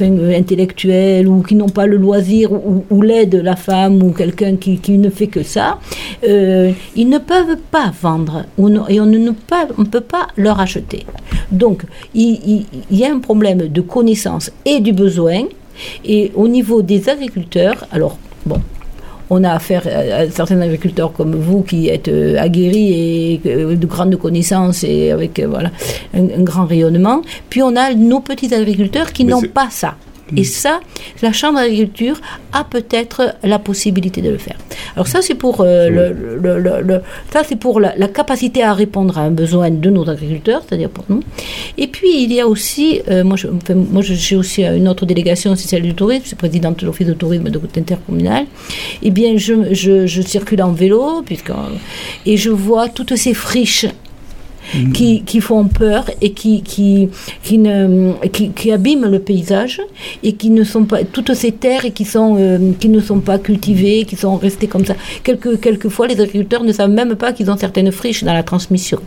euh, 0.00 0.36
intellectuelle 0.36 1.28
ou 1.28 1.42
qui 1.42 1.54
n'ont 1.54 1.68
pas 1.68 1.86
le 1.86 1.96
loisir 1.96 2.50
ou, 2.52 3.02
l'aide 3.02 3.30
de 3.30 3.38
la 3.38 3.54
femme 3.54 4.02
ou 4.02 4.10
quelqu'un 4.10 4.56
qui, 4.56 4.98
ne 4.98 5.10
fait 5.10 5.28
que 5.28 5.44
ça, 5.44 5.78
euh, 6.26 6.72
ils 6.96 7.08
ne 7.08 7.18
peuvent 7.18 7.58
pas 7.70 7.92
vendre 8.02 8.46
et 8.88 9.00
on 9.00 9.06
ne, 9.06 9.30
pas, 9.30 9.68
on 9.78 9.84
peut 9.84 10.00
pas 10.00 10.26
leur 10.36 10.58
acheter. 10.58 11.06
Donc, 11.52 11.82
il, 12.14 12.64
il 12.90 12.98
y 12.98 13.04
a 13.04 13.12
un 13.12 13.20
problème 13.20 13.68
de 13.68 13.80
connaissance 13.80 14.50
et 14.64 14.80
du 14.80 14.92
besoin. 14.92 15.42
Et 16.04 16.32
au 16.34 16.48
niveau 16.48 16.82
des 16.82 17.08
agriculteurs, 17.08 17.86
alors 17.92 18.16
bon, 18.46 18.60
on 19.30 19.44
a 19.44 19.52
affaire 19.52 19.86
à, 19.86 20.28
certains 20.30 20.60
agriculteurs 20.60 21.12
comme 21.12 21.34
vous 21.34 21.62
qui 21.62 21.88
êtes 21.88 22.08
euh, 22.08 22.36
aguerris 22.38 22.92
et 22.92 23.40
euh, 23.46 23.76
de 23.76 23.86
grandes 23.86 24.16
connaissances 24.16 24.84
et 24.84 25.10
avec 25.10 25.38
euh, 25.38 25.46
voilà 25.46 25.70
un, 26.14 26.42
grand 26.42 26.66
rayonnement. 26.66 27.22
Puis 27.50 27.62
on 27.62 27.74
a 27.76 27.94
nos 27.94 28.20
petits 28.20 28.52
agriculteurs 28.54 29.12
qui 29.12 29.24
n'ont 29.24 29.42
pas 29.42 29.68
ça. 29.70 29.96
Et 30.36 30.42
mm. 30.42 30.44
ça, 30.44 30.80
la 31.22 31.32
Chambre 31.32 31.58
d'agriculture 31.58 32.20
a 32.52 32.64
peut-être 32.64 33.34
la 33.42 33.58
possibilité 33.58 34.22
de 34.22 34.30
le 34.30 34.38
faire. 34.38 34.56
Alors 34.94 35.06
ça, 35.06 35.22
c'est 35.22 35.34
pour, 35.34 35.60
euh, 35.60 35.88
le, 35.88 37.00
ça, 37.32 37.42
c'est 37.46 37.56
pour 37.56 37.80
la, 37.80 37.92
capacité 38.08 38.62
à 38.62 38.72
répondre 38.72 39.18
à 39.18 39.22
un 39.22 39.30
besoin 39.30 39.70
de 39.70 39.90
nos 39.90 40.08
agriculteurs, 40.08 40.62
c'est-à-dire 40.66 40.90
pour 40.90 41.04
nous. 41.08 41.20
Et 41.78 41.88
puis, 41.88 42.22
il 42.22 42.32
y 42.32 42.40
a 42.40 42.46
aussi, 42.46 43.00
euh, 43.08 43.24
moi, 43.24 43.36
je, 43.36 43.48
moi, 43.74 44.02
j'ai 44.02 44.36
aussi 44.36 44.62
une 44.62 44.88
autre 44.88 45.06
délégation, 45.06 45.56
c'est 45.56 45.68
celle 45.68 45.82
du 45.82 45.94
tourisme, 45.94 46.22
je 46.22 46.28
suis 46.28 46.36
présidente 46.36 46.80
de 46.80 46.86
l'Office 46.86 47.06
de 47.06 47.14
tourisme 47.14 47.44
de 47.44 47.60
intercommunal. 47.76 48.46
Eh 49.02 49.10
bien, 49.10 49.36
je, 49.36 49.74
je, 49.74 50.06
je 50.06 50.22
circule 50.22 50.62
en 50.62 50.72
vélo, 50.72 51.22
puisque, 51.24 51.50
et 52.26 52.36
je 52.36 52.50
vois 52.50 52.88
toutes 52.88 53.16
ces 53.16 53.34
friches 53.34 53.86
Mm. 54.72 54.92
qui, 54.92 55.22
qui, 55.22 55.40
font 55.40 55.66
peur 55.68 56.10
et 56.20 56.32
qui, 56.32 56.62
qui, 56.62 57.08
qui, 57.42 57.58
ne, 57.58 58.12
qui, 58.32 58.50
qui, 58.50 58.72
abîment 58.72 59.06
le 59.06 59.18
paysage 59.18 59.80
et 60.22 60.32
qui 60.32 60.50
ne 60.50 60.64
sont 60.64 60.84
pas 60.84 61.04
toutes 61.04 61.34
ces 61.34 61.52
terres 61.52 61.84
et 61.84 61.90
qui, 61.90 62.04
sont, 62.04 62.36
euh, 62.38 62.72
qui 62.80 62.88
ne 62.88 63.00
sont 63.00 63.20
pas 63.20 63.38
cultivées, 63.38 64.04
qui 64.04 64.16
sont 64.16 64.36
restées 64.36 64.66
comme 64.66 64.84
ça. 64.84 64.94
Quelque 65.22 65.56
quelquefois, 65.56 66.06
les 66.06 66.20
agriculteurs 66.20 66.64
ne 66.64 66.72
savent 66.72 66.90
même 66.90 67.14
pas 67.14 67.32
qu'ils 67.32 67.50
ont 67.50 67.56
certaines 67.56 67.92
friches 67.92 68.24
dans 68.24 68.32
la 68.32 68.42
transmission. 68.42 69.00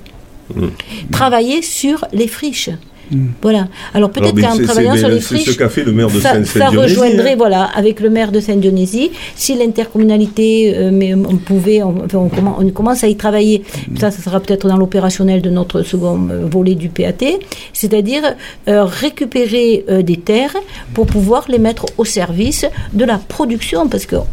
Mm. 0.55 0.67
Travailler 1.11 1.61
sur 1.61 2.05
les 2.13 2.27
friches. 2.27 2.69
Hmm. 3.11 3.27
Voilà. 3.41 3.67
Alors 3.93 4.11
peut-être 4.11 4.39
qu'en 4.39 4.63
travaillant 4.63 4.95
sur 4.95 5.09
les 5.09 5.19
friches, 5.19 5.45
ce 5.45 5.57
qu'a 5.57 5.69
fait 5.69 5.83
le 5.83 5.91
maire 5.93 6.09
de 6.09 6.19
ça, 6.19 6.43
ça 6.43 6.69
rejoindrait, 6.69 7.35
voilà, 7.35 7.63
avec 7.63 7.99
le 7.99 8.09
maire 8.09 8.31
de 8.31 8.39
Saint-Dionysie. 8.39 9.11
Si 9.35 9.55
l'intercommunalité, 9.55 10.75
euh, 10.75 10.89
mais 10.93 11.13
on 11.13 11.37
pouvait, 11.37 11.81
on, 11.83 11.95
on, 12.13 12.69
commence 12.71 13.03
à 13.03 13.07
y 13.07 13.15
travailler. 13.15 13.63
Hmm. 13.89 13.97
Ça, 13.97 14.11
ça 14.11 14.21
sera 14.21 14.39
peut-être 14.39 14.67
dans 14.67 14.77
l'opérationnel 14.77 15.41
de 15.41 15.49
notre 15.49 15.83
second 15.83 16.27
euh, 16.29 16.45
volet 16.49 16.75
du 16.75 16.89
PAT, 16.89 17.25
c'est-à-dire 17.73 18.23
euh, 18.67 18.83
récupérer 18.83 19.85
des 20.03 20.17
terres 20.17 20.55
pour 20.93 21.07
pouvoir 21.07 21.45
les 21.49 21.59
mettre 21.59 21.85
au 21.97 22.05
service 22.05 22.65
de 22.93 23.05
la 23.05 23.17
production, 23.17 23.87
parce 23.87 24.05
qu'on 24.05 24.25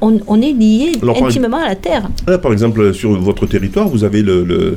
on, 0.00 0.42
est 0.42 0.52
lié 0.52 0.92
intimement 1.02 1.58
à 1.58 1.68
la 1.68 1.74
terre. 1.74 2.08
par 2.42 2.52
exemple, 2.52 2.94
sur 2.94 3.18
votre 3.20 3.46
territoire, 3.46 3.88
vous 3.88 4.04
avez 4.04 4.22
le, 4.22 4.44
le, 4.44 4.76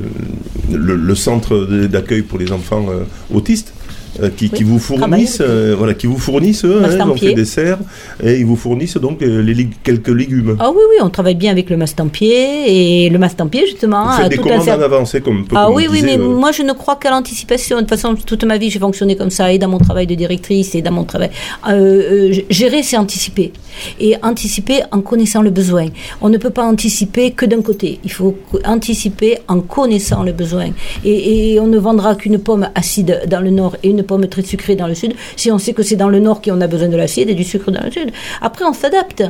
le, 0.72 1.14
centre 1.14 1.56
d'accueil 1.86 2.22
pour 2.22 2.38
les 2.38 2.50
enfants 2.52 2.86
au 3.32 3.40
autiste 3.44 3.73
euh, 4.22 4.30
qui, 4.36 4.44
Oui, 4.44 4.58
qui 4.58 4.64
vous 4.64 4.78
fournissent, 4.78 5.40
euh, 5.40 5.74
voilà, 5.76 5.94
qui 5.94 6.06
vous 6.06 6.18
fournissent, 6.18 6.64
eux, 6.64 6.82
hein, 6.82 6.88
ils 6.90 6.94
ont 6.94 7.06
Mastampier. 7.06 7.28
fait 7.28 7.34
des 7.34 7.44
serres 7.44 7.78
et 8.22 8.38
ils 8.38 8.46
vous 8.46 8.56
fournissent 8.56 8.96
donc 8.96 9.22
euh, 9.22 9.42
les, 9.42 9.68
quelques 9.82 10.08
légumes. 10.08 10.56
Ah 10.60 10.70
oui, 10.70 10.82
oui, 10.90 10.96
on 11.02 11.10
travaille 11.10 11.34
bien 11.34 11.50
avec 11.50 11.70
le 11.70 11.76
mastampier 11.76 13.04
et 13.06 13.10
le 13.10 13.18
mastampier 13.18 13.66
justement 13.66 14.06
vous 14.06 14.12
faites 14.12 14.30
des 14.30 14.36
tout 14.36 14.42
commandes 14.42 14.92
en 14.92 15.04
c'est 15.04 15.20
comme, 15.20 15.44
peu 15.46 15.56
Ah 15.58 15.64
comme 15.66 15.74
oui, 15.76 15.86
oui, 15.90 16.00
disait, 16.00 16.16
mais 16.16 16.24
moi 16.24 16.52
je 16.52 16.62
ne 16.62 16.72
crois 16.72 16.96
qu'à 16.96 17.10
l'anticipation. 17.10 17.76
De 17.76 17.80
toute 17.82 17.90
façon, 17.90 18.14
toute 18.14 18.44
ma 18.44 18.58
vie 18.58 18.70
j'ai 18.70 18.78
fonctionné 18.78 19.16
comme 19.16 19.30
ça, 19.30 19.52
et 19.52 19.58
dans 19.58 19.68
mon 19.68 19.78
travail 19.78 20.06
de 20.06 20.14
directrice, 20.14 20.74
et 20.74 20.82
dans 20.82 20.92
mon 20.92 21.04
travail. 21.04 21.30
Gérer, 22.50 22.82
c'est 22.82 22.96
anticiper. 22.96 23.52
Et 23.98 24.14
anticiper 24.22 24.82
en 24.92 25.00
connaissant 25.00 25.42
le 25.42 25.50
besoin. 25.50 25.88
On 26.20 26.28
ne 26.28 26.38
peut 26.38 26.50
pas 26.50 26.64
anticiper 26.64 27.32
que 27.32 27.46
d'un 27.46 27.62
côté. 27.62 27.98
Il 28.04 28.12
faut 28.12 28.36
anticiper 28.64 29.38
en 29.48 29.60
connaissant 29.60 30.22
le 30.22 30.32
besoin. 30.32 30.68
Et, 31.04 31.54
et 31.54 31.60
on 31.60 31.66
ne 31.66 31.78
vendra 31.78 32.14
qu'une 32.14 32.38
pomme 32.38 32.68
acide 32.74 33.22
dans 33.28 33.40
le 33.40 33.50
nord 33.50 33.76
et 33.82 33.88
une 33.88 34.03
pomme 34.04 34.26
très 34.28 34.42
sucrée 34.42 34.76
dans 34.76 34.86
le 34.86 34.94
sud 34.94 35.12
si 35.36 35.50
on 35.50 35.58
sait 35.58 35.72
que 35.72 35.82
c'est 35.82 35.96
dans 35.96 36.08
le 36.08 36.20
nord 36.20 36.40
qu'on 36.42 36.60
a 36.60 36.66
besoin 36.68 36.88
de 36.88 36.96
l'acide 36.96 37.28
et 37.30 37.34
du 37.34 37.44
sucre 37.44 37.70
dans 37.70 37.82
le 37.84 37.90
sud. 37.90 38.10
Après, 38.40 38.64
on 38.64 38.72
s'adapte. 38.72 39.22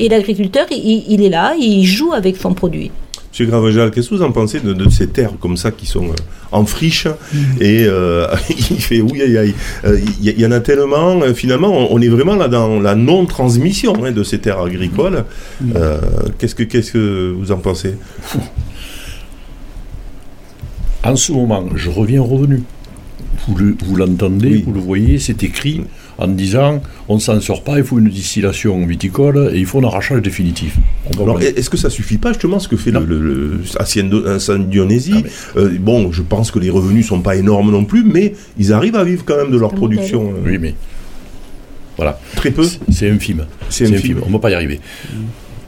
Et 0.00 0.08
l'agriculteur, 0.08 0.66
il, 0.70 1.04
il 1.08 1.22
est 1.22 1.28
là, 1.30 1.54
il 1.58 1.84
joue 1.84 2.12
avec 2.12 2.36
son 2.36 2.52
produit. 2.54 2.90
Monsieur 3.30 3.46
Gravejal, 3.46 3.90
qu'est-ce 3.90 4.10
que 4.10 4.14
vous 4.14 4.22
en 4.22 4.30
pensez 4.30 4.60
de, 4.60 4.72
de 4.72 4.88
ces 4.88 5.08
terres 5.08 5.32
comme 5.40 5.56
ça 5.56 5.72
qui 5.72 5.86
sont 5.86 6.04
euh, 6.04 6.14
en 6.52 6.64
friche 6.64 7.08
et 7.60 7.84
euh, 7.84 8.28
il 8.70 8.80
fait 8.80 9.00
oui 9.00 9.22
aïe 9.22 9.36
aïe 9.36 9.54
il 10.22 10.28
y, 10.28 10.30
il 10.30 10.40
y 10.40 10.46
en 10.46 10.52
a 10.52 10.60
tellement 10.60 11.20
euh, 11.20 11.34
finalement 11.34 11.70
on, 11.76 11.88
on 11.96 12.00
est 12.00 12.06
vraiment 12.08 12.36
là 12.36 12.46
dans 12.46 12.78
la 12.78 12.94
non 12.94 13.26
transmission 13.26 13.92
de 13.92 14.22
ces 14.22 14.38
terres 14.38 14.60
agricoles 14.60 15.24
Euh, 15.74 15.98
qu'est-ce 16.38 16.54
que 16.54 16.62
qu'est-ce 16.62 16.92
que 16.92 17.34
vous 17.36 17.50
en 17.50 17.58
pensez? 17.58 17.94
En 21.02 21.16
ce 21.16 21.32
moment, 21.32 21.64
je 21.74 21.90
reviens 21.90 22.20
au 22.22 22.24
revenu. 22.24 22.62
Vous 23.48 23.56
le- 23.56 23.76
vous 23.84 23.96
l'entendez, 23.96 24.48
Oui. 24.48 24.62
vous 24.66 24.72
le 24.72 24.80
voyez, 24.80 25.18
c'est 25.18 25.42
écrit 25.42 25.82
en 26.18 26.28
disant 26.28 26.80
on 27.08 27.18
s'en 27.18 27.40
sort 27.40 27.62
pas, 27.64 27.78
il 27.78 27.84
faut 27.84 27.98
une 27.98 28.08
distillation 28.08 28.86
viticole 28.86 29.50
et 29.52 29.58
il 29.58 29.66
faut 29.66 29.80
un 29.80 29.84
arrachage 29.84 30.22
définitif. 30.22 30.76
Alors, 31.20 31.40
est-ce 31.42 31.68
que 31.68 31.76
ça 31.76 31.90
suffit 31.90 32.18
pas 32.18 32.32
justement 32.32 32.58
ce 32.58 32.68
que 32.68 32.76
fait 32.76 32.90
le, 32.92 33.00
Non. 33.00 33.06
le, 33.06 33.18
le- 33.18 34.38
Saint-Dionysie 34.38 35.24
Ah, 35.24 35.58
Euh, 35.58 35.76
Bon, 35.80 36.12
je 36.12 36.22
pense 36.22 36.50
que 36.50 36.58
les 36.58 36.70
revenus 36.70 37.06
sont 37.06 37.20
pas 37.20 37.36
énormes 37.36 37.70
non 37.70 37.84
plus, 37.84 38.04
mais 38.04 38.34
ils 38.58 38.72
arrivent 38.72 38.96
à 38.96 39.04
vivre 39.04 39.24
quand 39.24 39.36
même 39.36 39.50
de 39.50 39.58
leur 39.58 39.74
production. 39.74 40.30
euh, 40.30 40.40
Oui, 40.50 40.58
mais 40.58 40.74
voilà, 41.96 42.18
Très 42.36 42.50
peu. 42.50 42.66
C'est- 42.90 43.10
infime. 43.10 43.44
C'est 43.68 43.86
C'est 43.86 43.94
infime. 43.94 44.12
infime, 44.12 44.18
on 44.24 44.28
ne 44.28 44.32
va 44.32 44.38
pas 44.38 44.50
y 44.50 44.54
arriver. 44.54 44.80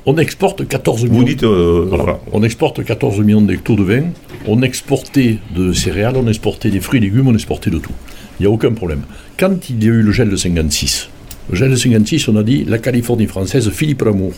On 0.09 0.17
exporte 0.19 0.67
14 0.69 1.03
millions. 1.05 1.15
Vous 1.17 1.25
dites, 1.25 1.43
euh, 1.43 1.85
Voilà. 1.89 2.05
voilà. 2.05 2.21
On 2.33 2.43
exporte 2.45 2.85
14 2.85 3.19
millions 3.21 3.43
d'hectos 3.43 3.75
de 3.75 3.83
vin. 3.83 4.03
On 4.47 4.63
exportait 4.63 5.39
de 5.55 5.73
céréales, 5.73 6.17
on 6.17 6.27
exportait 6.29 6.71
des 6.71 6.81
fruits 6.81 6.99
et 6.99 7.03
légumes, 7.03 7.29
on 7.29 7.35
exportait 7.35 7.71
de 7.71 7.79
tout. 7.79 7.93
Il 8.39 8.43
n'y 8.43 8.47
a 8.47 8.51
aucun 8.51 8.73
problème. 8.73 9.03
Quand 9.39 9.71
il 9.71 9.83
y 9.83 9.87
a 9.89 9.91
eu 9.91 10.03
le 10.03 10.13
gel 10.13 10.29
de 10.29 10.37
56, 10.37 11.09
le 11.51 11.57
gel 11.57 11.71
de 11.71 11.77
56, 11.77 12.29
on 12.29 12.37
a 12.37 12.43
dit 12.43 12.65
la 12.65 12.79
Californie 12.79 13.27
française, 13.27 13.69
Philippe 13.71 14.03
Lamour, 14.03 14.33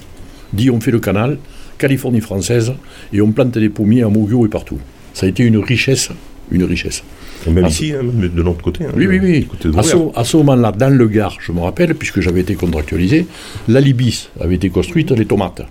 dit 0.53 0.71
on 0.71 0.81
fait 0.81 0.91
le 0.91 1.01
canal, 1.01 1.39
Californie 1.79 2.21
française, 2.21 2.73
et 3.13 3.21
on 3.21 3.33
plante 3.33 3.57
des 3.59 3.69
pommiers 3.69 4.03
à 4.03 4.09
Mogio 4.09 4.47
et 4.47 4.49
partout. 4.49 4.79
Ça 5.15 5.27
a 5.27 5.29
été 5.29 5.43
une 5.45 5.59
richesse, 5.59 6.11
une 6.51 6.65
richesse. 6.65 7.03
Et 7.47 7.51
même 7.51 7.65
Ah, 7.67 7.69
ici, 7.69 7.93
hein, 7.93 8.03
de 8.05 8.43
l'autre 8.43 8.63
côté. 8.63 8.85
hein, 8.85 8.93
Oui, 8.97 9.07
oui, 9.07 9.19
oui. 9.23 9.45
côté 9.47 9.69
À 9.77 9.83
ce, 9.83 9.97
Vauvert. 9.97 10.19
à 10.19 10.25
ce 10.25 10.37
moment-là, 10.39 10.73
dans 10.73 10.93
le 10.93 11.07
Gard, 11.09 11.37
je 11.41 11.53
me 11.53 11.61
rappelle, 11.61 11.95
puisque 11.95 12.21
j'avais 12.21 12.41
été 12.41 12.55
contractualisé, 12.55 13.27
l'Alibis 13.69 14.29
avait 14.41 14.55
été 14.57 14.71
construite, 14.71 15.11
les 15.13 15.27
tomates. 15.27 15.63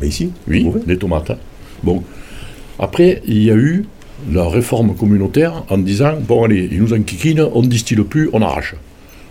Mais 0.00 0.08
ici 0.08 0.30
Oui, 0.48 0.66
les 0.86 0.96
tomates. 0.96 1.32
Bon. 1.82 2.02
Après, 2.78 3.22
il 3.26 3.42
y 3.42 3.50
a 3.50 3.54
eu 3.54 3.84
la 4.32 4.48
réforme 4.48 4.94
communautaire 4.94 5.64
en 5.68 5.78
disant 5.78 6.14
bon, 6.20 6.44
allez, 6.44 6.68
ils 6.70 6.80
nous 6.80 6.92
enquiquinent, 6.92 7.48
on 7.52 7.62
ne 7.62 7.68
distille 7.68 8.02
plus, 8.02 8.30
on 8.32 8.42
arrache. 8.42 8.74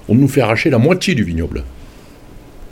On 0.09 0.15
nous 0.15 0.27
fait 0.27 0.41
arracher 0.41 0.69
la 0.69 0.77
moitié 0.77 1.15
du 1.15 1.23
vignoble. 1.23 1.63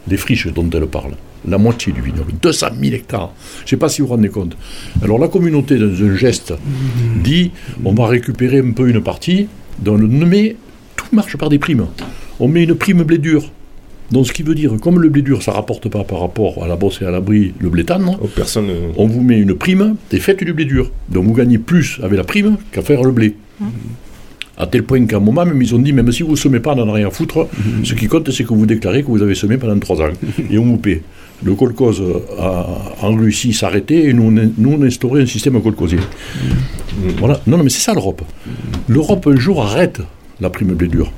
Les 0.07 0.17
friches 0.17 0.47
dont 0.47 0.69
elle 0.69 0.88
parle. 0.88 1.13
La 1.47 1.57
moitié 1.57 1.93
du 1.93 2.01
vignoble. 2.01 2.34
200 2.41 2.67
000 2.80 2.93
hectares. 2.93 3.34
Je 3.59 3.63
ne 3.63 3.67
sais 3.69 3.78
pas 3.78 3.89
si 3.89 4.01
vous 4.01 4.07
vous 4.07 4.13
rendez 4.13 4.30
compte. 4.30 4.55
Alors, 5.01 5.17
la 5.17 5.28
communauté, 5.28 5.78
dans 5.78 6.03
un 6.03 6.15
geste, 6.15 6.53
dit 7.24 7.51
on 7.86 7.93
va 7.93 8.07
récupérer 8.07 8.59
un 8.59 8.72
peu 8.72 8.89
une 8.89 9.01
partie, 9.01 9.47
dans 9.80 9.95
le, 9.95 10.07
mais 10.07 10.55
tout 10.95 11.07
marche 11.13 11.38
par 11.38 11.49
des 11.49 11.59
primes. 11.59 11.88
On 12.39 12.47
met 12.47 12.63
une 12.63 12.76
prime 12.76 13.03
blé 13.03 13.17
dur. 13.17 13.49
Donc, 14.12 14.28
ce 14.28 14.34
qui 14.34 14.43
veut 14.43 14.55
dire, 14.55 14.74
comme 14.82 14.99
le 15.01 15.07
blé 15.09 15.22
dur, 15.22 15.41
ça 15.41 15.51
ne 15.51 15.55
rapporte 15.55 15.88
pas 15.89 16.03
par 16.03 16.20
rapport 16.20 16.64
à 16.64 16.68
la 16.68 16.76
bosse 16.76 17.01
et 17.01 17.05
à 17.05 17.12
l'abri, 17.12 17.53
le 17.59 17.70
blé 17.70 17.86
tendre, 17.86 18.20
Oh, 18.22 18.28
personne. 18.36 18.68
on 18.97 19.07
vous 19.07 19.22
met 19.22 19.39
une 19.39 19.55
prime 19.55 19.95
et 20.12 20.20
faites 20.20 20.43
du 20.43 20.51
blé 20.53 20.66
dur. 20.66 20.91
Donc 21.09 21.26
vous 21.26 21.34
gagnez 21.34 21.57
plus 21.57 21.99
avec 22.03 22.18
la 22.18 22.24
prime 22.26 22.57
qu'à 22.72 22.82
faire 22.82 23.03
le 23.03 23.12
blé. 23.12 23.36
À 24.57 24.68
tel 24.68 24.84
point 24.84 25.05
qu'à 25.05 25.18
un 25.18 25.22
moment, 25.22 25.45
même 25.45 25.62
ils 25.62 25.74
ont 25.74 25.80
dit, 25.80 25.93
même 25.93 26.12
si 26.12 26.24
vous 26.24 26.32
ne 26.32 26.36
semez 26.36 26.59
pas, 26.59 26.74
on 26.74 26.76
n'en 26.86 26.89
a 26.89 26.93
rien 26.95 27.07
à 27.07 27.12
foutre. 27.12 27.47
Ce 27.84 27.93
qui 27.93 28.07
compte, 28.07 28.30
c'est 28.32 28.43
que 28.43 28.53
vous 28.53 28.66
déclarez 28.66 29.01
que 29.01 29.07
vous 29.07 29.22
avez 29.22 29.34
semé 29.34 29.57
pendant 29.57 29.80
trois 29.80 30.01
ans. 30.01 30.09
et 30.51 30.57
on 30.57 30.66
vous 30.66 30.78
paie. 30.78 31.01
Le 31.43 31.55
kolkhoz 31.55 32.03
a, 32.38 32.66
en 33.01 33.16
Russie 33.16 33.53
s'arrêtait 33.53 34.03
et 34.09 34.14
nous, 34.14 34.24
on, 34.24 34.51
nous, 34.57 34.74
on 34.78 34.82
instaurait 34.84 35.22
un 35.22 35.26
système 35.26 35.59
kolkhozien. 35.62 35.99
Voilà. 37.18 37.39
Non, 37.47 37.57
non, 37.57 37.64
mais 37.64 37.70
c'est 37.70 37.80
ça 37.82 37.93
l'Europe. 37.93 38.22
L'Europe, 38.88 39.26
un 39.28 39.38
jour, 39.38 39.64
arrête 39.64 40.01
la 40.41 40.49
prime 40.49 40.74
blé 40.74 40.88
dur. 40.89 41.12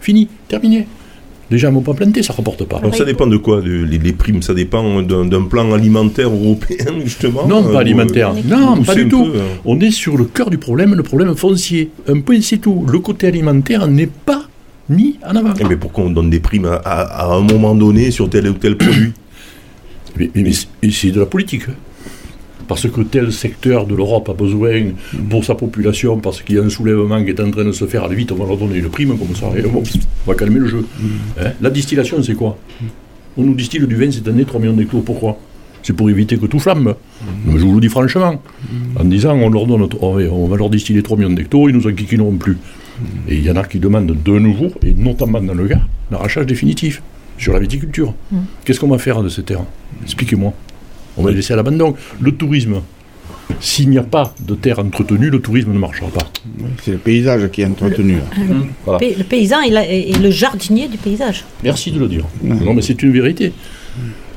Fini, 0.00 0.28
terminé. 0.48 0.86
Gens 1.50 1.68
ne 1.70 1.74
vont 1.74 1.82
pas 1.82 1.94
planter, 1.94 2.22
ça 2.22 2.32
ne 2.32 2.36
rapporte 2.38 2.64
pas. 2.64 2.78
Alors, 2.78 2.94
ça 2.94 3.04
dépend 3.04 3.26
de 3.26 3.36
quoi 3.36 3.60
de- 3.60 3.70
les, 3.84 3.98
les 3.98 4.12
primes 4.12 4.42
Ça 4.42 4.54
dépend 4.54 5.02
d'un 5.02 5.42
plan 5.44 5.72
alimentaire 5.72 6.30
européen, 6.30 6.86
justement 7.04 7.46
Non, 7.46 7.60
euh, 7.60 7.68
pas 7.72 7.74
ou, 7.74 7.78
alimentaire. 7.78 8.30
euh, 8.30 8.40
non, 8.48 8.82
pas 8.82 8.94
du 8.94 9.08
tout. 9.08 9.24
peu, 9.26 9.38
euh, 9.38 9.42
On 9.64 9.78
est 9.80 9.90
sur 9.90 10.16
le 10.16 10.24
cœur 10.24 10.50
du 10.50 10.58
problème, 10.58 10.94
le 10.94 11.02
problème 11.02 11.34
foncier. 11.36 11.90
Un 12.08 12.20
point, 12.20 12.40
c'est 12.40 12.58
tout. 12.58 12.84
Le 12.90 12.98
côté 12.98 13.26
alimentaire 13.28 13.86
n'est 13.86 14.08
pas 14.08 14.48
mis 14.88 15.18
en 15.26 15.36
avant. 15.36 15.54
eh, 15.60 15.64
Mais 15.68 15.76
pourquoi 15.76 16.04
on 16.04 16.10
donne 16.10 16.30
des 16.30 16.40
primes 16.40 16.66
à, 16.66 16.74
à- 16.76 17.24
à 17.30 17.34
un 17.34 17.42
moment 17.42 17.74
donné 17.74 18.10
sur 18.10 18.28
tel 18.28 18.48
ou 18.48 18.54
tel 18.54 18.76
produit 18.76 19.12
Mais, 20.16 20.30
mais- 20.34 20.50
mais 20.82 20.90
c'est- 20.90 21.10
de 21.10 21.20
la 21.20 21.26
politique. 21.26 21.64
Parce 22.66 22.88
que 22.88 23.00
tel 23.02 23.32
secteur 23.32 23.86
de 23.86 23.94
l'Europe 23.94 24.28
a 24.28 24.32
besoin 24.32 24.92
pour 25.28 25.44
sa 25.44 25.54
population, 25.54 26.18
parce 26.18 26.42
qu'il 26.42 26.56
y 26.56 26.58
a 26.58 26.62
un 26.62 26.68
soulèvement 26.70 27.22
qui 27.22 27.30
est 27.30 27.40
en 27.40 27.50
train 27.50 27.64
de 27.64 27.72
se 27.72 27.86
faire, 27.86 28.04
allez 28.04 28.16
vite, 28.16 28.32
on 28.32 28.36
va 28.36 28.46
leur 28.46 28.56
donner 28.56 28.78
une 28.78 28.88
prime 28.88 29.16
comme 29.18 29.34
ça, 29.34 29.46
et 29.56 29.62
bon, 29.62 29.82
on 30.26 30.30
va 30.30 30.36
calmer 30.36 30.60
le 30.60 30.68
jeu. 30.68 30.86
Hein? 31.40 31.50
La 31.60 31.70
distillation, 31.70 32.22
c'est 32.22 32.34
quoi? 32.34 32.56
On 33.36 33.42
nous 33.42 33.54
distille 33.54 33.86
du 33.86 33.96
vin 33.96 34.10
cette 34.10 34.28
année, 34.28 34.44
3 34.44 34.60
millions 34.60 34.74
d'hectos, 34.74 35.00
pourquoi? 35.00 35.38
C'est 35.82 35.92
pour 35.92 36.08
éviter 36.08 36.38
que 36.38 36.46
tout 36.46 36.58
flambe. 36.58 36.96
Mais 37.44 37.58
je 37.58 37.64
vous 37.64 37.74
le 37.74 37.80
dis 37.80 37.88
franchement, 37.88 38.40
en 38.98 39.04
disant 39.04 39.34
on 39.34 39.50
leur 39.50 39.66
donne, 39.66 39.86
on 40.00 40.46
va, 40.46 40.56
leur 40.56 40.70
distiller 40.70 41.02
3 41.02 41.18
millions 41.18 41.30
d'hectos, 41.30 41.68
ils 41.68 41.74
nous 41.74 41.86
enquiquineront 41.86 42.36
plus. 42.36 42.56
Et 43.28 43.36
il 43.36 43.44
y 43.44 43.50
en 43.50 43.56
a 43.56 43.64
qui 43.64 43.78
demandent 43.80 44.16
de 44.22 44.38
nouveau, 44.38 44.68
et 44.82 44.94
notamment 44.94 45.42
dans 45.42 45.52
le 45.52 45.66
Gard, 45.66 45.86
l'arrachage 46.10 46.46
définitif 46.46 47.02
sur 47.36 47.52
la 47.52 47.58
viticulture. 47.58 48.14
Qu'est-ce 48.64 48.80
qu'on 48.80 48.88
va 48.88 48.98
faire 48.98 49.22
de 49.22 49.28
ces 49.28 49.42
terres 49.42 49.64
Expliquez-moi. 50.04 50.54
On 51.16 51.22
va 51.22 51.30
les 51.30 51.36
laisser 51.36 51.52
à 51.52 51.56
l'abandon. 51.56 51.94
Le 52.20 52.32
tourisme, 52.32 52.80
s'il 53.60 53.88
n'y 53.90 53.98
a 53.98 54.02
pas 54.02 54.34
de 54.40 54.54
terre 54.54 54.78
entretenue, 54.78 55.30
le 55.30 55.40
tourisme 55.40 55.72
ne 55.72 55.78
marchera 55.78 56.08
pas. 56.08 56.26
C'est 56.82 56.92
le 56.92 56.98
paysage 56.98 57.48
qui 57.50 57.62
est 57.62 57.66
entretenu. 57.66 58.16
Voilà. 58.84 58.98
Le 59.06 59.22
paysan 59.24 59.60
il 59.62 59.76
a- 59.76 59.86
est 59.88 60.10
est 60.10 60.18
le 60.20 60.30
jardinier 60.30 60.88
du 60.88 60.96
paysage. 60.98 61.44
Merci 61.62 61.90
de 61.92 61.98
le 62.00 62.08
dire. 62.08 62.24
Non, 62.42 62.74
mais 62.74 62.82
c'est 62.82 63.02
une 63.02 63.12
vérité. 63.12 63.52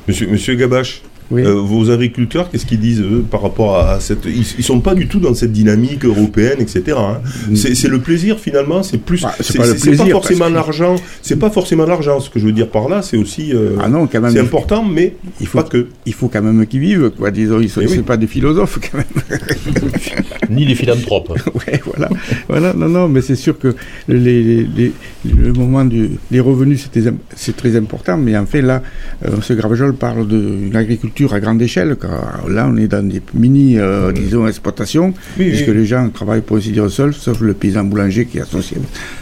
Monsieur, 0.08 0.28
Monsieur 0.28 0.56
Gabache, 0.56 1.02
Oui. 1.30 1.44
euh, 1.44 1.54
vos 1.56 1.90
agriculteurs, 1.92 2.50
qu'est-ce 2.50 2.66
qu'ils 2.66 2.80
disent 2.80 3.02
eux, 3.02 3.24
par 3.30 3.42
rapport 3.42 3.76
à, 3.78 3.92
à 3.94 4.00
cette 4.00 4.26
Ils, 4.26 4.46
ils 4.58 4.64
sont 4.64 4.80
pas 4.80 4.96
du 4.96 5.08
tout 5.08 5.20
dans 5.20 5.34
cette 5.34 5.52
dynamique 5.52 6.06
européenne, 6.06 6.58
etc. 6.60 6.84
hein. 6.98 7.18
C'est 7.56 7.76
c'est 7.76 7.90
le 7.90 8.00
plaisir 8.00 8.40
finalement. 8.40 8.82
C'est 8.84 8.98
plus. 8.98 9.22
Bah, 9.22 9.34
c'est 9.40 9.58
pas 9.58 9.66
forcément 10.06 10.48
que- 10.48 10.54
l'argent. 10.54 10.96
C'est 11.22 11.36
pas 11.38 11.50
forcément 11.50 11.86
l'argent. 11.86 12.20
Ce 12.22 12.30
que 12.30 12.40
je 12.40 12.46
veux 12.46 12.52
dire 12.54 12.70
par 12.70 12.88
là, 12.88 13.02
c'est 13.02 13.18
aussi. 13.18 13.54
euh, 13.54 13.76
Ah 13.82 13.90
non, 13.90 14.08
quand 14.08 14.22
même. 14.22 14.32
c'est 14.32 14.40
important, 14.40 14.84
mais 14.86 15.16
il 15.42 15.48
faut, 15.48 15.58
pas 15.58 15.64
que. 15.66 15.88
il 16.06 16.14
faut 16.14 16.30
quand 16.30 16.42
même 16.42 16.66
qu'ils 16.66 16.80
vivent, 16.80 17.12
quoi. 17.18 17.30
Disons, 17.32 17.60
ils 17.60 17.70
sont, 17.70 17.82
oui. 17.82 17.98
pas 18.04 18.16
des 18.18 18.28
philosophes, 18.28 18.80
quand 18.90 18.98
même. 19.00 19.40
Ni 20.50 20.66
les 20.66 20.76
philanthropes. 20.76 21.30
ouais, 21.68 21.82
voilà. 21.86 22.10
voilà. 22.48 22.74
Non, 22.74 22.88
non, 22.88 23.10
mais 23.10 23.22
c'est 23.22 23.36
sûr 23.36 23.58
que 23.60 23.76
les, 24.08 24.18
les- 24.44 24.68
les- 24.78 24.94
le 25.30 25.52
moment 25.52 25.84
du, 25.84 26.12
les 26.32 26.40
revenus, 26.40 26.90
c'est 27.36 27.58
très 27.58 27.76
important. 27.76 28.18
Mais 28.18 28.38
en 28.38 28.46
fait, 28.46 28.62
là, 28.62 28.82
euh, 29.26 29.32
M. 29.50 29.56
Gravejol 29.58 29.94
parle 29.96 30.26
d'une 30.28 30.76
agriculture 30.76 31.17
à 31.26 31.40
grande 31.40 31.62
échelle. 31.62 31.96
Car 32.00 32.48
là, 32.48 32.68
on 32.72 32.78
est 32.78 32.88
dans 32.88 33.08
des 33.08 33.22
mini, 33.34 33.78
euh, 33.78 34.12
disons, 34.12 34.48
exploitations, 34.48 35.14
Oui, 35.40 35.50
puisque 35.50 35.68
oui. 35.70 35.74
les 35.76 35.86
gens 35.86 36.08
travaillent 36.10 36.42
pour 36.42 36.58
ainsi 36.58 36.72
dire 36.72 36.90
seuls, 36.90 37.14
sauf 37.14 37.40
le 37.42 37.54
paysan 37.54 37.84
boulanger 37.84 38.26
qui 38.26 38.38
est 38.38 38.42
associé 38.42 38.78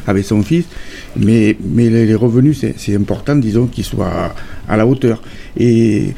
avec 0.07 0.25
son 0.25 0.41
fils. 0.43 0.65
Mais, 1.17 1.55
mais 1.63 1.89
les, 1.89 2.13
revenus, 2.15 2.59
c'est 2.59 2.73
c'est 2.77 2.95
important, 2.95 3.35
disons, 3.35 3.67
qu'ils 3.67 3.85
soient 3.85 4.33
à, 4.67 4.75
la 4.77 4.85
hauteur. 4.85 5.21
Et 5.57 6.13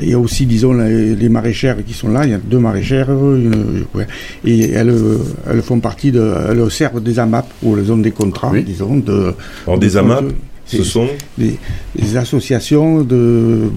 il 0.00 0.08
y 0.08 0.14
a 0.14 0.18
aussi, 0.18 0.44
disons, 0.46 0.72
les, 0.74 1.14
les 1.14 1.28
maraîchères 1.28 1.82
qui 1.84 1.94
sont 1.94 2.08
là. 2.10 2.24
Il 2.24 2.30
y 2.30 2.34
a 2.34 2.38
deux 2.38 2.58
maraîchères. 2.58 3.10
une- 3.10 3.84
ouais. 3.94 4.06
et 4.44 4.70
elles, 4.70 4.90
euh, 4.90 5.18
elles 5.50 5.62
font 5.62 5.80
partie 5.80 6.12
de. 6.12 6.22
Elles 6.50 6.70
servent 6.70 7.02
des 7.02 7.18
AMAP, 7.18 7.46
ou 7.62 7.76
elles 7.78 7.90
ont 7.90 7.96
des 7.98 8.10
contrats, 8.10 8.50
Oui. 8.52 8.62
disons. 8.62 8.96
De, 8.98 9.32
Alors 9.66 9.78
de- 9.78 9.86
des 9.86 9.96
AMAP, 9.96 10.24
ce 10.66 10.82
sont. 10.82 11.08
des, 11.38 11.56
des 11.98 12.16
associations 12.16 13.02
de. 13.02 13.70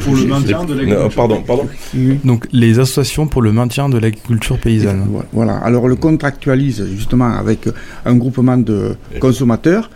Pour 0.00 0.14
le 0.14 0.26
maintien 0.26 0.64
de 0.64 0.74
l'agriculture. 0.74 1.14
Pardon, 1.14 1.42
pardon. 1.42 1.68
Donc 2.24 2.46
les 2.52 2.78
associations 2.78 3.26
pour 3.26 3.42
le 3.42 3.52
maintien 3.52 3.88
de 3.88 3.98
l'agriculture 3.98 4.58
paysanne. 4.58 5.06
Voilà. 5.32 5.56
Alors 5.58 5.88
le 5.88 5.96
contractualise 5.96 6.84
justement 6.96 7.30
avec 7.32 7.68
un 8.04 8.14
groupement 8.14 8.56
de 8.56 8.96
consommateurs 9.20 9.90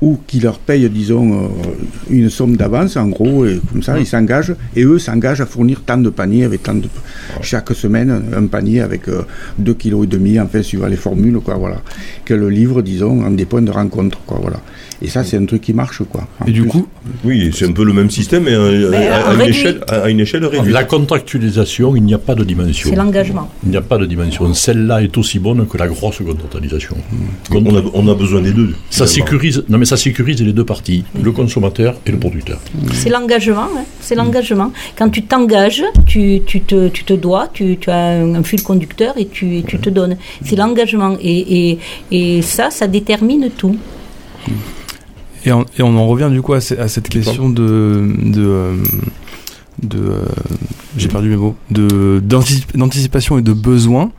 ou 0.00 0.18
qui 0.26 0.40
leur 0.40 0.58
paye, 0.58 0.88
disons, 0.90 1.32
euh, 1.32 1.48
une 2.10 2.30
somme 2.30 2.56
d'avance, 2.56 2.96
en 2.96 3.08
gros, 3.08 3.46
et 3.46 3.60
comme 3.72 3.82
ça, 3.82 3.98
ils 3.98 4.06
s'engagent, 4.06 4.54
et 4.74 4.84
eux 4.84 4.98
s'engagent 4.98 5.40
à 5.40 5.46
fournir 5.46 5.82
tant 5.84 5.98
de 5.98 6.10
paniers 6.10 6.44
avec 6.44 6.62
tant 6.62 6.74
de... 6.74 6.88
Chaque 7.42 7.72
semaine, 7.72 8.22
un 8.36 8.46
panier 8.46 8.80
avec 8.80 9.02
2 9.58 9.74
kg 9.74 10.04
et 10.04 10.06
demi, 10.06 10.38
enfin, 10.40 10.62
suivant 10.62 10.86
les 10.86 10.96
formules, 10.96 11.40
quoi, 11.40 11.54
voilà. 11.54 11.82
Que 12.24 12.34
le 12.34 12.50
livre, 12.50 12.82
disons, 12.82 13.24
en 13.24 13.30
des 13.30 13.44
points 13.44 13.62
de 13.62 13.70
rencontre, 13.70 14.18
quoi, 14.26 14.38
voilà. 14.40 14.60
Et 15.02 15.08
ça, 15.08 15.24
c'est 15.24 15.36
un 15.36 15.44
truc 15.44 15.60
qui 15.60 15.72
marche, 15.72 16.02
quoi. 16.10 16.26
Et 16.46 16.52
du 16.52 16.64
coup 16.64 16.86
Oui, 17.24 17.50
c'est 17.54 17.66
un 17.66 17.72
peu 17.72 17.84
le 17.84 17.92
même 17.92 18.10
système, 18.10 18.44
mais, 18.44 18.54
à, 18.54 19.34
une 19.34 19.40
échelle, 19.42 19.80
à, 19.88 20.08
une 20.08 20.20
échelle, 20.20 20.44
réduite. 20.46 20.72
La 20.72 20.84
contractualisation, 20.84 21.96
il 21.96 22.02
n'y 22.02 22.14
a 22.14 22.18
pas 22.18 22.34
de 22.34 22.44
dimension. 22.44 22.88
C'est 22.90 22.96
l'engagement. 22.96 23.50
Il 23.64 23.70
n'y 23.70 23.76
a 23.76 23.82
pas 23.82 23.98
de 23.98 24.06
dimension. 24.06 24.52
Celle-là 24.54 25.02
est 25.02 25.16
aussi 25.18 25.38
bonne 25.38 25.66
que 25.66 25.76
la 25.76 25.86
grosse 25.86 26.18
contractualisation. 26.18 26.96
On, 27.50 27.76
a, 27.76 27.82
on, 27.94 28.08
a, 28.08 28.14
besoin 28.14 28.40
des 28.40 28.52
deux. 28.52 28.74
Ça 28.90 29.06
sécurise, 29.06 29.64
non 29.68 29.78
mais 29.78 29.84
ça 29.86 29.96
sécurise 29.96 30.42
les 30.42 30.52
deux 30.52 30.64
parties, 30.64 31.04
le 31.20 31.32
consommateur 31.32 31.96
et 32.06 32.10
le 32.10 32.18
producteur. 32.18 32.60
C'est 32.92 33.10
l'engagement. 33.10 33.68
Hein. 33.76 33.84
c'est 34.00 34.14
l'engagement. 34.14 34.72
Quand 34.96 35.08
tu 35.08 35.22
t'engages, 35.22 35.84
tu, 36.06 36.42
tu, 36.46 36.60
te, 36.60 36.88
tu 36.88 37.04
te 37.04 37.12
dois, 37.12 37.48
tu, 37.52 37.78
tu 37.78 37.90
as 37.90 38.20
un, 38.20 38.42
fil 38.42 38.62
conducteur 38.62 39.14
et 39.16 39.26
tu, 39.26 39.62
tu 39.66 39.78
te 39.78 39.88
donnes. 39.88 40.16
C'est 40.44 40.56
l'engagement. 40.56 41.16
Et, 41.20 41.70
et, 41.70 41.78
et 42.10 42.42
ça, 42.42 42.70
ça 42.70 42.86
détermine 42.86 43.50
tout. 43.56 43.76
Et 45.44 45.52
on, 45.52 45.64
et 45.78 45.82
on, 45.82 45.96
en 45.96 46.06
revient 46.06 46.28
du 46.30 46.42
coup 46.42 46.54
à, 46.54 46.60
cette 46.60 47.08
question 47.08 47.48
de, 47.48 48.12
de, 48.24 48.44
euh, 48.44 48.74
de 49.82 49.98
euh, 49.98 50.24
j'ai 50.96 51.08
perdu 51.08 51.28
mes 51.28 51.36
mots, 51.36 51.56
de 51.70 52.20
d'anticipation 52.20 53.38
et 53.38 53.42
de 53.42 53.52
besoin. 53.52 54.10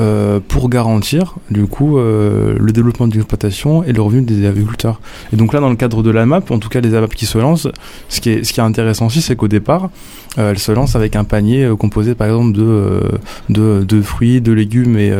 Euh, 0.00 0.38
pour 0.46 0.68
garantir 0.68 1.34
du 1.50 1.66
coup 1.66 1.98
euh, 1.98 2.56
le 2.60 2.70
développement 2.70 3.08
de 3.08 3.14
l'exploitation 3.14 3.82
et 3.82 3.92
le 3.92 4.00
revenu 4.00 4.22
des 4.22 4.46
agriculteurs. 4.46 5.00
Et 5.32 5.36
donc 5.36 5.52
là, 5.52 5.58
dans 5.58 5.70
le 5.70 5.74
cadre 5.74 6.04
de 6.04 6.10
la 6.10 6.24
MAP, 6.24 6.52
en 6.52 6.60
tout 6.60 6.68
cas 6.68 6.80
les 6.80 6.94
AMAP 6.94 7.16
qui 7.16 7.26
se 7.26 7.36
lancent, 7.36 7.66
ce 8.08 8.20
qui 8.20 8.30
est, 8.30 8.44
ce 8.44 8.52
qui 8.52 8.60
est 8.60 8.62
intéressant 8.62 9.06
aussi, 9.06 9.20
c'est 9.20 9.34
qu'au 9.34 9.48
départ, 9.48 9.90
euh, 10.38 10.52
elles 10.52 10.60
se 10.60 10.70
lancent 10.70 10.94
avec 10.94 11.16
un 11.16 11.24
panier 11.24 11.68
composé 11.76 12.14
par 12.14 12.28
exemple 12.28 12.52
de, 12.52 13.00
de, 13.48 13.82
de, 13.82 14.00
fruits, 14.00 14.40
de 14.40 14.52
légumes 14.52 14.96
et, 14.96 15.12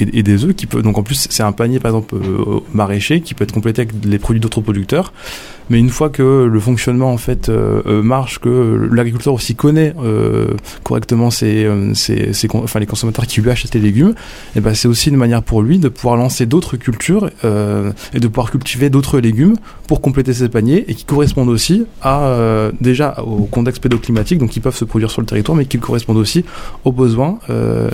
et, 0.00 0.18
et 0.18 0.22
des 0.24 0.44
œufs. 0.44 0.56
Qui 0.56 0.66
peut, 0.66 0.82
donc 0.82 0.98
en 0.98 1.04
plus, 1.04 1.28
c'est 1.30 1.44
un 1.44 1.52
panier 1.52 1.78
par 1.78 1.90
exemple 1.90 2.16
maraîcher 2.74 3.20
qui 3.20 3.34
peut 3.34 3.44
être 3.44 3.52
complété 3.52 3.82
avec 3.82 3.94
les 4.04 4.18
produits 4.18 4.40
d'autres 4.40 4.60
producteurs. 4.60 5.12
Mais 5.70 5.78
une 5.78 5.88
fois 5.88 6.10
que 6.10 6.48
le 6.52 6.60
fonctionnement 6.60 7.12
en 7.12 7.16
fait 7.16 7.48
euh, 7.48 7.80
euh, 7.86 8.02
marche, 8.02 8.40
que 8.40 8.88
l'agriculteur 8.92 9.32
aussi 9.32 9.54
connaît 9.54 9.94
euh, 10.02 10.48
correctement 10.82 11.30
ses, 11.30 11.70
ses, 11.94 12.32
ses, 12.32 12.48
enfin 12.52 12.80
les 12.80 12.86
consommateurs 12.86 13.26
qui 13.26 13.40
lui 13.40 13.50
achètent 13.50 13.74
les 13.74 13.80
légumes, 13.80 13.99
et 14.08 14.14
eh 14.56 14.60
ben 14.60 14.74
c'est 14.74 14.88
aussi 14.88 15.10
une 15.10 15.16
manière 15.16 15.42
pour 15.42 15.62
lui 15.62 15.78
de 15.78 15.88
pouvoir 15.88 16.16
lancer 16.16 16.46
d'autres 16.46 16.76
cultures 16.76 17.30
et 17.44 18.20
de 18.20 18.28
pouvoir 18.28 18.50
cultiver 18.50 18.90
d'autres 18.90 19.20
légumes 19.20 19.56
pour 19.86 20.00
compléter 20.00 20.32
ses 20.32 20.48
paniers 20.48 20.84
et 20.88 20.94
qui 20.94 21.04
correspondent 21.04 21.48
aussi 21.48 21.84
à 22.02 22.70
déjà 22.80 23.16
au 23.22 23.44
contexte 23.44 23.82
pédoclimatique, 23.82 24.38
donc 24.38 24.50
qui 24.50 24.60
peuvent 24.60 24.76
se 24.76 24.84
produire 24.84 25.10
sur 25.10 25.20
le 25.20 25.26
territoire, 25.26 25.56
mais 25.56 25.64
qui 25.64 25.78
correspondent 25.78 26.16
aussi 26.16 26.44
aux 26.84 26.92
besoins 26.92 27.38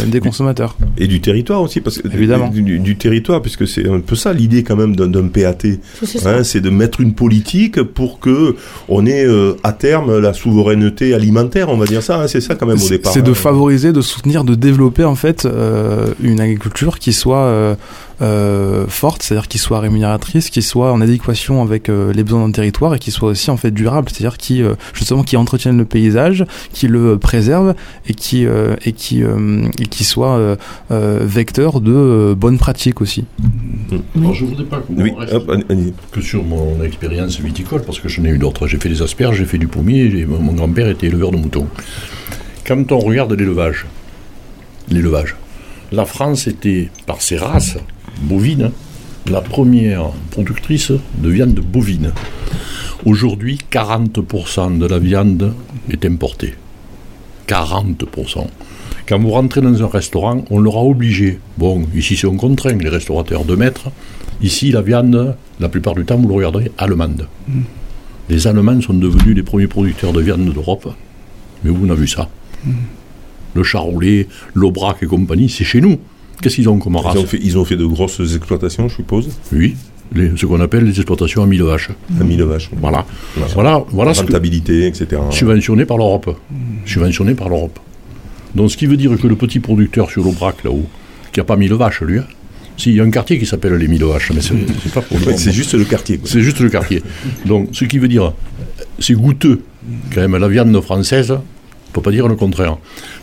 des 0.07 0.21
consommateurs. 0.21 0.77
Et 0.99 1.07
du 1.07 1.21
territoire 1.21 1.63
aussi, 1.63 1.81
parce 1.81 1.99
que 1.99 2.09
évidemment 2.09 2.49
du, 2.49 2.97
territoire, 2.97 3.43
puisque 3.43 3.67
c'est 3.67 3.89
un 3.89 4.01
peu 4.01 4.17
ça 4.17 4.33
l'idée 4.33 4.63
quand 4.63 4.77
même 4.77 4.97
d'un 4.97 5.29
PAT, 5.29 5.79
hein, 6.25 6.45
c'est 6.45 6.61
de 6.61 6.71
mettre 6.71 7.01
une 7.01 7.15
politique 7.15 7.83
pour 7.83 8.21
que 8.21 8.57
on 8.89 9.07
ait 9.07 9.25
euh, 9.25 9.55
à 9.63 9.73
terme 9.73 10.19
la 10.19 10.33
souveraineté 10.33 11.15
alimentaire, 11.15 11.69
on 11.69 11.77
va 11.77 11.87
dire 11.87 12.03
ça. 12.03 12.21
Hein, 12.21 12.29
c'est 12.29 12.41
ça 12.41 12.55
quand 12.55 12.67
même 12.67 12.81
au 12.81 12.89
départ. 12.89 13.13
C'est 13.13 13.23
de 13.23 13.31
hein. 13.31 13.35
favoriser, 13.35 13.93
de 13.93 14.01
soutenir, 14.01 14.45
de 14.45 14.55
développer 14.55 15.05
en 15.05 15.15
fait 15.15 15.45
euh, 15.45 15.96
une 16.21 16.41
agriculture 16.41 16.99
qui 16.99 17.13
soit 17.13 17.45
euh, 17.45 17.75
euh, 18.23 18.87
forte, 18.89 19.23
c'est-à-dire 19.23 19.47
qu'il 19.47 19.61
soit 19.61 19.79
rémunératrice, 19.79 20.49
qu'il 20.49 20.63
soit 20.63 20.91
en 20.91 21.03
adéquation 21.03 21.61
avec 21.61 21.91
euh, 21.91 22.15
les 22.15 22.25
besoins 22.25 22.47
d'un 22.47 22.53
territoire 22.53 22.95
et 22.95 22.99
qu'il 22.99 23.13
soit 23.13 23.29
aussi 23.29 23.51
en 23.51 23.59
fait 23.59 23.71
durable, 23.71 24.09
c'est-à-dire 24.09 24.39
qui 24.39 24.63
euh, 24.63 24.75
justement 24.95 25.23
qui 25.23 25.37
entretienne 25.37 25.77
le 25.77 25.85
paysage, 25.85 26.47
qui 26.73 26.89
le 26.89 27.19
préserve 27.19 27.75
et 28.09 28.15
qui 28.15 28.47
et 28.85 28.93
qui 28.93 29.23
et 29.23 29.87
qui 29.87 30.05
soit 30.05 30.57
vecteur 30.91 31.81
de 31.81 32.35
bonnes 32.37 32.59
pratiques 32.59 33.03
aussi. 33.03 33.25
Mmh. 33.39 33.97
Alors, 34.19 34.35
je 34.35 34.45
voudrais 34.47 34.65
pas 34.65 34.79
qu'on 34.79 34.95
que 36.11 36.21
sur 36.23 36.43
mon 36.43 36.83
expérience 36.83 37.39
viticole 37.39 37.83
parce 37.83 38.01
que 38.01 38.09
je 38.09 38.23
n'ai 38.23 38.31
eu 38.31 38.39
d'autres. 38.39 38.67
J'ai 38.67 38.79
fait 38.79 38.89
des 38.89 39.03
asperges, 39.03 39.37
j'ai 39.37 39.45
fait 39.45 39.59
du 39.59 39.69
pommier, 39.69 40.27
mon 40.27 40.53
grand-père 40.55 40.89
était 40.89 41.09
éleveur 41.09 41.33
de 41.33 41.37
moutons. 41.37 41.67
Quand 42.67 42.93
on 42.93 42.99
regarde 42.99 43.33
l'élevage, 43.33 43.87
l'élevage, 44.89 45.37
la 45.93 46.05
France 46.05 46.47
était, 46.47 46.91
par 47.07 47.23
ses 47.23 47.37
races, 47.37 47.79
bovine, 48.23 48.71
la 49.31 49.41
première 49.41 50.11
productrice 50.31 50.93
de 51.19 51.29
viande 51.29 51.61
bovine. 51.61 52.13
Aujourd'hui, 53.05 53.59
40% 53.71 54.79
de 54.79 54.87
la 54.87 54.99
viande 54.99 55.53
est 55.91 56.05
importée. 56.05 56.55
40%. 57.49 58.47
Quand 59.09 59.19
vous 59.21 59.31
rentrez 59.31 59.61
dans 59.61 59.83
un 59.83 59.87
restaurant, 59.87 60.45
on 60.51 60.59
l'aura 60.59 60.83
obligé. 60.83 61.39
Bon, 61.59 61.87
ici 61.95 62.17
c'est 62.17 62.27
on 62.27 62.37
contraint 62.37 62.77
les 62.77 62.89
restaurateurs 62.89 63.45
de 63.45 63.55
mettre. 63.55 63.91
Ici, 64.43 64.73
la 64.73 64.83
viande, 64.83 65.37
la 65.61 65.69
plupart 65.69 65.95
du 65.95 66.05
temps, 66.05 66.17
vous 66.17 66.29
le 66.29 66.35
regarderez, 66.35 66.73
allemande. 66.77 67.29
Mm. 67.49 67.61
Les 68.29 68.47
Allemands 68.49 68.81
sont 68.81 68.95
devenus 68.95 69.37
les 69.37 69.45
premiers 69.45 69.69
producteurs 69.69 70.13
de 70.13 70.21
viande 70.21 70.53
d'Europe. 70.53 70.93
Mais 71.63 71.71
où 71.71 71.79
on 71.85 71.91
a 71.91 71.95
vu 71.95 72.09
ça 72.09 72.29
mm. 72.65 72.73
Le 73.57 73.63
charolais, 73.63 74.29
l'aubrac 74.55 74.99
et 75.03 75.07
compagnie, 75.07 75.49
c'est 75.49 75.65
chez 75.65 75.81
nous. 75.81 75.99
Qu'est-ce 76.43 76.57
qu'ils 76.57 76.69
ont 76.69 76.79
comme 76.79 76.97
race 76.97 77.15
ils 77.15 77.21
ont, 77.21 77.27
fait, 77.27 77.41
ils 77.43 77.59
ont 77.59 77.65
fait 77.65 77.77
de 77.77 77.87
grosses 77.87 78.21
exploitations, 78.21 78.89
je 78.89 78.97
suppose 78.97 79.31
Oui, 79.53 79.75
ce 80.15 80.45
qu'on 80.47 80.61
appelle 80.61 80.85
les 80.85 80.97
exploitations 80.97 81.43
à 81.43 81.47
mille 81.47 81.63
vaches. 81.63 81.91
À 82.21 82.25
mille 82.25 82.43
vaches. 82.43 82.71
Voilà. 82.79 83.07
Voilà, 83.55 83.83
voilà, 83.91 84.13
Rentabilité, 84.13 84.87
etc. 84.87 85.23
Subventionné 85.31 85.87
par 85.87 85.97
l'Europe. 85.97 86.37
Subventionné 86.85 87.35
par 87.35 87.49
l'Europe. 87.49 87.79
Donc 88.55 88.71
ce 88.71 88.77
qui 88.77 88.87
veut 88.87 88.97
dire 88.97 89.11
que 89.19 89.27
le 89.27 89.37
petit 89.37 89.61
producteur 89.61 90.11
sur 90.11 90.23
l'Aubrac, 90.23 90.63
là-haut, 90.65 90.87
qui 91.33 91.41
n'a 91.41 91.45
pas 91.45 91.57
mille 91.57 91.75
vaches, 91.75 92.03
lui, 92.03 92.19
hein, 92.19 92.25
si, 92.77 92.91
il 92.91 92.97
y 92.97 93.01
a 93.01 93.05
un 93.05 93.11
quartier 93.11 93.39
qui 93.39 93.47
s'appelle 93.47 93.75
les 93.75 93.89
mille 93.89 94.05
vaches, 94.05 94.33
mais 94.35 94.43
c'est 94.43 94.93
pas 94.93 95.01
pour 95.01 95.19
C'est 95.37 95.53
juste 95.53 95.75
le 95.75 95.85
quartier. 95.85 96.21
C'est 96.25 96.43
juste 96.43 96.61
le 96.61 96.69
quartier. 96.69 97.03
Donc, 97.47 97.71
ce 97.73 97.87
qui 97.87 97.99
veut 97.99 98.09
dire, 98.09 98.35
c'est 98.99 99.15
goûteux, 99.15 99.63
quand 100.15 100.21
même, 100.21 100.37
la 100.37 100.49
viande 100.49 100.79
française, 100.83 101.39
peut 101.97 102.11
pas 102.11 102.11
dire 102.11 102.29
le 102.29 102.37
contraire. 102.37 102.77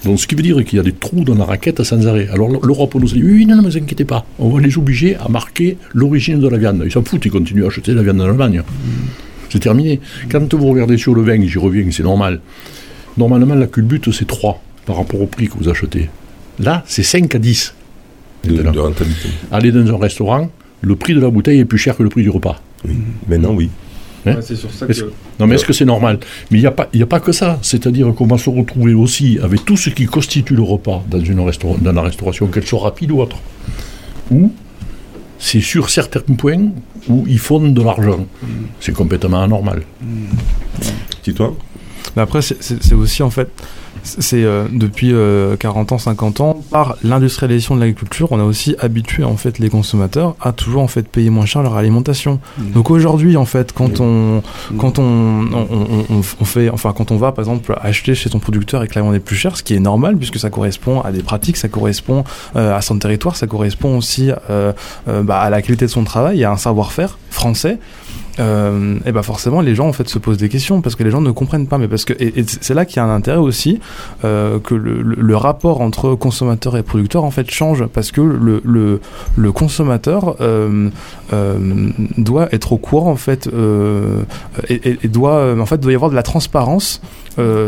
Donc 0.04 0.20
ce 0.20 0.28
qui 0.28 0.36
veut 0.36 0.42
dire 0.42 0.64
qu'il 0.66 0.78
y 0.78 0.80
a 0.80 0.84
des 0.84 0.94
trous 0.94 1.24
dans 1.24 1.36
la 1.36 1.46
raquette 1.46 1.84
sans 1.84 2.08
arrêt. 2.08 2.28
Alors 2.32 2.50
l'Europe 2.50 2.96
nous 2.96 3.08
dit 3.08 3.24
oui, 3.24 3.46
non, 3.46 3.58
ne 3.58 3.62
vous 3.62 3.78
inquiétez 3.78 4.06
pas, 4.06 4.26
on 4.40 4.50
va 4.50 4.62
les 4.62 4.78
obliger 4.78 5.16
à 5.16 5.30
marquer 5.30 5.78
l'origine 5.94 6.40
de 6.40 6.48
la 6.48 6.58
viande. 6.58 6.82
Ils 6.86 6.92
s'en 6.92 7.04
foutent, 7.04 7.26
ils 7.26 7.32
continuent 7.32 7.64
à 7.64 7.68
acheter 7.68 7.94
la 7.94 8.04
viande 8.04 8.22
en 8.22 8.26
Allemagne. 8.26 8.64
C'est 9.50 9.60
terminé. 9.60 10.00
Quand 10.32 10.52
vous 10.54 10.68
regardez 10.68 10.98
sur 10.98 11.14
le 11.14 11.22
vin, 11.22 11.40
j'y 11.46 11.60
reviens, 11.60 11.86
c'est 11.92 12.04
normal. 12.04 12.42
Normalement, 13.18 13.54
la 13.54 13.68
culbute, 13.68 14.12
c'est 14.12 14.26
3 14.26 14.60
par 14.86 14.98
rapport 14.98 15.22
au 15.22 15.28
prix 15.28 15.48
que 15.48 15.58
vous 15.58 15.70
achetez. 15.70 16.10
Là, 16.60 16.84
c'est 16.88 17.04
5 17.04 17.36
à 17.36 17.40
10. 17.40 17.76
De, 18.46 18.80
rentabilité. 18.80 19.30
Allez 19.52 19.72
dans 19.72 19.88
un 19.94 19.98
restaurant, 19.98 20.50
le 20.82 20.96
prix 20.96 21.14
de 21.14 21.22
la 21.22 21.30
bouteille 21.30 21.60
est 21.60 21.66
plus 21.66 21.78
cher 21.78 21.96
que 21.96 22.04
le 22.04 22.10
prix 22.10 22.24
du 22.24 22.30
repas. 22.30 22.62
Oui. 22.86 22.96
Maintenant, 23.30 23.54
oui. 23.54 23.70
Hein 24.26 24.38
c'est 24.42 24.56
sur 24.56 24.72
ça 24.72 24.86
que... 24.88 24.94
Non, 25.40 25.48
mais 25.48 25.56
est-ce 25.56 25.66
que 25.66 25.74
c'est 25.74 25.86
normal? 25.86 26.20
Mais 26.50 26.58
il 26.58 26.62
n'y 26.62 26.68
a, 26.68 26.72
pas, 26.72 26.90
a 26.94 27.06
pas 27.06 27.20
que 27.20 27.32
ça. 27.32 27.60
C'est-à-dire 27.62 28.14
qu'on 28.14 28.28
va 28.28 28.38
se 28.38 28.50
retrouver 28.50 28.94
aussi 28.94 29.40
avec 29.42 29.66
tout 29.66 29.78
ce 29.78 29.90
qui 29.90 30.06
constitue 30.06 30.56
le 30.56 30.64
repas 30.64 31.04
dans, 31.10 31.20
une 31.20 31.46
dans 31.82 31.92
la 31.92 32.02
restauration, 32.02 32.48
qu'elle 32.48 32.66
soit 32.66 32.82
rapide 32.82 33.12
ou 33.12 33.22
autre. 33.22 33.38
Ou 34.32 34.52
c'est 35.40 35.62
sur 35.62 35.90
certains 35.90 36.22
points 36.22 36.70
où 37.10 37.26
ils 37.28 37.40
font 37.40 37.60
de 37.60 37.82
l'argent. 37.82 38.26
C'est 38.80 38.94
complètement 38.94 39.44
anormal. 39.44 39.84
Dis-toi. 41.24 41.56
Mais 42.16 42.22
après, 42.22 42.42
c'est 42.42 42.94
aussi 42.94 43.24
en 43.24 43.30
fait 43.30 43.50
c'est 44.04 44.44
euh, 44.44 44.66
depuis 44.72 45.14
40 45.60 45.92
euh, 45.92 45.96
ans, 45.96 45.98
50 45.98 46.42
ans, 46.42 46.62
par 46.70 46.96
l'industrialisation 47.04 47.76
de 47.76 47.80
l'agriculture, 47.80 48.32
on 48.32 48.40
a 48.40 48.44
aussi 48.44 48.76
habitué 48.80 49.24
en 49.24 49.38
fait 49.38 49.60
les 49.60 49.70
consommateurs 49.70 50.36
à 50.42 50.52
toujours 50.52 50.84
en 50.84 50.88
fait 50.88 51.08
payer 51.08 51.30
moins 51.30 51.46
cher 51.46 51.64
leur 51.64 51.76
alimentation. 51.76 52.40
Mmh. 52.58 52.72
Donc 52.72 52.92
aujourd'hui 52.92 53.38
en 53.38 53.46
fait, 53.46 53.72
quand 53.72 54.00
on 54.00 54.38
mmh. 54.38 54.78
quand 54.78 55.00
on, 55.00 55.48
on, 55.54 56.22
on, 56.40 56.46
fait, 56.46 56.70
enfin 56.70 56.94
quand 56.96 57.12
on 57.12 57.18
va 57.18 57.32
par 57.32 57.44
exemple 57.44 57.76
acheter 57.82 58.16
chez 58.16 58.30
son 58.30 58.40
producteur 58.40 58.84
et 58.84 58.88
que 58.88 59.00
la 59.00 59.14
est 59.14 59.20
plus 59.20 59.36
cher, 59.36 59.58
ce 59.58 59.64
qui 59.64 59.74
est 59.74 59.80
normal 59.80 60.18
puisque 60.18 60.40
ça 60.40 60.50
correspond 60.50 61.02
à 61.02 61.12
des 61.12 61.24
pratiques, 61.24 61.58
ça 61.58 61.68
correspond 61.68 62.24
euh, 62.56 62.76
à 62.76 62.82
son 62.82 62.98
territoire, 62.98 63.36
ça 63.36 63.48
correspond 63.48 63.98
aussi 63.98 64.32
bah, 65.08 65.40
à 65.40 65.50
la 65.50 65.62
qualité 65.62 65.86
de 65.86 65.92
son 65.92 66.04
travail, 66.04 66.44
à 66.44 66.52
un 66.52 66.58
savoir-faire 66.58 67.18
français 67.30 67.80
euh, 68.40 68.98
et 69.06 69.12
ben 69.12 69.22
forcément 69.22 69.62
les 69.62 69.76
gens 69.76 69.88
en 69.88 69.94
fait 69.94 70.10
se 70.10 70.18
posent 70.18 70.38
des 70.38 70.50
questions 70.50 70.82
parce 70.82 70.96
que 70.96 71.04
les 71.04 71.12
gens 71.12 71.22
ne 71.22 71.32
comprennent 71.32 71.68
pas. 71.68 71.78
Mais 71.78 71.88
parce 71.88 72.06
que 72.06 72.14
et, 72.20 72.44
c'est 72.48 72.74
là 72.74 72.86
qu'il 72.86 72.98
y 72.98 73.00
a 73.00 73.06
un 73.06 73.16
intérêt 73.16 73.38
aussi 73.38 73.80
euh, 74.24 74.60
que 74.60 74.74
le, 74.74 75.02
le, 75.02 75.36
rapport 75.36 75.82
entre 75.82 76.16
consommateur 76.16 76.78
et 76.78 76.84
producteur 76.84 77.24
en 77.24 77.32
fait 77.32 77.50
change. 77.52 77.86
Parce 77.86 78.12
que 78.12 78.22
le, 78.22 78.62
le, 78.64 79.02
le 79.36 79.52
consommateur 79.52 80.36
euh, 80.42 80.90
euh 81.32 81.90
doit 82.18 82.48
être 82.54 82.74
au 82.74 82.78
courant 82.78 83.12
en 83.12 83.16
fait 83.16 83.48
euh, 83.48 84.24
et, 84.70 84.98
et, 85.04 85.08
doit 85.08 85.56
en 85.60 85.66
fait 85.66 85.78
doit 85.78 85.92
y 85.92 85.96
avoir 85.96 86.10
de 86.10 86.16
la 86.16 86.24
transparence 86.24 87.02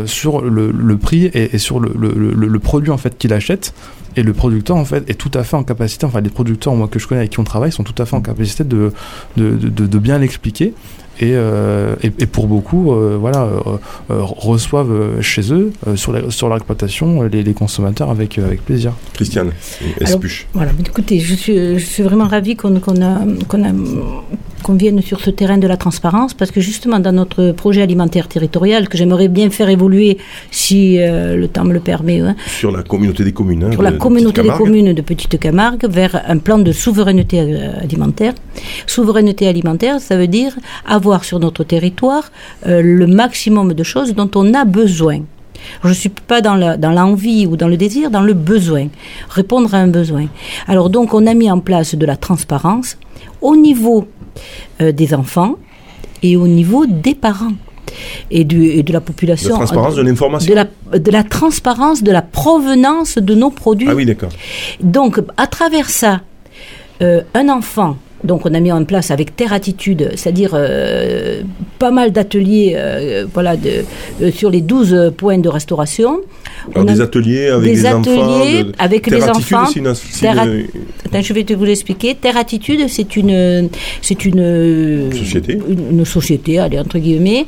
sur 0.06 0.42
le, 0.42 0.70
le 0.70 0.96
prix 0.96 1.26
et, 1.26 1.54
et 1.54 1.58
sur 1.58 1.80
le, 1.80 1.92
le, 1.94 2.58
produit 2.58 2.90
en 2.90 2.98
fait 2.98 3.16
qu'il 3.18 3.32
achète 3.32 3.74
et 4.16 4.22
le 4.22 4.32
producteur, 4.32 4.76
en 4.76 4.84
fait, 4.84 5.08
est 5.10 5.14
tout 5.14 5.30
à 5.34 5.44
fait 5.44 5.56
en 5.56 5.62
capacité, 5.62 6.06
enfin, 6.06 6.22
les 6.22 6.30
producteurs, 6.30 6.74
moi, 6.74 6.88
que 6.88 6.98
je 6.98 7.06
connais 7.06 7.20
avec 7.20 7.32
qui 7.32 7.40
on 7.40 7.44
travaille, 7.44 7.70
sont 7.70 7.84
tout 7.84 8.00
à 8.02 8.06
fait 8.06 8.16
en 8.16 8.22
capacité 8.22 8.64
de, 8.64 8.92
de, 9.36 9.56
de, 9.56 9.86
de 9.86 9.98
bien 9.98 10.18
l'expliquer. 10.18 10.72
Et, 11.18 11.32
euh, 11.34 11.94
et, 12.02 12.12
et, 12.18 12.26
pour 12.26 12.46
beaucoup, 12.46 12.92
euh, 12.92 13.16
voilà, 13.18 13.44
euh, 13.44 13.78
euh 14.10 14.22
reçoivent 14.22 15.20
chez 15.22 15.52
eux, 15.52 15.72
sur, 15.96 16.12
la, 16.12 16.30
sur 16.30 16.48
leur 16.48 16.58
exploitation, 16.58 17.22
les, 17.22 17.42
les, 17.42 17.54
consommateurs 17.54 18.10
avec, 18.10 18.38
avec 18.38 18.64
plaisir. 18.64 18.92
Christiane, 19.14 19.52
Espuche. 20.00 20.46
Voilà, 20.52 20.72
écoutez, 20.78 21.20
je 21.20 21.34
suis, 21.34 21.78
je 21.78 21.84
suis 21.84 22.02
vraiment 22.02 22.26
ravie 22.26 22.56
qu'on 22.56 22.80
qu 22.80 22.90
a, 23.02 23.20
qu'on 23.48 23.64
a 23.64 23.72
qu'on 24.66 24.74
vienne 24.74 25.00
sur 25.00 25.20
ce 25.20 25.30
terrain 25.30 25.58
de 25.58 25.68
la 25.68 25.76
transparence, 25.76 26.34
parce 26.34 26.50
que 26.50 26.60
justement 26.60 26.98
dans 26.98 27.12
notre 27.12 27.52
projet 27.52 27.82
alimentaire 27.82 28.26
territorial, 28.26 28.88
que 28.88 28.98
j'aimerais 28.98 29.28
bien 29.28 29.48
faire 29.48 29.68
évoluer 29.68 30.18
si 30.50 30.98
euh, 30.98 31.36
le 31.36 31.46
temps 31.46 31.64
me 31.64 31.72
le 31.72 31.78
permet. 31.78 32.18
Hein, 32.18 32.34
sur 32.48 32.72
la 32.72 32.82
communauté 32.82 33.22
des 33.22 33.30
communes. 33.30 33.62
Hein, 33.62 33.70
sur 33.70 33.82
la 33.82 33.92
communauté 33.92 34.42
des 34.42 34.48
communes 34.48 34.92
de 34.92 35.02
Petite 35.02 35.38
Camargue, 35.38 35.86
vers 35.88 36.20
un 36.26 36.38
plan 36.38 36.58
de 36.58 36.72
souveraineté 36.72 37.38
euh, 37.42 37.80
alimentaire. 37.80 38.34
Souveraineté 38.88 39.46
alimentaire, 39.46 40.00
ça 40.00 40.16
veut 40.16 40.26
dire 40.26 40.52
avoir 40.84 41.22
sur 41.22 41.38
notre 41.38 41.62
territoire 41.62 42.32
euh, 42.66 42.82
le 42.82 43.06
maximum 43.06 43.72
de 43.72 43.84
choses 43.84 44.16
dont 44.16 44.30
on 44.34 44.52
a 44.52 44.64
besoin. 44.64 45.20
Je 45.84 45.88
ne 45.88 45.94
suis 45.94 46.08
pas 46.08 46.40
dans 46.40 46.56
l'envie 46.56 47.46
dans 47.46 47.52
ou 47.52 47.56
dans 47.56 47.68
le 47.68 47.76
désir, 47.76 48.10
dans 48.10 48.20
le 48.20 48.34
besoin. 48.34 48.88
Répondre 49.30 49.72
à 49.74 49.78
un 49.78 49.88
besoin. 49.88 50.26
Alors 50.66 50.90
donc 50.90 51.14
on 51.14 51.24
a 51.26 51.34
mis 51.34 51.50
en 51.50 51.60
place 51.60 51.94
de 51.94 52.04
la 52.04 52.16
transparence 52.16 52.98
au 53.46 53.56
niveau 53.56 54.08
euh, 54.80 54.92
des 54.92 55.14
enfants 55.14 55.54
et 56.22 56.36
au 56.36 56.48
niveau 56.48 56.86
des 56.86 57.14
parents. 57.14 57.56
Et, 58.30 58.44
du, 58.44 58.82
de 58.82 58.92
la 58.92 59.00
population. 59.00 59.50
La 59.50 59.64
transparence 59.64 59.94
de, 59.94 60.02
l'information. 60.02 60.50
De 60.50 60.54
la, 60.54 60.98
de 60.98 61.10
la 61.10 61.22
transparence 61.22 62.02
de 62.02 62.12
la 62.12 62.20
provenance 62.20 63.16
de 63.16 63.34
nos 63.34 63.50
produits. 63.50 63.88
Ah 63.90 63.94
oui, 63.94 64.04
d'accord. 64.04 64.28
Donc, 64.80 65.20
à 65.38 65.46
travers 65.46 65.88
ça, 65.88 66.20
euh, 67.00 67.22
un 67.32 67.48
enfant 67.48 67.96
donc 68.24 68.46
on 68.46 68.54
a 68.54 68.60
mis 68.60 68.72
en 68.72 68.84
place 68.84 69.10
avec 69.10 69.36
Terre 69.36 69.52
Attitude, 69.52 70.10
c'est-à-dire 70.14 70.50
euh, 70.54 71.42
pas 71.78 71.90
mal 71.90 72.12
d'ateliers 72.12 72.72
euh, 72.74 73.26
voilà, 73.32 73.56
de, 73.56 73.84
euh, 74.22 74.30
sur 74.30 74.50
les 74.50 74.62
12 74.62 75.12
points 75.16 75.38
de 75.38 75.48
restauration. 75.48 76.20
Alors 76.74 76.86
des 76.86 77.00
ateliers 77.00 77.48
avec 77.48 77.72
des 77.72 77.86
ateliers 77.86 78.62
enfants 78.62 78.72
avec 78.78 79.06
les 79.10 79.22
enfants. 79.22 79.66
je 79.66 81.32
vais 81.32 81.44
te 81.44 81.52
vous 81.52 81.64
l'expliquer. 81.64 82.14
Terre 82.14 82.36
Attitude, 82.36 82.86
c'est 82.88 83.16
une 83.16 83.68
c'est 84.00 84.24
une 84.24 85.10
société, 85.12 85.58
une, 85.68 86.04
société, 86.04 86.58
allez 86.58 86.78
entre 86.78 86.98
guillemets, 86.98 87.46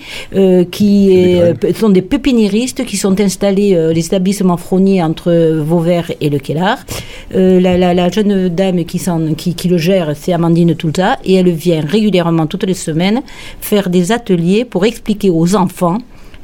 qui 0.71 1.11
est, 1.13 1.77
sont 1.77 1.89
des 1.89 2.03
pépiniéristes 2.03 2.85
qui 2.85 2.97
sont 2.97 3.19
installés 3.21 3.93
les 3.95 4.07
établissements 4.07 4.57
froniers 4.57 5.03
entre 5.03 5.33
Vauvert 5.61 6.13
et 6.21 6.29
le 6.29 6.39
Kellar. 6.39 6.79
La, 7.33 7.77
la, 7.79 7.95
la, 7.95 8.11
jeune 8.11 8.49
dame 8.49 8.85
qui, 8.85 9.01
qui, 9.37 9.55
qui 9.55 9.69
le 9.69 9.79
gère, 9.79 10.13
c'est 10.15 10.33
Amandine 10.33 10.58
et 11.25 11.35
elle 11.35 11.51
vient 11.51 11.81
régulièrement 11.81 12.47
toutes 12.47 12.65
les 12.65 12.75
semaines 12.75 13.23
faire 13.61 13.89
des 13.89 14.13
ateliers 14.13 14.65
pour 14.65 14.85
expliquer 14.85 15.31
aux 15.31 15.55
enfants 15.55 15.99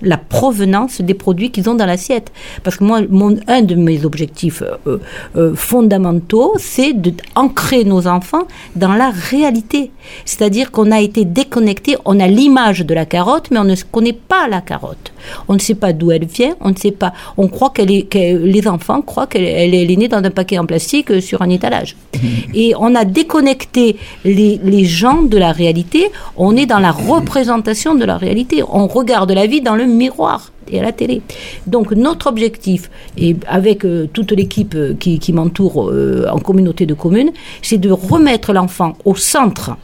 la 0.04 0.18
provenance 0.18 1.00
des 1.00 1.14
produits 1.14 1.50
qu'ils 1.50 1.68
ont 1.68 1.74
dans 1.74 1.86
l'assiette. 1.86 2.32
Parce 2.62 2.76
que 2.76 2.84
moi, 2.84 3.00
mon, 3.08 3.36
un 3.48 3.62
de 3.62 3.74
mes 3.74 4.04
objectifs 4.04 4.62
euh, 4.62 4.98
euh, 5.36 5.54
fondamentaux, 5.54 6.54
c'est 6.58 6.92
d'ancrer 6.92 7.84
nos 7.84 8.06
enfants 8.06 8.46
dans 8.76 8.92
la 8.92 9.10
réalité. 9.10 9.90
C'est-à-dire 10.24 10.70
qu'on 10.70 10.90
a 10.90 11.00
été 11.00 11.24
déconnecté, 11.24 11.96
on 12.04 12.20
a 12.20 12.26
l'image 12.26 12.80
de 12.80 12.94
la 12.94 13.06
carotte, 13.06 13.50
mais 13.50 13.58
on 13.58 13.64
ne 13.64 13.74
connaît 13.90 14.12
pas 14.12 14.48
la 14.48 14.60
carotte. 14.60 15.12
On 15.48 15.54
ne 15.54 15.58
sait 15.58 15.74
pas 15.74 15.92
d'où 15.92 16.10
elle 16.10 16.26
vient, 16.26 16.54
on 16.60 16.70
ne 16.70 16.76
sait 16.76 16.90
pas. 16.90 17.12
On 17.36 17.48
croit 17.48 17.70
qu'elle 17.70 17.90
est, 17.90 18.02
que 18.02 18.18
les 18.18 18.68
enfants 18.68 19.00
croient 19.02 19.26
qu'elle 19.26 19.44
elle 19.44 19.74
est 19.74 19.96
née 19.96 20.08
dans 20.08 20.18
un 20.18 20.30
paquet 20.30 20.58
en 20.58 20.66
plastique 20.66 21.10
euh, 21.10 21.20
sur 21.20 21.42
un 21.42 21.50
étalage. 21.50 21.96
Et 22.54 22.74
on 22.78 22.94
a 22.94 23.04
déconnecté 23.04 23.96
les, 24.24 24.60
les 24.62 24.84
gens 24.84 25.22
de 25.22 25.38
la 25.38 25.52
réalité. 25.52 26.10
On 26.36 26.56
est 26.56 26.66
dans 26.66 26.78
la 26.78 26.92
représentation 26.92 27.94
de 27.94 28.04
la 28.04 28.16
réalité. 28.16 28.62
On 28.62 28.86
regarde 28.86 29.32
la 29.32 29.46
vie 29.46 29.60
dans 29.60 29.76
le 29.76 29.86
miroir 29.94 30.52
et 30.68 30.80
à 30.80 30.82
la 30.82 30.92
télé. 30.92 31.22
Donc 31.66 31.92
notre 31.92 32.26
objectif, 32.26 32.90
et 33.16 33.36
avec 33.46 33.84
euh, 33.84 34.08
toute 34.12 34.32
l'équipe 34.32 34.74
euh, 34.74 34.94
qui, 34.98 35.18
qui 35.18 35.32
m'entoure 35.32 35.92
en 36.30 36.38
communauté 36.38 36.86
de 36.86 36.94
communes, 36.94 37.32
c'est 37.62 37.78
de 37.78 37.90
remettre 37.90 38.52
l'enfant 38.52 38.96
au 39.04 39.14
centre 39.14 39.76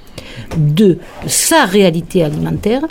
de 0.56 0.98
sa 1.26 1.64
réalité 1.64 2.22
alimentaire. 2.22 2.82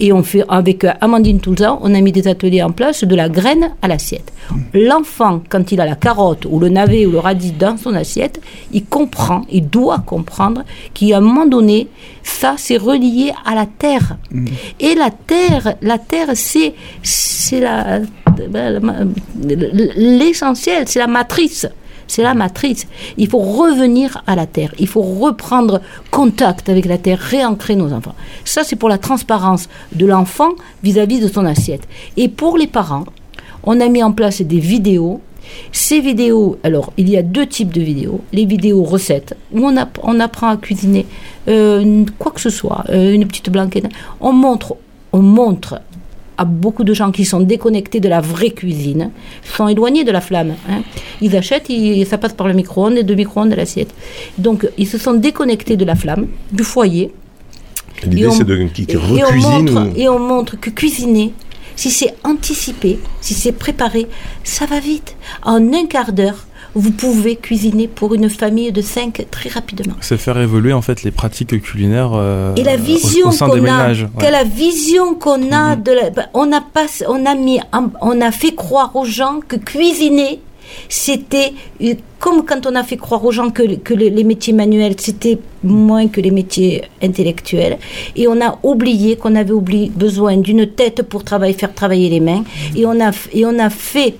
Et 0.00 0.12
on 0.12 0.22
fait, 0.22 0.44
avec 0.48 0.86
Amandine 1.00 1.40
Toulza, 1.40 1.76
on 1.80 1.92
a 1.94 2.00
mis 2.00 2.12
des 2.12 2.28
ateliers 2.28 2.62
en 2.62 2.70
place 2.70 3.02
de 3.02 3.16
la 3.16 3.28
graine 3.28 3.72
à 3.82 3.88
l'assiette. 3.88 4.32
L'enfant, 4.72 5.42
quand 5.48 5.72
il 5.72 5.80
a 5.80 5.86
la 5.86 5.96
carotte 5.96 6.46
ou 6.48 6.60
le 6.60 6.68
navet 6.68 7.04
ou 7.06 7.10
le 7.10 7.18
radis 7.18 7.52
dans 7.52 7.76
son 7.76 7.94
assiette, 7.94 8.40
il 8.72 8.84
comprend, 8.84 9.42
il 9.50 9.68
doit 9.68 9.98
comprendre 9.98 10.62
qu'à 10.94 11.16
un 11.16 11.20
moment 11.20 11.46
donné, 11.46 11.88
ça, 12.22 12.54
c'est 12.58 12.76
relié 12.76 13.32
à 13.44 13.54
la 13.54 13.66
terre. 13.66 14.16
Mm. 14.30 14.46
Et 14.80 14.94
la 14.94 15.10
terre, 15.10 15.74
la 15.82 15.98
terre, 15.98 16.28
c'est, 16.34 16.74
c'est 17.02 17.60
la, 17.60 18.00
l'essentiel, 19.96 20.84
c'est 20.86 20.98
la 20.98 21.06
matrice. 21.06 21.66
C'est 22.08 22.22
la 22.22 22.34
matrice. 22.34 22.86
Il 23.16 23.28
faut 23.28 23.38
revenir 23.38 24.22
à 24.26 24.34
la 24.34 24.46
terre. 24.46 24.74
Il 24.78 24.88
faut 24.88 25.02
reprendre 25.02 25.80
contact 26.10 26.68
avec 26.68 26.86
la 26.86 26.98
terre, 26.98 27.18
réancrer 27.18 27.76
nos 27.76 27.92
enfants. 27.92 28.14
Ça, 28.44 28.64
c'est 28.64 28.76
pour 28.76 28.88
la 28.88 28.98
transparence 28.98 29.68
de 29.92 30.06
l'enfant 30.06 30.50
vis-à-vis 30.82 31.20
de 31.20 31.28
son 31.28 31.44
assiette. 31.44 31.86
Et 32.16 32.28
pour 32.28 32.58
les 32.58 32.66
parents, 32.66 33.04
on 33.62 33.80
a 33.80 33.88
mis 33.88 34.02
en 34.02 34.12
place 34.12 34.42
des 34.42 34.58
vidéos 34.58 35.20
ces 35.72 36.00
vidéos, 36.00 36.58
alors 36.62 36.92
il 36.96 37.08
y 37.08 37.16
a 37.16 37.22
deux 37.22 37.46
types 37.46 37.72
de 37.72 37.80
vidéos. 37.80 38.20
Les 38.32 38.44
vidéos 38.44 38.82
recettes, 38.82 39.36
où 39.52 39.66
on, 39.66 40.20
apprend 40.20 40.48
à 40.48 40.56
cuisiner 40.56 41.06
euh, 41.48 42.04
quoi 42.18 42.32
que 42.32 42.40
ce 42.40 42.50
soit, 42.50 42.84
euh, 42.90 43.14
une 43.14 43.26
petite 43.26 43.50
blanquette. 43.50 43.86
On 44.20 44.32
montre, 44.32 44.76
on 45.12 45.22
montre 45.22 45.80
à 46.38 46.44
beaucoup 46.44 46.84
de 46.84 46.94
gens 46.94 47.10
qui 47.10 47.24
sont 47.24 47.40
déconnectés 47.40 48.00
de 48.00 48.08
la 48.08 48.20
vraie 48.20 48.50
cuisine, 48.50 49.10
sont 49.42 49.68
éloignés 49.68 50.04
de 50.04 50.12
la 50.12 50.20
flamme. 50.20 50.54
Hein. 50.70 50.82
Ils 51.20 51.36
achètent, 51.36 51.70
ça 52.08 52.16
passe 52.16 52.32
par 52.32 52.46
le 52.46 52.54
micro-ondes 52.54 52.96
et 52.96 53.02
de 53.02 53.14
micro-ondes 53.14 53.52
à 53.52 53.56
l'assiette. 53.56 53.92
Donc, 54.38 54.66
ils 54.78 54.86
se 54.86 54.98
sont 54.98 55.14
déconnectés 55.14 55.76
de 55.76 55.84
la 55.84 55.96
flamme, 55.96 56.28
du 56.52 56.62
foyer. 56.62 57.12
L'idée, 58.04 58.30
c'est 58.30 58.44
de 58.44 58.56
qui, 58.68 58.86
et, 58.88 58.96
on 58.96 59.34
montre, 59.34 59.88
et 59.96 60.08
on 60.08 60.20
montre 60.20 60.58
que 60.58 60.70
cuisiner, 60.70 61.32
si 61.74 61.90
c'est 61.90 62.14
anticipé, 62.24 63.00
si 63.20 63.34
c'est 63.34 63.52
préparé, 63.52 64.06
ça 64.44 64.66
va 64.66 64.78
vite. 64.80 65.16
En 65.42 65.72
un 65.72 65.86
quart 65.86 66.12
d'heure, 66.12 66.47
vous 66.74 66.90
pouvez 66.90 67.36
cuisiner 67.36 67.88
pour 67.88 68.14
une 68.14 68.28
famille 68.28 68.72
de 68.72 68.82
5 68.82 69.26
très 69.30 69.48
rapidement. 69.48 69.94
C'est 70.00 70.18
faire 70.18 70.38
évoluer 70.38 70.72
en 70.72 70.82
fait 70.82 71.02
les 71.02 71.10
pratiques 71.10 71.60
culinaires 71.62 72.12
euh, 72.14 72.54
et 72.56 72.62
la 72.62 72.76
vision 72.76 73.30
qu'on 73.30 73.64
a, 73.66 73.92
la 74.30 74.44
vision 74.44 75.14
qu'on 75.14 75.52
a 75.52 75.76
de 75.76 75.92
la, 75.92 76.10
bah, 76.10 76.26
on 76.34 76.52
a 76.52 76.60
pas, 76.60 76.86
on 77.08 77.26
a 77.26 77.34
mis, 77.34 77.60
on 78.00 78.20
a 78.20 78.30
fait 78.30 78.54
croire 78.54 78.94
aux 78.96 79.04
gens 79.04 79.40
que 79.46 79.56
cuisiner 79.56 80.40
c'était 80.88 81.52
euh, 81.82 81.94
comme 82.18 82.44
quand 82.44 82.66
on 82.66 82.74
a 82.74 82.82
fait 82.82 82.96
croire 82.96 83.24
aux 83.24 83.32
gens 83.32 83.50
que, 83.50 83.76
que 83.76 83.94
les 83.94 84.24
métiers 84.24 84.52
manuels, 84.52 84.94
c'était 84.98 85.38
moins 85.62 86.08
que 86.08 86.20
les 86.20 86.30
métiers 86.30 86.82
intellectuels. 87.02 87.78
Et 88.16 88.26
on 88.26 88.40
a 88.40 88.58
oublié 88.62 89.16
qu'on 89.16 89.36
avait 89.36 89.52
oublié, 89.52 89.90
besoin 89.94 90.36
d'une 90.36 90.66
tête 90.66 91.02
pour 91.02 91.22
travailler, 91.22 91.52
faire 91.52 91.72
travailler 91.72 92.08
les 92.08 92.20
mains. 92.20 92.44
Et 92.74 92.86
on 92.86 93.00
a, 93.00 93.12
et 93.32 93.46
on 93.46 93.58
a 93.58 93.70
fait 93.70 94.16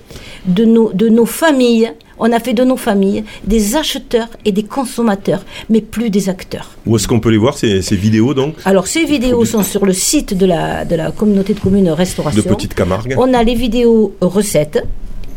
de 0.47 0.65
nos, 0.65 0.93
de 0.93 1.09
nos 1.09 1.27
familles 1.27 1.93
on 2.19 2.33
a 2.33 2.41
fait 2.41 2.55
de 2.55 2.65
nos 2.65 2.77
familles 2.77 3.25
des 3.45 3.77
acheteurs 3.77 4.29
et 4.45 4.53
des 4.53 4.63
consommateurs, 4.63 5.45
mais 5.71 5.81
plus 5.81 6.11
des 6.11 6.29
acteurs. 6.29 6.71
Où 6.87 6.97
est-ce 6.97 7.09
qu'on 7.09 7.21
peut 7.21 7.31
les 7.31 7.39
voir, 7.39 7.57
ces, 7.57 7.81
vidéos 7.93 8.35
donc 8.35 8.55
Alors, 8.65 8.87
ces 8.87 9.05
vidéos 9.05 9.45
sont 9.45 9.63
sur 9.63 9.85
le 9.87 9.93
site 9.93 10.35
de 10.37 10.47
la, 10.47 10.85
de 10.85 10.97
la 10.97 11.11
communauté 11.11 11.55
de 11.55 11.61
communes 11.61 11.91
Restauration. 11.91 12.43
De 12.43 12.49
Petite 12.49 12.75
Camargue. 12.75 13.15
On 13.19 13.33
a 13.35 13.43
les 13.43 13.55
vidéos 13.55 14.15
recettes 14.21 14.85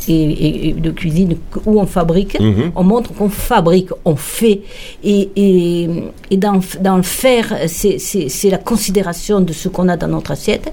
et, 0.10 0.74
de 0.74 0.92
cuisine 0.92 1.38
où 1.66 1.80
on 1.80 1.86
fabrique. 1.86 2.40
Mhm. 2.40 2.72
On 2.76 2.84
montre 2.84 3.14
qu'on 3.14 3.30
fabrique, 3.30 3.90
on 4.06 4.16
fait. 4.16 4.62
Et, 5.04 5.30
et, 5.36 5.90
et 6.32 6.38
dans, 6.38 6.60
dans 6.82 6.98
le 6.98 7.04
faire, 7.04 7.56
c'est- 7.68 8.00
la 8.50 8.58
considération 8.58 9.40
de 9.42 9.54
ce 9.54 9.70
qu'on 9.70 9.88
a 9.88 9.96
dans 9.98 10.08
notre 10.10 10.32
assiette. 10.32 10.72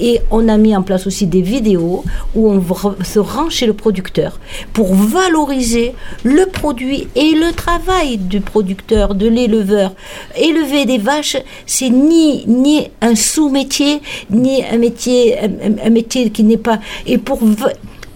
Et 0.00 0.20
on 0.30 0.48
a 0.48 0.56
mis 0.56 0.74
en 0.76 0.82
place 0.82 1.06
aussi 1.06 1.26
des 1.26 1.42
vidéos 1.42 2.04
où 2.34 2.50
on 2.50 2.62
se 3.04 3.18
rend 3.18 3.50
chez 3.50 3.66
le 3.66 3.74
producteur 3.74 4.38
pour 4.72 4.94
valoriser 4.94 5.94
le 6.24 6.46
produit 6.46 7.08
et 7.16 7.32
le 7.32 7.52
travail 7.52 8.16
du 8.18 8.40
producteur, 8.40 9.14
de 9.14 9.26
l'éleveur. 9.28 9.92
Élever 10.36 10.86
des 10.86 10.98
vaches, 10.98 11.36
c'est 11.66 11.90
ni, 11.90 12.44
ni 12.46 12.88
un 13.00 13.14
sous-métier, 13.14 14.00
ni 14.30 14.64
un 14.64 14.78
métier, 14.78 15.36
un 15.84 15.90
métier 15.90 16.30
qui 16.30 16.44
n'est 16.44 16.56
pas. 16.56 16.78
Et 17.06 17.18
pour. 17.18 17.38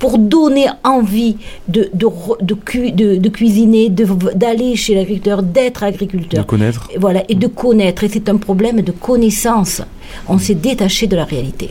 Pour 0.03 0.19
donner 0.19 0.67
envie 0.83 1.37
de, 1.69 1.83
de, 1.95 2.07
de, 2.51 2.55
cu- 2.55 2.91
de- 2.91 3.17
de 3.17 3.29
cuisiner, 3.29 3.89
de- 3.89 4.35
d'aller 4.35 4.75
chez 4.75 4.95
l'agriculteur, 4.97 5.45
d'être 5.45 5.83
De 5.83 5.87
agriculteur. 5.87 6.45
connaître. 6.45 6.89
Et 6.93 6.99
Voilà, 6.99 7.23
et 7.29 7.37
de 7.37 7.47
connaître. 7.47 8.03
Et 8.03 8.09
c'est 8.09 8.29
un 8.29 8.37
problème 8.37 8.81
de 8.83 8.91
connaissance. 8.91 9.81
On 10.29 10.39
s'est 10.39 10.57
détaché 10.57 11.07
de 11.07 11.15
la 11.15 11.25
réalité. 11.25 11.71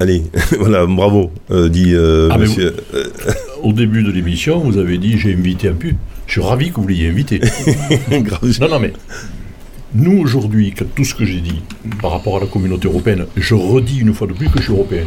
Allez, 0.00 0.22
voilà, 0.58 0.86
bravo, 0.86 1.30
euh, 1.50 1.68
dit 1.68 1.92
euh, 1.94 2.28
Ah, 2.32 2.38
monsieur. 2.38 2.74
Au 3.62 3.72
début 3.74 4.02
de 4.02 4.10
l'émission, 4.10 4.58
vous 4.60 4.78
avez 4.78 4.96
dit 4.96 5.18
j'ai 5.18 5.34
invité 5.34 5.68
un 5.68 5.74
pu. 5.74 5.96
Je 6.26 6.32
suis 6.40 6.40
ravi 6.40 6.70
que 6.72 6.80
vous 6.80 6.88
l'ayez 6.88 7.08
invité. 7.10 7.40
non, 8.10 8.68
non, 8.70 8.80
mais 8.80 8.92
nous 9.94 10.18
aujourd'hui, 10.18 10.72
que 10.72 10.84
tout 10.84 11.04
ce 11.04 11.14
que 11.14 11.26
j'ai 11.26 11.40
dit 11.40 11.60
par 12.00 12.12
rapport 12.12 12.38
à 12.38 12.40
la 12.40 12.46
communauté 12.46 12.88
européenne, 12.88 13.26
je 13.36 13.54
redis 13.54 13.98
une 14.00 14.14
fois 14.14 14.26
de 14.28 14.32
plus 14.32 14.48
que 14.48 14.58
je 14.60 14.64
suis 14.64 14.72
européen. 14.72 15.04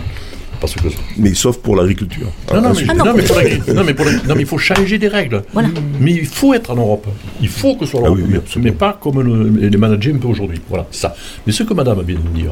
Parce 0.64 0.76
que 0.76 0.88
Mais 1.18 1.34
sauf 1.34 1.58
pour 1.58 1.76
l'agriculture. 1.76 2.32
Non, 2.54 2.62
non, 2.62 2.72
mais, 2.74 2.86
Ah 2.88 2.94
non. 2.94 3.04
non, 3.04 3.14
mais 3.18 3.24
pour 3.24 3.36
la- 3.36 3.74
non, 3.74 3.84
mais 3.84 3.94
pour 3.94 4.06
la- 4.06 4.14
non, 4.14 4.34
mais 4.34 4.44
il 4.44 4.46
faut 4.46 4.58
changer 4.58 4.98
des 4.98 5.10
règles. 5.10 5.44
Voilà. 5.52 5.68
Mais 6.00 6.12
il 6.14 6.26
faut 6.26 6.54
être 6.54 6.72
en 6.72 6.76
Europe. 6.78 7.06
Il 7.42 7.50
faut 7.50 7.76
que 7.76 7.84
ce 7.86 7.92
soit 7.92 8.00
Ah 8.00 8.04
l'Europe. 8.06 8.20
oui, 8.20 8.24
oui, 8.28 8.32
mais- 8.32 8.38
absolument. 8.38 8.72
mais 8.72 8.78
pas 8.78 8.94
comme 9.02 9.22
le- 9.22 9.68
les 9.68 9.76
managers 9.78 10.14
un 10.14 10.20
peu 10.20 10.30
aujourd'hui. 10.30 10.62
Voilà, 10.70 10.88
ça. 10.90 11.14
Mais 11.46 11.52
ce 11.52 11.64
que 11.64 11.74
madame 11.74 12.02
vient 12.04 12.16
de 12.18 12.30
dire 12.40 12.52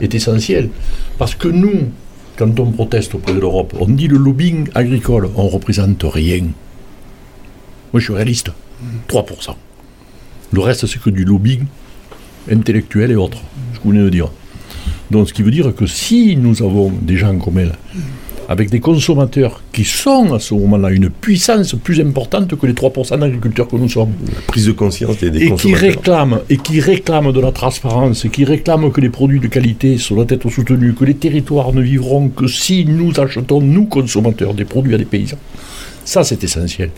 est 0.00 0.12
essentiel. 0.16 0.68
Parce 1.16 1.36
que 1.36 1.46
nous, 1.46 1.90
quand 2.36 2.58
on 2.58 2.72
proteste 2.72 3.14
auprès 3.14 3.34
de 3.34 3.38
l'Europe, 3.38 3.72
on 3.78 3.86
dit 3.86 4.08
le 4.08 4.16
lobbying 4.18 4.66
agricole, 4.74 5.28
on 5.36 5.46
représente 5.46 6.02
rien. 6.04 6.40
Moi, 7.92 8.00
je 8.00 8.04
suis 8.06 8.14
réaliste. 8.14 8.50
3%. 9.06 9.56
Le 10.52 10.60
reste, 10.60 10.86
c'est 10.86 11.00
que 11.00 11.10
du 11.10 11.24
lobbying 11.24 11.62
intellectuel 12.50 13.12
et 13.12 13.14
autres. 13.14 13.38
Ce 13.74 13.78
que 13.78 13.84
vous 13.84 13.90
venez 13.90 14.02
de 14.02 14.10
dire. 14.10 14.28
Donc, 15.10 15.28
ce 15.28 15.34
qui 15.34 15.42
veut 15.42 15.50
dire 15.50 15.74
que 15.74 15.86
si 15.86 16.36
nous 16.36 16.62
avons 16.62 16.90
des 16.90 17.16
gens 17.16 17.36
comme 17.38 17.58
elle, 17.58 17.72
avec 18.48 18.68
des 18.68 18.80
consommateurs 18.80 19.62
qui 19.72 19.84
sont 19.84 20.34
à 20.34 20.38
ce 20.38 20.52
moment-là 20.54 20.90
une 20.90 21.08
puissance 21.08 21.74
plus 21.82 21.98
importante 22.00 22.54
que 22.58 22.66
les 22.66 22.74
3% 22.74 23.18
d'agriculteurs 23.18 23.68
que 23.68 23.76
nous 23.76 23.88
sommes, 23.88 24.12
Prise 24.46 24.66
de 24.66 24.72
conscience 24.72 25.16
des, 25.18 25.30
des 25.30 25.38
et 25.38 25.42
qui 25.44 25.48
consommateurs. 25.50 25.80
réclament 25.80 26.40
et 26.50 26.56
qui 26.58 26.78
réclament 26.80 27.32
de 27.32 27.40
la 27.40 27.52
transparence, 27.52 28.24
et 28.26 28.28
qui 28.28 28.44
réclament 28.44 28.92
que 28.92 29.00
les 29.00 29.08
produits 29.08 29.40
de 29.40 29.46
qualité 29.46 29.96
soient 29.96 30.26
être 30.28 30.50
soutenus, 30.50 30.94
que 30.98 31.04
les 31.06 31.14
territoires 31.14 31.72
ne 31.72 31.80
vivront 31.80 32.28
que 32.28 32.46
si 32.46 32.84
nous 32.84 33.18
achetons, 33.18 33.60
nous 33.62 33.86
consommateurs, 33.86 34.52
des 34.52 34.66
produits 34.66 34.94
à 34.94 34.98
des 34.98 35.06
paysans. 35.06 35.38
Ça, 36.04 36.22
c'est 36.22 36.44
essentiel. 36.44 36.90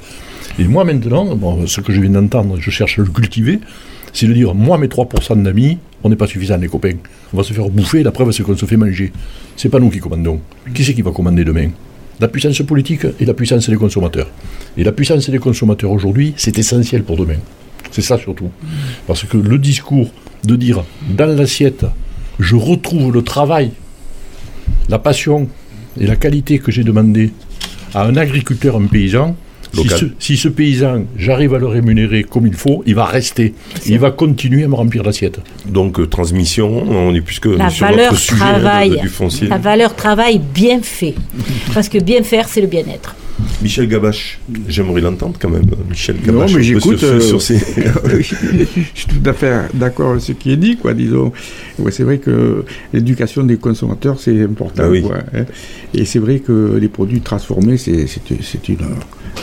Et 0.59 0.65
moi, 0.65 0.83
maintenant, 0.85 1.37
bon, 1.37 1.67
ce 1.69 1.81
que 1.81 1.93
je 1.93 2.01
viens 2.01 2.11
d'entendre, 2.11 2.57
je 2.59 2.71
cherche 2.71 2.99
à 2.99 3.03
le 3.03 3.09
cultiver, 3.09 3.61
c'est 4.17 4.27
de 4.27 4.33
dire, 4.33 4.55
moi, 4.55 4.79
mes 4.79 4.87
3% 4.87 5.43
d'amis, 5.43 5.77
on 6.03 6.09
n'est 6.09 6.17
pas 6.17 6.27
suffisant, 6.27 6.57
les 6.57 6.69
copains. 6.69 6.95
On 7.35 7.37
va 7.37 7.43
se 7.43 7.53
faire 7.53 7.69
bouffer, 7.69 8.03
la 8.03 8.13
preuve, 8.13 8.31
c'est 8.31 8.43
qu'on 8.43 8.57
se 8.57 8.65
fait 8.65 8.79
manger. 8.79 9.13
C'est 9.57 9.69
pas 9.69 9.79
nous 9.79 9.91
qui 9.91 9.99
commandons. 9.99 10.41
Qui 10.73 10.85
c'est 10.85 10.95
qui 10.95 11.03
va 11.03 11.11
commander 11.11 11.45
demain? 11.45 11.69
La 12.19 12.29
puissance 12.29 12.63
politique 12.63 13.07
et 13.21 13.27
la 13.27 13.35
puissance 13.35 13.69
des 13.69 13.77
consommateurs. 13.77 14.29
Et 14.79 14.85
la 14.85 14.93
puissance 14.93 15.29
des 15.29 15.39
consommateurs 15.39 15.91
aujourd'hui, 15.91 16.33
c'est 16.39 16.59
essentiel 16.59 17.03
pour 17.03 17.19
demain. 17.19 17.37
C'est 17.91 18.01
ça 18.01 18.17
surtout. 18.17 18.49
Parce 19.07 19.25
que 19.25 19.37
le 19.37 19.59
discours 19.59 20.11
de 20.45 20.57
dire, 20.57 20.83
dans 21.11 21.37
l'assiette, 21.37 21.85
je 22.39 22.57
retrouve 22.57 23.13
le 23.13 23.21
travail, 23.21 23.73
la 24.89 24.99
passion 24.99 25.47
et 26.01 26.07
la 26.07 26.17
qualité 26.17 26.59
que 26.59 26.73
j'ai 26.73 26.85
demandé 26.85 27.33
à 27.93 28.07
un 28.07 28.17
agriculteur, 28.17 28.77
un 28.77 28.87
paysan, 28.87 29.37
si 29.83 29.89
ce, 29.89 30.05
si 30.19 30.37
ce 30.37 30.49
paysan, 30.49 31.05
j'arrive 31.19 31.55
à 31.55 31.59
le 31.59 31.67
rémunérer 31.67 32.25
comme 32.25 32.47
il 32.47 32.55
faut, 32.55 32.83
il 32.87 32.95
va 32.95 33.05
rester. 33.05 33.55
Il 33.87 33.99
va 33.99 34.11
continuer 34.11 34.65
à 34.65 34.69
me 34.69 34.75
remplir 34.75 35.03
l'assiette. 35.03 35.41
Donc 35.69 35.99
euh, 36.01 36.07
transmission, 36.07 36.83
on 36.89 37.15
est 37.15 37.21
plus 37.21 37.39
que 37.41 37.49
La 37.51 37.71
sur 37.71 37.87
valeur 37.87 38.13
notre 38.13 38.23
sujet 38.23 38.43
hein, 38.43 38.55
de- 38.57 38.61
travail. 38.61 38.91
de- 38.91 38.97
du 38.97 39.09
foncier. 39.09 39.49
La 39.49 39.59
valeur 39.59 39.95
travail 39.95 40.41
bien 40.55 40.81
fait. 40.83 41.15
Parce 41.75 41.89
que 41.89 41.99
bien 41.99 42.23
faire, 42.23 42.49
c'est 42.49 42.61
le 42.61 42.67
bien-être. 42.67 43.15
Michel 43.63 43.87
Gabache, 43.87 44.39
j'aimerais 44.67 45.03
l'entendre 45.03 45.35
quand 45.39 45.51
même. 45.51 45.67
Michel 45.91 46.17
Non, 46.27 46.33
Gabache, 46.33 46.53
mais 46.53 46.55
un 46.55 46.59
peu 46.59 46.63
j'écoute, 46.63 46.99
sur, 46.99 47.09
euh, 47.09 47.21
sur 47.21 47.43
ces- 47.43 47.59
je 48.19 48.23
suis 48.95 49.07
tout 49.07 49.29
à 49.29 49.35
fait 49.35 49.53
d'accord 49.75 50.13
avec 50.13 50.23
ce 50.23 50.33
qui 50.33 50.53
est 50.53 50.57
dit, 50.57 50.77
quoi, 50.79 50.95
disons. 50.95 51.33
Ouais, 51.79 51.91
c'est 51.93 52.03
vrai 52.03 52.17
que 52.17 52.65
l'éducation 52.95 53.43
des 53.45 53.57
consommateurs, 53.59 54.19
c'est 54.21 54.43
important. 54.43 54.85
Ah 54.87 54.89
oui. 54.89 55.03
quoi, 55.03 55.19
hein. 55.35 55.45
Et 55.93 56.07
c'est 56.07 56.19
vrai 56.19 56.39
que 56.39 56.79
les 56.81 56.89
produits 56.89 57.21
transformés, 57.21 57.77
c'est 57.77 58.07
une 58.71 58.79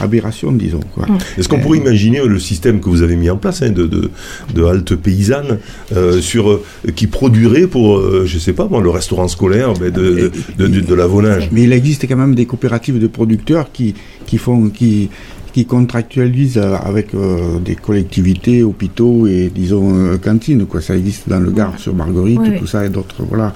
aberration, 0.01 0.51
disons. 0.51 0.79
Quoi. 0.95 1.05
Est-ce 1.37 1.47
qu'on 1.47 1.59
pourrait 1.59 1.77
imaginer 1.77 2.19
euh, 2.19 2.27
le 2.27 2.39
système 2.39 2.79
que 2.79 2.89
vous 2.89 3.01
avez 3.03 3.15
mis 3.15 3.29
en 3.29 3.37
place 3.37 3.61
hein, 3.61 3.69
de, 3.69 3.85
de, 3.85 4.09
de 4.55 4.63
halte 4.63 4.95
paysanne 4.95 5.59
euh, 5.95 6.19
sur, 6.21 6.49
euh, 6.49 6.63
qui 6.95 7.07
produirait 7.07 7.67
pour, 7.67 7.97
euh, 7.97 8.23
je 8.25 8.39
sais 8.39 8.53
pas 8.53 8.67
moi, 8.69 8.81
le 8.81 8.89
restaurant 8.89 9.27
scolaire 9.27 9.73
ben, 9.73 9.91
de, 9.91 10.31
de, 10.57 10.67
de, 10.67 10.79
de- 10.79 10.93
l'avonnage 10.95 11.49
Mais 11.51 11.63
il 11.63 11.73
existe 11.73 12.07
quand 12.07 12.15
même 12.17 12.35
des 12.35 12.45
coopératives 12.45 12.99
de 12.99 13.07
producteurs 13.07 13.71
qui, 13.71 13.93
qui 14.25 14.37
font 14.37 14.69
qui 14.69 15.09
qui 15.53 15.65
contractualisent 15.67 16.57
avec 16.57 17.13
euh, 17.13 17.59
des 17.63 17.75
collectivités, 17.75 18.63
hôpitaux 18.63 19.27
et 19.27 19.51
disons 19.53 19.93
euh, 19.95 20.17
cantines 20.17 20.65
quoi. 20.65 20.81
Ça 20.81 20.97
existe 20.97 21.29
dans 21.29 21.39
le 21.39 21.51
Gard 21.51 21.77
sur 21.77 21.93
Marguerite, 21.93 22.39
Oui, 22.41 22.47
oui. 22.53 22.59
tout 22.59 22.65
ça 22.65 22.83
et 22.87 22.89
d'autres 22.89 23.21
voilà. 23.29 23.53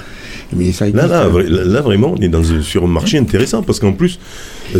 Mais 0.55 0.71
ça 0.71 0.85
Là, 0.85 0.89
existe. 0.91 1.07
là, 1.09 1.25
hein. 1.25 1.43
là, 1.49 1.63
là, 1.65 1.81
vraiment, 1.81 2.13
on 2.15 2.21
est 2.21 2.27
dans, 2.27 2.51
un- 2.53 2.61
sur 2.61 2.83
un 2.83 2.87
marché 2.87 3.17
intéressant 3.17 3.63
parce 3.63 3.79
qu'en 3.79 3.93
plus, 3.93 4.19
euh, 4.19 4.19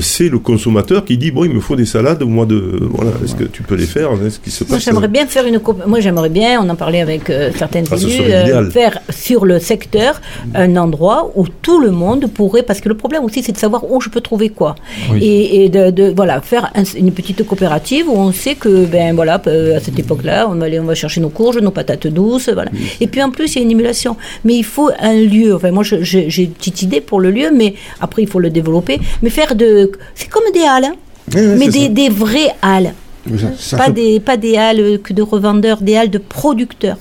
c'est 0.01 0.29
le 0.29 0.39
consommateur 0.39 1.05
qui 1.05 1.17
dit 1.17 1.31
bon, 1.31 1.43
il 1.45 1.51
me 1.51 1.59
faut 1.59 1.75
des 1.75 1.85
salades 1.85 2.21
au 2.23 2.27
mois 2.27 2.45
de. 2.45 2.77
Voilà, 2.81 3.11
est-ce 3.23 3.35
que 3.35 3.43
tu 3.45 3.63
peux 3.63 3.75
les 3.75 3.85
faire 3.85 4.09
Est-ce 4.25 4.39
qu'il 4.39 4.51
se 4.51 4.63
Moi, 4.63 4.75
passe 4.77 4.85
j'aimerais 4.85 5.07
bien 5.07 5.25
faire 5.27 5.45
une. 5.45 5.59
Moi, 5.85 5.99
j'aimerais 5.99 6.29
bien, 6.29 6.61
on 6.63 6.69
en 6.69 6.75
parlait 6.75 7.01
avec 7.01 7.29
euh, 7.29 7.51
certaines 7.57 7.85
Ah, 7.91 7.95
élus, 7.95 8.71
faire 8.71 8.99
sur 9.09 9.45
le 9.45 9.59
secteur 9.59 10.21
un 10.53 10.75
endroit 10.77 11.31
où 11.35 11.45
tout 11.61 11.79
le 11.79 11.91
monde 11.91 12.27
pourrait. 12.27 12.63
Parce 12.63 12.81
que 12.81 12.89
le 12.89 12.95
problème 12.97 13.23
aussi, 13.23 13.43
c'est 13.43 13.51
de 13.51 13.57
savoir 13.57 13.89
où 13.91 14.01
je 14.01 14.09
peux 14.09 14.21
trouver 14.21 14.49
quoi. 14.49 14.75
Oui. 15.11 15.19
Et, 15.23 15.65
et 15.65 15.69
de, 15.69 15.91
de- 15.91 16.13
voilà, 16.15 16.41
faire 16.41 16.71
un- 16.75 16.83
une 16.97 17.11
petite 17.11 17.45
coopérative 17.45 18.09
où 18.09 18.17
on 18.17 18.31
sait 18.31 18.55
que, 18.55 18.85
ben 18.85 19.15
voilà, 19.15 19.41
euh, 19.47 19.77
à 19.77 19.79
cette 19.79 19.97
époque-là, 19.99 20.47
on 20.49 20.55
va 20.55 20.65
aller, 20.65 20.79
on 20.79 20.85
va 20.85 20.95
chercher 20.95 21.21
nos 21.21 21.29
courges, 21.29 21.57
nos 21.59 21.71
patates 21.71 22.07
douces, 22.07 22.49
voilà. 22.49 22.71
Et 23.01 23.07
puis 23.07 23.21
en 23.23 23.29
plus, 23.31 23.55
il 23.55 23.59
y 23.59 23.61
a 23.61 23.63
une 23.63 23.71
émulation. 23.71 24.15
Mais 24.43 24.55
il 24.55 24.63
faut 24.63 24.89
un 24.99 25.13
lieu. 25.15 25.55
Enfin, 25.55 25.71
moi, 25.71 25.83
j'ai 25.83 26.43
une 26.43 26.51
petite 26.51 26.81
idée 26.81 27.01
pour 27.01 27.19
le 27.19 27.31
lieu, 27.31 27.49
mais 27.53 27.73
après, 27.99 28.21
il 28.23 28.27
faut 28.27 28.39
le 28.39 28.49
développer. 28.49 28.99
Mais 29.21 29.29
faire 29.29 29.55
de. 29.55 29.76
C'est 30.15 30.29
comme 30.29 30.51
des 30.53 30.63
halles, 30.63 30.85
hein, 30.85 30.95
mais 31.33 31.67
des, 31.67 31.89
des 31.89 32.09
vraies 32.09 32.53
halles. 32.61 32.93
Mais 33.29 33.37
ça- 33.37 33.51
ça 33.57 33.77
Pas 33.77 33.85
se- 33.87 33.91
des, 33.91 34.19
pas 34.19 34.37
des 34.37 34.57
halles 34.57 34.99
que 35.03 35.13
de 35.13 35.21
revendeurs, 35.21 35.81
des 35.81 35.95
halles 35.95 36.09
de 36.09 36.17
producteurs. 36.19 36.97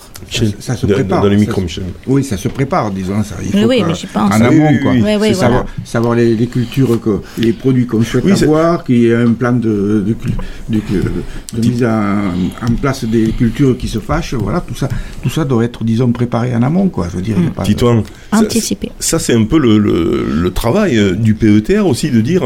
Ça 0.60 0.74
se 0.76 0.86
dans- 0.86 0.94
prépare, 0.94 1.22
Dans 1.22 1.28
le 1.28 1.34
ça 1.34 1.40
micro, 1.40 1.60
Michel. 1.60 1.84
Oui, 2.06 2.24
ça 2.24 2.36
se 2.36 2.48
prépare, 2.48 2.90
disons. 2.90 3.22
Ça, 3.22 3.36
il 3.42 3.54
Oui, 3.54 3.62
faut 3.62 3.68
oui, 3.68 3.82
mais 3.86 3.94
j'y 3.94 4.06
pense. 4.06 4.32
En 4.34 4.40
amont, 4.40 4.68
oui, 4.70 4.80
quoi. 4.80 4.92
oui. 4.92 5.02
Oui, 5.04 5.10
oui, 5.20 5.28
C'est 5.28 5.32
voilà. 5.34 5.34
savoir, 5.34 5.64
savoir 5.84 6.14
les, 6.16 6.34
les 6.34 6.46
cultures, 6.46 7.00
que, 7.00 7.20
les 7.38 7.52
produits 7.52 7.86
qu'on 7.86 8.02
souhaite 8.02 8.26
avoir, 8.42 8.82
qu'il 8.84 8.98
y 8.98 9.06
ait 9.08 9.14
un 9.14 9.32
plan 9.32 9.52
de, 9.52 10.02
de, 10.06 10.12
cul- 10.14 10.32
de, 10.68 10.78
de- 10.78 11.60
de 11.60 11.68
mise 11.68 11.84
en, 11.84 12.32
en 12.66 12.74
place 12.80 13.04
des 13.04 13.28
cultures 13.32 13.76
qui 13.78 13.86
se 13.88 13.98
fâchent. 14.00 14.34
Voilà, 14.34 14.60
tout 14.60 14.74
ça, 14.74 14.88
tout 15.22 15.30
ça 15.30 15.44
doit 15.44 15.64
être, 15.64 15.84
disons, 15.84 16.10
préparé 16.10 16.54
en 16.56 16.62
amont, 16.62 16.88
quoi. 16.88 17.06
Je 17.10 17.16
veux 17.16 17.22
dire, 17.22 17.36
Titouan, 17.62 18.02
ça- 18.32 18.38
Anticiper. 18.40 18.90
Ça, 18.98 19.18
c'est 19.18 19.34
un 19.34 19.44
peu 19.44 19.58
le, 19.58 19.78
le- 19.78 20.26
le 20.42 20.50
travail 20.50 20.98
euh, 20.98 21.12
du 21.12 21.34
PETR 21.34 21.86
aussi, 21.86 22.10
de 22.10 22.20
dire, 22.20 22.42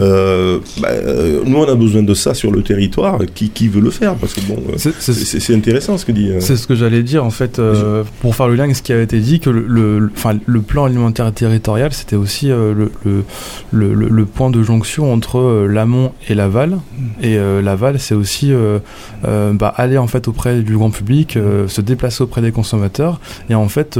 euh, 0.00 0.58
bah, 0.80 0.88
euh, 0.90 1.40
nous, 1.44 1.56
on 1.58 1.64
a 1.68 1.74
besoin 1.74 2.02
de 2.02 2.14
ça 2.14 2.34
sur 2.34 2.50
le 2.52 2.62
territoire, 2.62 3.15
qui, 3.24 3.50
qui 3.50 3.68
veut 3.68 3.80
le 3.80 3.90
faire 3.90 4.14
Parce 4.16 4.34
que 4.34 4.40
bon, 4.42 4.56
euh, 4.68 4.76
C'est- 4.76 5.54
intéressant 5.54 5.96
ce 5.96 6.04
que 6.04 6.12
dit... 6.12 6.30
euh, 6.30 6.40
C'est 6.40 6.56
ce 6.56 6.66
que 6.66 6.74
j'allais 6.74 7.02
dire 7.02 7.24
en 7.24 7.30
fait 7.30 7.58
euh, 7.58 8.04
pour 8.20 8.34
faire 8.34 8.48
le 8.48 8.54
lien 8.56 8.64
avec 8.64 8.76
ce 8.76 8.82
qui 8.82 8.92
a 8.92 9.00
été 9.00 9.20
dit 9.20 9.40
que 9.40 9.50
le, 9.50 9.98
le, 9.98 10.60
plan 10.60 10.84
alimentaire 10.84 11.32
territorial 11.32 11.92
c'était 11.92 12.16
aussi 12.16 12.50
euh, 12.50 12.74
le, 12.74 13.24
le, 13.72 13.94
le, 13.94 14.26
point 14.26 14.50
de 14.50 14.62
jonction 14.62 15.12
entre 15.12 15.38
euh, 15.38 15.66
l'amont 15.66 16.12
et 16.28 16.34
l'aval. 16.34 16.78
Et 17.22 17.36
l'aval 17.62 17.98
c'est 17.98 18.14
aussi 18.14 18.52
bah, 19.22 19.72
aller 19.76 19.98
en 19.98 20.06
fait 20.06 20.28
auprès 20.28 20.62
du 20.62 20.76
grand 20.76 20.90
public 20.90 21.38
se 21.66 21.80
déplacer 21.80 22.22
auprès 22.22 22.42
des 22.42 22.52
consommateurs 22.52 23.20
et 23.48 23.54
en 23.54 23.68
fait 23.68 23.98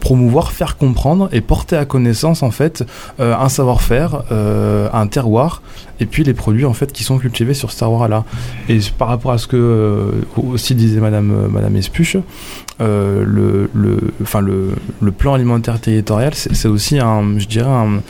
promouvoir 0.00 0.52
faire 0.52 0.76
comprendre 0.76 1.28
et 1.32 1.40
porter 1.40 1.76
à 1.76 1.84
connaissance 1.84 2.42
en 2.42 2.50
fait 2.50 2.84
un 3.18 3.48
savoir-faire 3.48 4.22
un 4.30 5.06
terroir 5.06 5.62
et 6.02 6.06
puis 6.06 6.24
les 6.24 6.34
produits 6.34 6.64
en 6.64 6.74
fait 6.74 6.92
qui 6.92 7.04
sont 7.04 7.18
cultivés 7.18 7.54
sur 7.54 7.70
ce 7.70 7.78
terroir 7.78 8.08
là 8.08 8.24
et 8.68 8.80
par 8.98 9.08
rapport 9.08 9.30
à 9.30 9.38
ce 9.38 9.46
que 9.46 9.56
euh, 9.56 10.10
aussi 10.36 10.74
disait 10.74 11.00
Madame 11.00 11.30
euh, 11.30 11.48
Madame 11.48 11.76
Espuche, 11.76 12.16
euh, 12.80 13.24
le, 13.24 13.70
le, 13.72 13.98
enfin 14.20 14.40
le, 14.40 14.70
le 15.00 15.12
plan 15.12 15.34
alimentaire 15.34 15.80
territorial, 15.80 16.34
c'est 16.34 16.68
aussi 16.68 16.98
un, 16.98 17.38
je 17.38 17.46
dirais 17.46 17.70
un, 17.70 18.00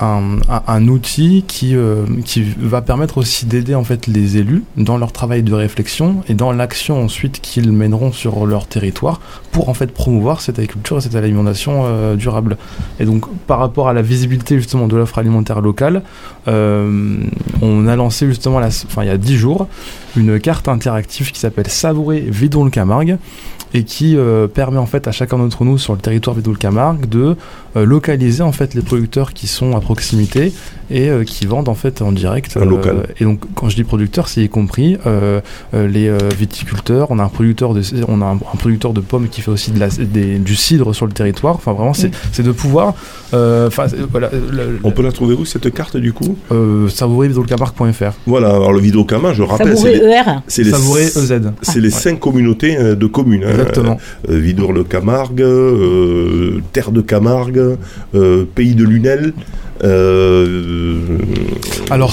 un, 0.00 0.38
un, 0.66 0.88
outil 0.88 1.44
qui, 1.46 1.74
euh, 1.74 2.04
qui 2.24 2.44
va 2.58 2.82
permettre 2.82 3.18
aussi 3.18 3.46
d'aider 3.46 3.74
en 3.74 3.84
fait 3.84 4.06
les 4.06 4.36
élus 4.36 4.62
dans 4.76 4.96
leur 4.96 5.12
travail 5.12 5.42
de 5.42 5.52
réflexion 5.52 6.22
et 6.28 6.34
dans 6.34 6.52
l'action 6.52 7.02
ensuite 7.02 7.40
qu'ils 7.40 7.72
mèneront 7.72 8.12
sur 8.12 8.46
leur 8.46 8.66
territoire 8.66 9.20
pour 9.52 9.68
en 9.68 9.74
fait 9.74 9.92
promouvoir 9.92 10.40
cette 10.40 10.58
agriculture 10.58 10.98
et 10.98 11.00
cette 11.00 11.14
alimentation 11.14 11.82
euh, 11.84 12.16
durable. 12.16 12.56
Et 13.00 13.04
donc 13.04 13.26
par 13.46 13.58
rapport 13.58 13.88
à 13.88 13.92
la 13.92 14.02
visibilité 14.02 14.56
justement 14.56 14.86
de 14.86 14.96
l'offre 14.96 15.18
alimentaire 15.18 15.60
locale, 15.60 16.02
euh, 16.46 17.18
on 17.60 17.86
a 17.86 17.96
lancé 17.96 18.26
justement 18.26 18.60
la, 18.60 18.68
enfin, 18.68 19.02
il 19.02 19.08
y 19.08 19.10
a 19.10 19.18
10 19.18 19.36
jours 19.36 19.68
une 20.18 20.40
carte 20.40 20.68
interactive 20.68 21.32
qui 21.32 21.38
s'appelle 21.38 21.68
Savourer 21.68 22.20
Vidon 22.20 22.64
le 22.64 22.70
Camargue 22.70 23.18
et 23.74 23.84
qui 23.84 24.16
euh, 24.16 24.46
permet 24.46 24.78
en 24.78 24.86
fait 24.86 25.06
à 25.06 25.12
chacun 25.12 25.38
d'entre 25.38 25.64
nous 25.64 25.78
sur 25.78 25.94
le 25.94 26.00
territoire 26.00 26.34
Vidon 26.36 26.52
le 26.52 26.56
Camargue 26.56 27.08
de 27.08 27.36
euh, 27.76 27.84
localiser 27.84 28.42
en 28.42 28.52
fait 28.52 28.74
les 28.74 28.82
producteurs 28.82 29.32
qui 29.32 29.46
sont 29.46 29.76
à 29.76 29.80
proximité 29.80 30.52
et 30.90 31.08
euh, 31.08 31.24
qui 31.24 31.46
vendent 31.46 31.68
en 31.68 31.74
fait 31.74 32.02
en 32.02 32.12
direct. 32.12 32.56
local. 32.56 33.08
et 33.18 33.24
donc 33.24 33.40
quand 33.54 33.68
je 33.68 33.76
dis 33.76 33.84
producteur, 33.84 34.28
c'est 34.28 34.42
y 34.42 34.48
compris 34.48 34.96
les 35.72 36.10
viticulteurs. 36.36 37.10
On 37.10 37.18
a 37.18 37.24
un 37.24 37.28
producteur 37.28 37.74
de, 37.74 37.82
on 38.08 38.20
a 38.22 38.26
un, 38.26 38.36
producteur 38.36 38.92
de 38.92 39.00
pommes 39.00 39.28
qui 39.28 39.40
fait 39.40 39.50
aussi 39.50 39.70
de 39.70 39.80
la, 39.80 39.88
du 39.88 40.56
cidre 40.56 40.94
sur 40.94 41.06
le 41.06 41.12
territoire. 41.12 41.54
Enfin 41.54 41.72
vraiment, 41.72 41.94
c'est 41.94 42.10
mm. 42.38 42.42
de 42.42 42.52
pouvoir. 42.52 42.94
voilà, 43.32 44.30
on 44.84 44.90
peut 44.90 45.02
la 45.02 45.12
trouver 45.12 45.34
où 45.34 45.44
cette 45.44 45.72
carte 45.72 45.96
du 45.96 46.12
coup? 46.12 46.36
Euh, 46.52 46.88
savourer-vidolcamargue.fr. 46.88 48.12
Voilà, 48.26 48.50
alors 48.50 48.72
le 48.72 48.80
Vidolcamargue, 48.80 49.34
je 49.34 49.42
rappelle, 49.42 49.76
c'est 49.76 49.94
les, 49.94 50.04
ER. 50.04 50.40
c'est 50.46 50.62
les, 50.62 50.70
Savourer 50.70 51.04
EZ. 51.04 51.40
C'est 51.62 51.80
les 51.80 51.90
cinq 51.90 52.20
communautés 52.20 52.76
de 52.76 53.06
communes. 53.06 53.44
Hein. 53.44 53.50
Exactement. 53.50 53.98
Vidour-le-Camargue, 54.28 55.44
Terre 56.72 56.92
de 56.92 57.00
Camargue, 57.00 57.76
Pays 58.54 58.74
de 58.74 58.84
Lunel, 58.84 59.32
euh, 59.84 60.98
Alors, 61.90 62.12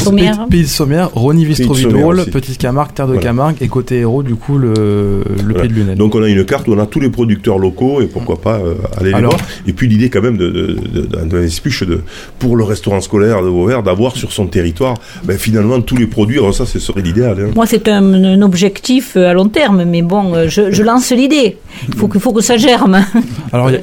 Pays 0.50 0.64
de 0.64 0.68
Sommière, 0.68 1.10
Rony 1.14 1.46
Vistrovidrol, 1.46 2.26
Petite 2.32 2.58
Camargue, 2.58 2.94
Terre 2.94 3.08
de 3.08 3.18
Camargue 3.18 3.58
et 3.62 3.68
côté 3.68 4.00
héros, 4.00 4.24
du 4.24 4.36
coup, 4.36 4.58
le, 4.58 5.24
le 5.46 5.54
Pays 5.54 5.70
de 5.70 5.74
Lunel. 5.74 5.98
Donc, 5.98 6.16
on 6.16 6.24
a 6.24 6.30
une 6.30 6.46
carte 6.46 6.68
où 6.68 6.74
on 6.74 6.80
a 6.80 6.86
tous 6.86 7.00
les 7.00 7.10
producteurs 7.10 7.58
locaux 7.58 8.02
et 8.02 8.08
pourquoi 8.08 8.40
pas 8.40 8.58
euh, 8.58 8.76
aller 8.98 9.12
les 9.12 9.22
voir. 9.22 9.38
Et 9.68 9.74
puis, 9.74 9.88
l'idée, 9.88 10.10
quand 10.10 10.22
même, 10.22 10.38
de, 10.38 10.50
de, 10.50 10.78
de, 10.94 11.86
de, 11.86 12.02
pour 12.40 12.56
le 12.56 12.64
restaurant 12.64 13.02
scolaire 13.02 13.42
de 13.42 13.48
Vauvert, 13.48 13.84
d'avoir 13.84 14.16
sur 14.16 14.32
son 14.32 14.48
territoire, 14.48 14.96
ben, 15.24 15.38
finalement, 15.38 15.82
tous 15.82 15.98
les 15.98 16.08
produits. 16.08 16.38
Alors, 16.38 16.54
ça, 16.54 16.66
ce 16.66 16.80
serait 16.80 17.02
l'idéal. 17.02 17.38
Hein. 17.40 17.52
Moi, 17.56 17.66
c'est 17.66 17.88
un, 17.88 18.42
objectif 18.42 19.14
euh, 19.16 19.30
à 19.30 19.34
long 19.34 19.48
terme, 19.48 19.86
mais 19.86 20.02
bon, 20.02 20.48
je, 20.48 20.72
je 20.72 20.84
lance 20.84 21.12
l'idée. 21.12 21.58
Il 21.88 21.96
faut, 21.96 22.08
qu'il 22.08 22.22
faut 22.22 22.34
que 22.34 22.42
ça 22.42 22.58
germe. 22.58 23.04
Alors, 23.52 23.72
y 23.72 23.76
a, 23.76 23.80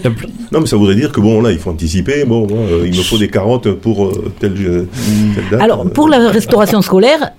Non, 0.53 0.61
mais 0.61 0.66
ça 0.66 0.76
voudrait 0.76 0.95
dire 0.95 1.12
que, 1.12 1.20
bon, 1.20 1.43
là, 1.43 1.53
il 1.53 1.59
faut 1.59 1.70
anticiper. 1.70 2.24
Bon, 2.24 2.47
il 2.85 2.97
me 2.97 3.03
faut 3.03 3.18
des 3.18 3.28
carottes 3.28 3.68
pour 3.81 4.07
euh, 4.07 4.33
telle, 4.39 4.55
date 5.51 5.61
Alors, 5.61 5.91
pour 5.91 6.09
la 6.09 6.31
restauration 6.31 6.83
scolaire, 6.83 7.33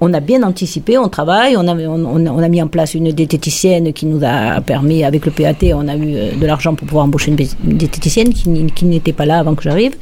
on, 0.00 0.14
a 0.14 0.20
bien 0.20 0.42
anticipé, 0.42 0.96
on 0.96 1.08
travaille, 1.08 1.56
on 1.56 1.66
a, 1.66 1.74
on, 1.74 2.38
a 2.38 2.48
mis 2.48 2.62
en 2.62 2.68
place 2.68 2.94
une 2.94 3.10
diététicienne 3.10 3.92
qui 3.92 4.06
nous 4.06 4.20
a 4.24 4.60
permis, 4.60 5.02
avec 5.02 5.26
le 5.26 5.32
PAT, 5.32 5.74
on 5.74 5.88
a 5.88 5.96
eu 5.96 6.14
euh, 6.14 6.32
de 6.36 6.46
l'argent 6.46 6.74
pour 6.74 6.86
pouvoir 6.86 7.04
embaucher 7.06 7.32
une 7.32 7.76
diététicienne 7.76 8.32
qui, 8.32 8.84
n'était 8.84 9.12
pas 9.12 9.26
là 9.26 9.38
avant 9.38 9.54
que 9.54 9.64
j'arrive, 9.64 9.96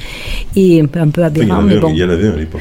et 0.54 0.82
un 0.82 0.86
peu 1.08 1.24
aberrant, 1.24 1.62
mais 1.62 1.78
bon. 1.78 1.88
Il 1.90 1.98
y 1.98 2.04
en 2.04 2.10
avait 2.10 2.28
à 2.28 2.36
l'époque. 2.36 2.60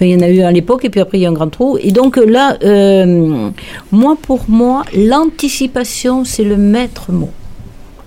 il 0.00 0.08
y 0.08 0.14
en 0.14 0.20
a 0.20 0.28
eu 0.28 0.40
à 0.42 0.52
l'époque, 0.52 0.84
et 0.84 0.90
puis 0.90 1.00
après 1.00 1.18
il 1.18 1.22
y 1.22 1.26
a 1.26 1.28
un 1.28 1.32
grand 1.32 1.48
trou. 1.48 1.76
Et 1.80 1.90
donc 1.90 2.16
là, 2.16 2.56
euh, 2.62 3.50
moi 3.90 4.16
pour 4.20 4.44
moi, 4.48 4.84
l'anticipation, 4.96 6.24
c'est 6.24 6.44
le 6.44 6.56
maître 6.56 7.10
mot. 7.10 7.30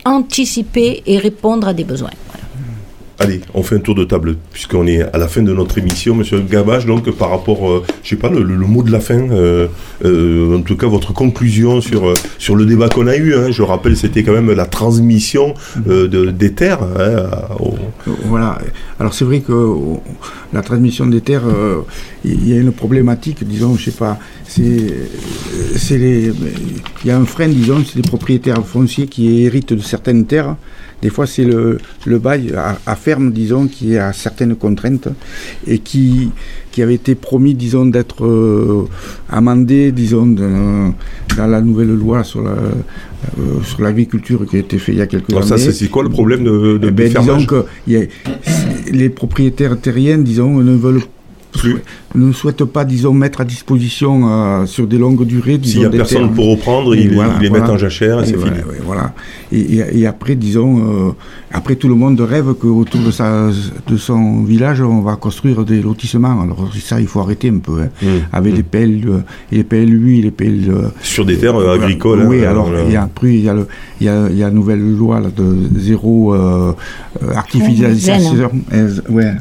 Anticiper 0.05 1.03
et 1.05 1.17
répondre 1.17 1.67
à 1.67 1.73
des 1.73 1.83
besoins. 1.83 2.11
Allez, 3.19 3.41
on 3.55 3.63
fait 3.63 3.77
un 3.77 3.79
tour 3.79 3.95
de 3.95 4.03
table, 4.03 4.35
puisqu'on 4.53 4.85
est 4.85 5.01
à 5.01 5.17
la 5.17 5.27
fin 5.27 5.41
de 5.41 5.51
notre 5.51 5.79
émission, 5.79 6.13
Monsieur 6.13 6.39
Gabage. 6.39 6.85
Donc, 6.85 7.09
par 7.09 7.31
rapport, 7.31 7.67
euh, 7.67 7.83
je 8.03 8.09
sais 8.09 8.15
pas, 8.15 8.29
le, 8.29 8.43
mot 8.45 8.83
de 8.83 8.91
la 8.91 8.99
fin, 8.99 9.17
euh, 9.31 9.67
euh, 10.05 10.59
en 10.59 10.61
tout 10.61 10.77
cas, 10.77 10.85
votre 10.85 11.13
conclusion 11.13 11.81
sur, 11.81 12.13
sur 12.37 12.55
le 12.55 12.67
débat 12.67 12.89
qu'on 12.89 13.07
a 13.07 13.15
eu. 13.15 13.33
Hein. 13.33 13.49
je 13.49 13.63
rappelle, 13.63 13.97
c'était 13.97 14.21
quand 14.21 14.33
même 14.33 14.51
la 14.51 14.67
transmission 14.67 15.55
de, 15.83 16.05
des 16.29 16.53
terres. 16.53 16.83
Hein, 16.83 17.29
voilà. 18.25 18.59
Alors, 18.99 19.15
c'est 19.15 19.25
vrai 19.25 19.39
que 19.39 19.73
la 20.53 20.61
transmission 20.61 21.07
des 21.07 21.21
terres, 21.21 21.45
il 22.23 22.47
y 22.47 22.53
a 22.53 22.61
une 22.61 22.71
problématique, 22.71 23.43
disons, 23.43 23.75
je 23.77 23.85
sais 23.85 23.97
pas, 23.97 24.19
c'est, 24.47 24.61
il 25.89 26.33
y 27.03 27.09
a 27.09 27.17
un 27.17 27.25
frein, 27.25 27.47
disons, 27.47 27.83
c'est 27.83 27.95
les 27.95 28.07
propriétaires 28.07 28.63
fonciers 28.63 29.07
qui 29.07 29.43
héritent 29.43 29.73
de 29.73 29.81
certaines 29.81 30.25
terres 30.27 30.55
des 31.01 31.09
fois, 31.09 31.27
c'est 31.27 31.43
le, 31.43 31.77
le 32.05 32.17
bail 32.19 32.53
à, 32.55 32.95
ferme, 32.95 33.31
disons, 33.31 33.67
qui 33.67 33.97
a 33.97 34.13
certaines 34.13 34.55
contraintes 34.55 35.09
et 35.67 35.77
qui, 35.77 36.31
qui 36.71 36.81
avait 36.81 36.95
été 36.95 37.13
promis, 37.13 37.53
disons, 37.53 37.85
d'être 37.85 38.25
euh, 38.25 38.87
amendé, 39.29 39.91
disons, 39.91 40.25
dans 40.25 40.93
la 41.37 41.61
nouvelle 41.61 41.93
loi 41.93 42.23
sur 42.23 42.41
la, 42.41 42.51
euh, 42.51 43.61
sur 43.63 43.81
l'agriculture 43.81 44.45
qui 44.49 44.55
a 44.55 44.59
été 44.59 44.79
fait 44.79 44.93
il 44.93 44.97
y 44.97 45.01
a 45.01 45.07
quelques 45.07 45.29
Alors 45.29 45.51
années. 45.51 45.61
Ça, 45.61 45.71
c'est 45.71 45.87
quoi 45.87 46.01
le 46.01 46.09
problème 46.09 46.43
de, 46.43 46.77
de, 46.79 46.87
eh 46.87 46.91
ben, 46.91 47.13
Disons 47.13 47.45
que 47.45 47.65
les 48.91 49.09
propriétaires 49.09 49.79
terriens, 49.79 50.17
disons, 50.17 50.57
ne 50.57 50.75
veulent 50.75 51.01
ne 52.17 52.31
souhaite 52.31 52.63
pas, 52.65 52.85
disons, 52.85 53.13
mettre 53.13 53.41
à 53.41 53.45
disposition 53.45 54.29
euh, 54.29 54.65
sur 54.65 54.87
des 54.87 54.97
longues 54.97 55.25
durées. 55.25 55.59
S'il 55.61 55.79
n'y 55.79 55.85
a 55.85 55.89
personne 55.89 56.33
pour 56.33 56.49
reprendre, 56.51 56.95
ils, 56.95 57.09
les 57.41 57.49
mettent 57.49 57.69
en 57.69 57.77
jachère 57.77 58.21
et, 58.21 58.27
c'est 58.27 58.37
fini. 58.37 58.57
voilà. 58.83 59.13
Et, 59.51 60.05
après, 60.05 60.35
disons, 60.35 61.07
euh, 61.07 61.11
après 61.51 61.75
tout 61.75 61.87
le 61.87 61.95
monde 61.95 62.19
rêve 62.19 62.53
qu'autour 62.53 63.01
de, 63.01 63.11
sa, 63.11 63.49
de 63.87 63.97
son 63.97 64.43
village, 64.43 64.81
on 64.81 65.01
va 65.01 65.15
construire 65.15 65.63
des 65.63 65.81
lotissements. 65.81 66.41
Alors 66.41 66.69
ça, 66.81 66.99
il 66.99 67.07
faut 67.07 67.19
arrêter 67.19 67.49
un 67.49 67.59
peu. 67.59 67.81
Hein. 67.81 67.89
Mmh. 68.01 68.07
Avec 68.33 68.55
les 68.55 68.63
PLU, 68.63 69.09
les 69.51 69.63
PLU, 69.63 70.21
les 70.21 70.31
PL... 70.31 70.91
Sur 71.01 71.25
des 71.25 71.37
terres 71.37 71.57
agricoles. 71.57 72.25
Oui, 72.27 72.45
hein, 72.45 72.49
alors 72.49 72.69
il 72.85 72.93
y 72.93 72.95
a 72.95 73.03
après, 73.03 73.33
il 73.33 73.43
y 73.43 73.49
a, 73.49 73.53
le, 73.53 73.67
il 74.01 74.07
y 74.07 74.09
a, 74.09 74.27
il 74.29 74.37
y 74.37 74.43
a 74.43 74.49
une 74.49 74.55
nouvelle 74.55 74.81
loi 74.81 75.19
là, 75.19 75.29
de 75.35 75.55
zéro 75.77 76.33
euh, 76.33 76.73
artificialisation. 77.35 78.51
ouais, 79.09 79.31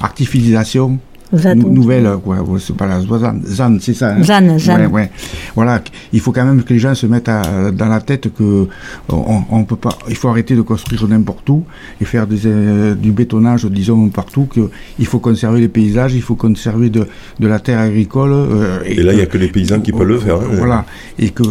artificialisation 0.00 0.98
nouvelle, 1.32 2.08
quoi. 2.22 2.38
C'est 2.58 2.76
pas 2.76 2.86
la 2.86 3.00
Zan, 3.00 3.78
c'est 3.80 3.94
ça. 3.94 4.14
Hein? 4.14 4.22
Zan, 4.22 4.58
Zan. 4.58 4.80
Ouais, 4.80 4.86
ouais. 4.86 5.10
Voilà. 5.54 5.82
Il 6.12 6.20
faut 6.20 6.32
quand 6.32 6.44
même 6.44 6.62
que 6.62 6.72
les 6.72 6.78
gens 6.78 6.94
se 6.94 7.06
mettent 7.06 7.28
à, 7.28 7.70
dans 7.70 7.86
la 7.86 8.00
tête 8.00 8.32
que 8.34 8.66
on, 9.08 9.42
on, 9.50 9.64
peut 9.64 9.76
pas. 9.76 9.96
Il 10.08 10.16
faut 10.16 10.28
arrêter 10.28 10.54
de 10.56 10.62
construire 10.62 11.06
n'importe 11.08 11.48
où 11.48 11.64
et 12.00 12.04
faire 12.04 12.26
des, 12.26 12.46
euh, 12.46 12.94
du 12.94 13.12
bétonnage, 13.12 13.64
disons 13.66 14.08
partout. 14.08 14.46
Que 14.50 14.70
il 14.98 15.06
faut 15.06 15.18
conserver 15.18 15.60
les 15.60 15.68
paysages, 15.68 16.14
il 16.14 16.22
faut 16.22 16.34
conserver 16.34 16.90
de, 16.90 17.06
de 17.38 17.46
la 17.46 17.60
terre 17.60 17.80
agricole. 17.80 18.32
Euh, 18.32 18.80
et, 18.84 19.02
là, 19.02 19.12
il 19.12 19.18
y 19.18 19.22
a 19.22 19.26
que 19.26 19.38
les 19.38 19.48
paysans 19.48 19.80
qui 19.80 19.92
peuvent 19.92 20.08
le 20.08 20.18
faire. 20.18 20.36
Hein, 20.36 20.56
voilà. 20.58 20.84
Et 21.18 21.30
que 21.30 21.42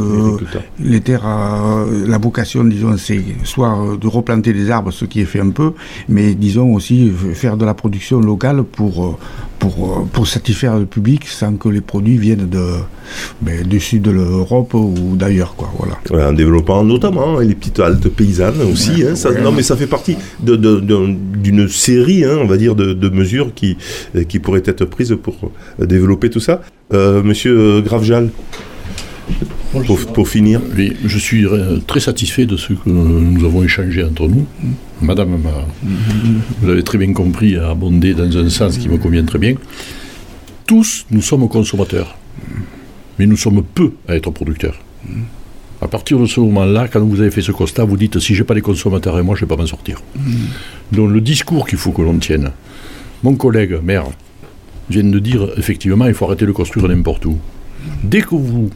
les 0.80 1.02
terres, 1.02 1.26
euh, 1.26 2.06
la 2.08 2.18
vocation, 2.18 2.64
disons, 2.64 2.98
c'est 2.98 3.24
soit 3.44 3.98
de 4.00 4.08
replanter 4.08 4.54
des 4.54 4.70
arbres, 4.70 4.92
ce 4.92 5.06
qui 5.06 5.22
est 5.22 5.26
fait 5.26 5.40
un 5.40 5.52
peu, 5.52 5.74
mais 6.08 6.34
disons 6.34 6.74
aussi 6.74 7.12
faire 7.34 7.58
de 7.58 7.66
la 7.66 7.74
production 7.74 8.20
locale 8.20 8.64
pour 8.64 9.18
pour, 9.60 10.08
pour 10.12 10.28
satisfaire 10.28 10.78
le 10.80 10.86
public 10.86 11.28
sans 11.28 11.54
que 11.56 11.70
les 11.70 11.82
produits 11.82 12.18
viennent 12.18 12.50
de, 12.50 12.66
ben, 13.42 13.66
du 13.68 13.80
sud 13.80 14.04
de 14.04 14.12
l'Europe 14.12 14.74
ou 14.74 15.16
d'ailleurs. 15.16 15.56
Quoi, 15.56 15.70
voilà. 15.78 16.28
en 16.30 16.34
développant 16.34 16.84
notamment 16.84 17.40
les 17.40 17.56
petites 17.56 17.80
haltes 17.80 18.10
paysannes 18.10 18.62
aussi. 18.72 19.04
Hein, 19.04 19.16
ça, 19.16 19.32
Non, 19.32 19.52
mais 19.52 19.64
ça 19.64 19.76
fait 19.76 19.88
partie 19.88 20.16
d'une 20.42 21.64
de, 21.64 21.68
série, 21.68 22.24
hein, 22.24 22.38
on 22.42 22.48
va 22.48 22.58
dire, 22.58 22.76
de, 22.76 23.10
mesures 23.10 23.54
qui, 23.54 23.78
qui 24.28 24.40
pourraient 24.40 24.64
être 24.66 24.86
prises 24.86 25.16
pour 25.22 25.52
développer 25.80 26.30
tout 26.30 26.40
ça. 26.40 26.62
Euh, 26.94 27.22
monsieur 27.22 27.82
Gravejal 27.82 28.30
pour, 30.14 30.28
finir. 30.28 30.62
Oui, 30.76 30.94
je 31.04 31.18
suis 31.18 31.46
très 31.88 32.00
satisfait 32.00 32.46
de 32.46 32.58
ce 32.58 32.74
que 32.74 32.90
nous 32.90 33.46
avons 33.46 33.64
échangé 33.64 34.04
entre 34.04 34.28
nous. 34.28 34.46
Madame, 35.02 35.38
vous 36.62 36.70
avez 36.70 36.84
très 36.84 36.98
bien 36.98 37.14
compris, 37.14 37.56
a 37.56 37.70
abondé 37.70 38.14
dans 38.14 38.38
un 38.38 38.50
sens 38.50 38.78
qui 38.78 38.90
me 38.90 38.98
convient 38.98 39.26
très 39.26 39.40
bien. 39.40 39.56
Tous, 40.66 41.06
nous 41.10 41.22
sommes 41.22 41.48
consommateurs, 41.48 42.18
mais 43.18 43.26
nous 43.26 43.38
sommes 43.38 43.64
peu 43.64 43.94
à 44.08 44.16
être 44.16 44.32
producteurs. 44.32 44.80
À 45.82 45.88
partir 45.88 46.20
de 46.20 46.26
ce 46.26 46.40
moment-là, 46.42 46.88
quand 46.88 47.00
vous 47.00 47.22
avez 47.22 47.32
fait 47.32 47.42
ce 47.42 47.52
constat, 47.52 47.86
vous 47.86 47.96
dites 47.96 48.20
si 48.20 48.36
j'ai 48.36 48.44
pas 48.44 48.54
les 48.54 48.62
consommateurs 48.62 49.18
et 49.18 49.24
moi, 49.24 49.36
je 49.36 49.44
ne 49.44 49.50
vais 49.50 49.56
pas 49.56 49.62
m'en 49.62 49.68
sortir. 49.68 50.02
Donc 50.92 51.12
le 51.12 51.22
discours 51.22 51.68
qu'il 51.68 51.78
faut 51.78 51.92
que 51.92 52.02
l'on 52.02 52.18
tienne, 52.18 52.52
mon 53.24 53.36
collègue 53.36 53.80
maire 53.82 54.06
vient 54.90 55.04
de 55.04 55.20
dire 55.20 55.48
effectivement, 55.58 56.06
il 56.06 56.14
faut 56.14 56.26
arrêter 56.26 56.46
de 56.46 56.52
construire 56.52 56.88
n'importe 56.88 57.26
où. 57.26 57.38
Dès 58.04 58.22
que 58.22 58.36
vous 58.36 58.70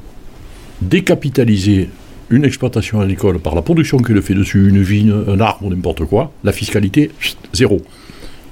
décapitaliser 0.90 1.90
une 2.30 2.46
exploitation 2.46 3.02
agricole 3.02 3.40
par 3.40 3.56
la 3.56 3.62
production 3.62 3.98
qu'elle 3.98 4.22
fait 4.22 4.34
dessus, 4.34 4.70
une 4.70 4.82
vigne, 4.82 5.14
un 5.28 5.40
arbre, 5.40 5.70
n'importe 5.70 6.06
quoi, 6.06 6.32
la 6.44 6.52
fiscalité, 6.52 7.12
zéro. 7.54 7.82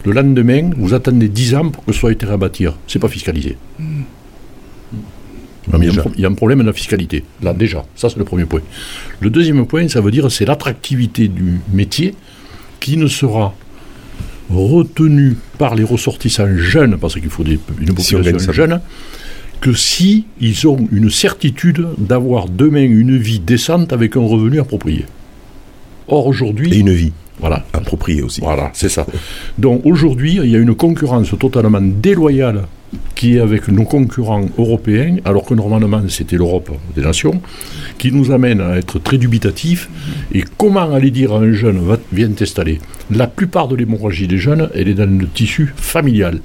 Le 0.05 0.13
lendemain, 0.13 0.71
vous 0.77 0.93
attendez 0.93 1.29
10 1.29 1.55
ans 1.55 1.69
pour 1.69 1.85
que 1.85 1.91
ce 1.91 1.99
soit 1.99 2.11
été 2.11 2.27
à 2.27 2.37
bâtir. 2.37 2.75
C'est 2.87 2.99
pas 2.99 3.07
fiscalisé. 3.07 3.57
il, 3.79 3.85
y 6.17 6.25
a 6.25 6.27
un, 6.27 6.33
problème 6.33 6.59
de 6.59 6.65
la 6.65 6.73
fiscalité. 6.73 7.23
Là, 7.41 7.53
déjà, 7.53 7.85
ça 7.95 8.09
c'est 8.09 8.17
le 8.17 8.25
premier 8.25 8.45
point. 8.45 8.61
Le 9.19 9.29
deuxième 9.29 9.65
point, 9.67 9.87
ça 9.87 10.01
veut 10.01 10.11
dire 10.11 10.31
c'est 10.31 10.45
l'attractivité 10.45 11.27
du 11.27 11.61
métier 11.71 12.15
qui 12.79 12.97
ne 12.97 13.07
sera 13.07 13.53
retenu 14.49 15.37
par 15.57 15.75
les 15.75 15.83
ressortissants 15.83 16.57
jeunes, 16.57 16.97
parce 16.97 17.13
qu'il 17.13 17.29
faut 17.29 17.43
des, 17.43 17.59
une 17.79 17.93
population 17.93 18.51
jeune, 18.51 18.81
que 19.61 19.73
si 19.73 20.25
ils 20.41 20.67
ont 20.67 20.87
une 20.91 21.09
certitude 21.09 21.87
d'avoir 21.97 22.49
demain 22.49 22.83
une 22.83 23.17
vie 23.17 23.39
décente 23.39 23.93
avec 23.93 24.17
un 24.17 24.25
revenu 24.25 24.59
approprié. 24.59 25.05
Or 26.07 26.27
aujourd'hui, 26.27 26.73
Et 26.73 26.79
une 26.79 26.91
vie 26.91 27.13
voilà, 27.39 27.63
appropriée 27.73 28.21
aussi. 28.21 28.41
voilà, 28.41 28.71
c'est 28.73 28.89
ça. 28.89 29.05
Donc 29.57 29.85
aujourd'hui, 29.85 30.39
il 30.43 30.49
y 30.49 30.55
a 30.55 30.59
une 30.59 30.75
concurrence 30.75 31.33
totalement 31.39 31.81
déloyale 31.81 32.63
qui 33.15 33.37
est 33.37 33.39
avec 33.39 33.67
nos 33.69 33.83
concurrents 33.83 34.45
européens, 34.57 35.17
alors 35.25 35.45
que 35.45 35.53
normalement 35.53 36.01
c'était 36.09 36.35
l'Europe 36.35 36.71
des 36.95 37.01
nations, 37.01 37.41
qui 37.97 38.11
nous 38.11 38.31
amène 38.31 38.59
à 38.61 38.77
être 38.77 38.99
très 38.99 39.17
dubitatifs. 39.17 39.89
Et 40.33 40.43
comment 40.57 40.91
aller 40.93 41.11
dire 41.11 41.33
à 41.33 41.37
un 41.37 41.53
jeune, 41.53 41.79
va, 41.79 41.97
viens 42.11 42.29
t'installer 42.31 42.79
La 43.09 43.27
plupart 43.27 43.67
de 43.67 43.75
l'hémorragie 43.75 44.27
des 44.27 44.37
jeunes, 44.37 44.69
elle 44.75 44.89
est 44.89 44.95
dans 44.95 45.09
le 45.09 45.27
tissu 45.27 45.73
familial. 45.77 46.39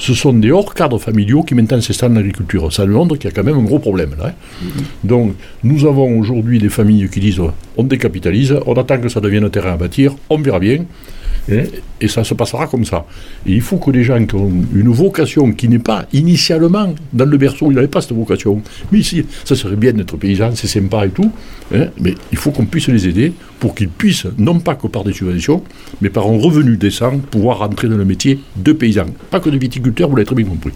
Ce 0.00 0.14
sont 0.14 0.32
des 0.32 0.50
hors 0.50 0.72
cadres 0.74 0.98
familiaux 0.98 1.42
qui 1.42 1.54
maintenant 1.54 1.78
s'installent 1.80 2.14
dans 2.14 2.20
l'agriculture. 2.20 2.72
Ça 2.72 2.86
montre 2.86 3.16
qu'il 3.16 3.28
y 3.28 3.32
a 3.32 3.36
quand 3.36 3.44
même 3.44 3.58
un 3.58 3.62
gros 3.62 3.78
problème 3.78 4.12
là. 4.18 4.28
hein. 4.28 4.66
Donc 5.04 5.34
nous 5.62 5.84
avons 5.86 6.18
aujourd'hui 6.18 6.58
des 6.58 6.70
familles 6.70 7.08
qui 7.10 7.20
disent 7.20 7.40
on 7.76 7.82
décapitalise, 7.84 8.56
on 8.66 8.72
attend 8.74 8.98
que 8.98 9.10
ça 9.10 9.20
devienne 9.20 9.44
un 9.44 9.50
terrain 9.50 9.74
à 9.74 9.76
bâtir, 9.76 10.14
on 10.30 10.38
verra 10.38 10.58
bien. 10.58 10.84
Hein, 11.50 11.62
Et 12.00 12.08
ça 12.08 12.24
se 12.24 12.34
passera 12.34 12.66
comme 12.66 12.84
ça. 12.84 13.04
Et 13.46 13.52
il 13.52 13.60
faut 13.60 13.76
que 13.78 13.90
les 13.90 14.02
gens 14.04 14.24
qui 14.24 14.34
ont 14.34 14.50
une 14.74 14.88
vocation 14.88 15.52
qui 15.52 15.68
n'est 15.68 15.78
pas 15.78 16.06
initialement 16.12 16.94
dans 17.12 17.24
le 17.26 17.36
berceau, 17.36 17.70
ils 17.70 17.74
n'avaient 17.74 17.88
pas 17.88 18.00
cette 18.00 18.12
vocation. 18.16 18.60
Mais 18.90 18.98
ici, 19.00 19.24
ça 19.44 19.54
serait 19.54 19.76
bien 19.76 19.92
d'être 19.92 20.16
paysan, 20.16 20.50
c'est 20.54 20.66
sympa 20.68 21.06
et 21.06 21.10
tout. 21.10 21.30
hein, 21.74 21.86
mais 22.00 22.14
il 22.32 22.38
faut 22.38 22.50
qu'on 22.50 22.66
puisse 22.66 22.88
les 22.88 23.06
aider 23.08 23.32
pour 23.58 23.74
qu'ils 23.74 23.88
puissent, 23.88 24.26
non 24.38 24.58
pas 24.60 24.74
que 24.74 24.86
par 24.86 25.04
des 25.04 25.12
subventions, 25.12 25.62
mais 26.00 26.10
par 26.10 26.26
un 26.26 26.38
revenu 26.38 26.76
décent, 26.76 27.18
pouvoir 27.30 27.58
rentrer 27.58 27.88
dans 27.88 27.96
le 27.98 28.04
métier 28.04 28.40
de 28.56 28.72
paysan. 28.72 29.06
Pas 29.30 29.40
que 29.40 29.50
de 29.50 29.58
viticulteur, 29.58 30.08
vous 30.08 30.16
l'avez 30.16 30.26
très 30.26 30.34
bien 30.36 30.46
compris. 30.46 30.72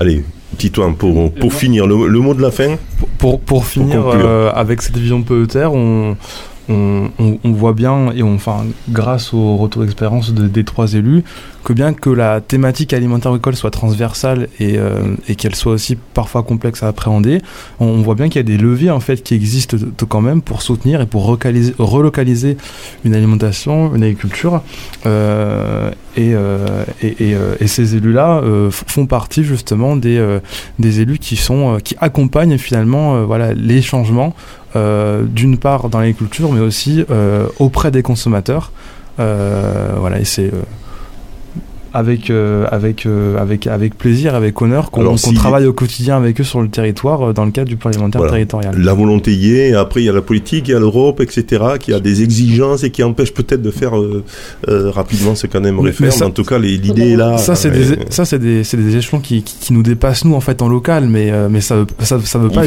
Allez, 0.00 0.24
Titouan, 0.58 0.94
pour, 0.94 1.32
pour 1.32 1.52
finir, 1.54 1.86
le, 1.86 2.08
le 2.08 2.18
mot 2.18 2.34
de 2.34 2.42
la 2.42 2.50
fin 2.50 2.76
Pour, 3.18 3.40
pour 3.40 3.64
finir 3.66 4.04
euh, 4.06 4.50
avec 4.54 4.82
cette 4.82 4.96
vision 4.98 5.22
PETR, 5.22 5.72
on, 5.72 6.16
on, 6.68 7.10
voit 7.44 7.72
bien, 7.72 8.12
et 8.14 8.22
on, 8.22 8.34
enfin, 8.34 8.64
grâce 8.90 9.34
au 9.34 9.56
retour 9.56 9.82
d'expérience 9.82 10.32
de- 10.32 10.46
des 10.46 10.64
trois 10.64 10.94
élus, 10.94 11.24
que 11.64 11.72
bien 11.72 11.92
que 11.92 12.10
la 12.10 12.40
thématique 12.40 12.92
alimentaire 12.92 13.30
agricole 13.30 13.54
soit 13.54 13.70
transversale 13.70 14.48
et, 14.58 14.78
euh, 14.78 15.14
et 15.28 15.36
qu'elle 15.36 15.54
soit 15.54 15.72
aussi 15.72 15.96
parfois 15.96 16.42
complexe 16.42 16.82
à 16.82 16.88
appréhender, 16.88 17.40
on, 17.78 18.02
voit 18.02 18.14
bien 18.14 18.28
qu'il 18.28 18.36
y 18.36 18.40
a 18.40 18.42
des 18.42 18.56
leviers 18.56 18.90
en 18.90 19.00
fait 19.00 19.22
qui 19.22 19.34
existent 19.34 19.76
quand 20.08 20.20
même 20.20 20.42
pour 20.42 20.62
soutenir 20.62 21.00
et 21.00 21.06
pour 21.06 21.24
relocaliser, 21.24 22.56
une 23.04 23.14
alimentation, 23.14 23.94
une 23.94 24.02
agriculture. 24.02 24.62
Euh, 25.06 25.90
et, 26.16 26.32
euh, 26.34 26.84
et, 27.02 27.66
ces 27.66 27.96
élus-là 27.96 28.42
font 28.70 29.06
partie 29.06 29.44
justement 29.44 29.96
des, 29.96 30.38
des 30.78 31.00
élus 31.00 31.18
qui 31.18 31.36
sont 31.36 31.78
qui 31.82 31.96
accompagnent 32.00 32.58
finalement 32.58 33.24
voilà 33.24 33.54
les 33.54 33.80
changements 33.80 34.34
d'une 34.74 35.58
part 35.58 35.88
dans 35.88 35.98
l'agriculture 35.98 36.52
mais 36.52 36.60
aussi 36.60 37.04
euh, 37.10 37.46
auprès 37.58 37.90
des 37.90 38.02
consommateurs. 38.02 38.72
Euh, 39.20 39.92
voilà 39.98 40.18
et 40.20 40.24
c'est 40.24 40.46
euh, 40.46 40.62
avec 41.94 42.30
euh, 42.30 42.66
avec 42.70 43.06
euh, 43.06 43.38
avec 43.38 43.66
avec 43.66 43.96
plaisir 43.96 44.34
avec 44.34 44.60
honneur 44.62 44.90
qu'on 44.90 45.14
travaille 45.34 45.66
au 45.66 45.72
quotidien 45.72 46.16
avec 46.16 46.40
eux 46.40 46.44
sur 46.44 46.62
le 46.62 46.68
territoire 46.68 47.28
euh, 47.28 47.32
dans 47.32 47.44
le 47.44 47.50
cadre 47.50 47.68
du 47.68 47.76
plan 47.76 47.90
alimentaire 47.90 48.20
Voilà. 48.20 48.32
territorial 48.34 48.74
La 48.78 48.94
volonté 48.94 49.32
y 49.34 49.56
est, 49.56 49.74
après 49.74 50.02
il 50.02 50.06
y 50.06 50.08
a 50.08 50.12
la 50.12 50.22
politique, 50.22 50.68
il 50.68 50.72
y 50.72 50.74
a 50.74 50.78
l'Europe, 50.80 51.20
etc., 51.20 51.62
qui 51.80 51.92
a 51.92 52.00
des 52.00 52.22
exigences 52.22 52.82
et 52.84 52.90
qui 52.90 53.02
empêchent 53.02 53.34
peut-être 53.34 53.62
de 53.62 53.70
faire 53.70 53.98
euh, 53.98 54.24
euh, 54.68 54.90
rapidement 54.90 55.34
ce 55.34 55.46
qu'on 55.46 55.64
aimerait 55.64 55.84
Mais- 55.86 55.92
faire, 55.92 56.06
mais 56.06 56.10
ça- 56.12 56.24
mais 56.24 56.30
en 56.30 56.34
tout 56.34 56.44
cas 56.44 56.58
l'idée 56.58 57.10
est 57.12 57.16
là. 57.16 57.36
ça 57.38 57.54
c'est 57.54 57.70
Ouais. 57.70 57.78
des 57.96 57.98
ça 58.10 58.24
c'est 58.24 58.38
des 58.38 58.64
c'est 58.64 58.76
des 58.76 58.96
échelons 58.96 59.20
qui, 59.20 59.42
qui, 59.42 59.56
qui 59.58 59.72
nous 59.72 59.82
dépassent 59.82 60.24
nous 60.24 60.34
en 60.34 60.40
fait 60.40 60.62
en 60.62 60.68
local 60.68 61.06
mais 61.08 61.30
euh, 61.30 61.48
mais 61.50 61.60
ça 61.60 61.76
veut 61.76 61.86
ça, 62.00 62.18
ça 62.20 62.38
veut 62.38 62.48
pas 62.50 62.62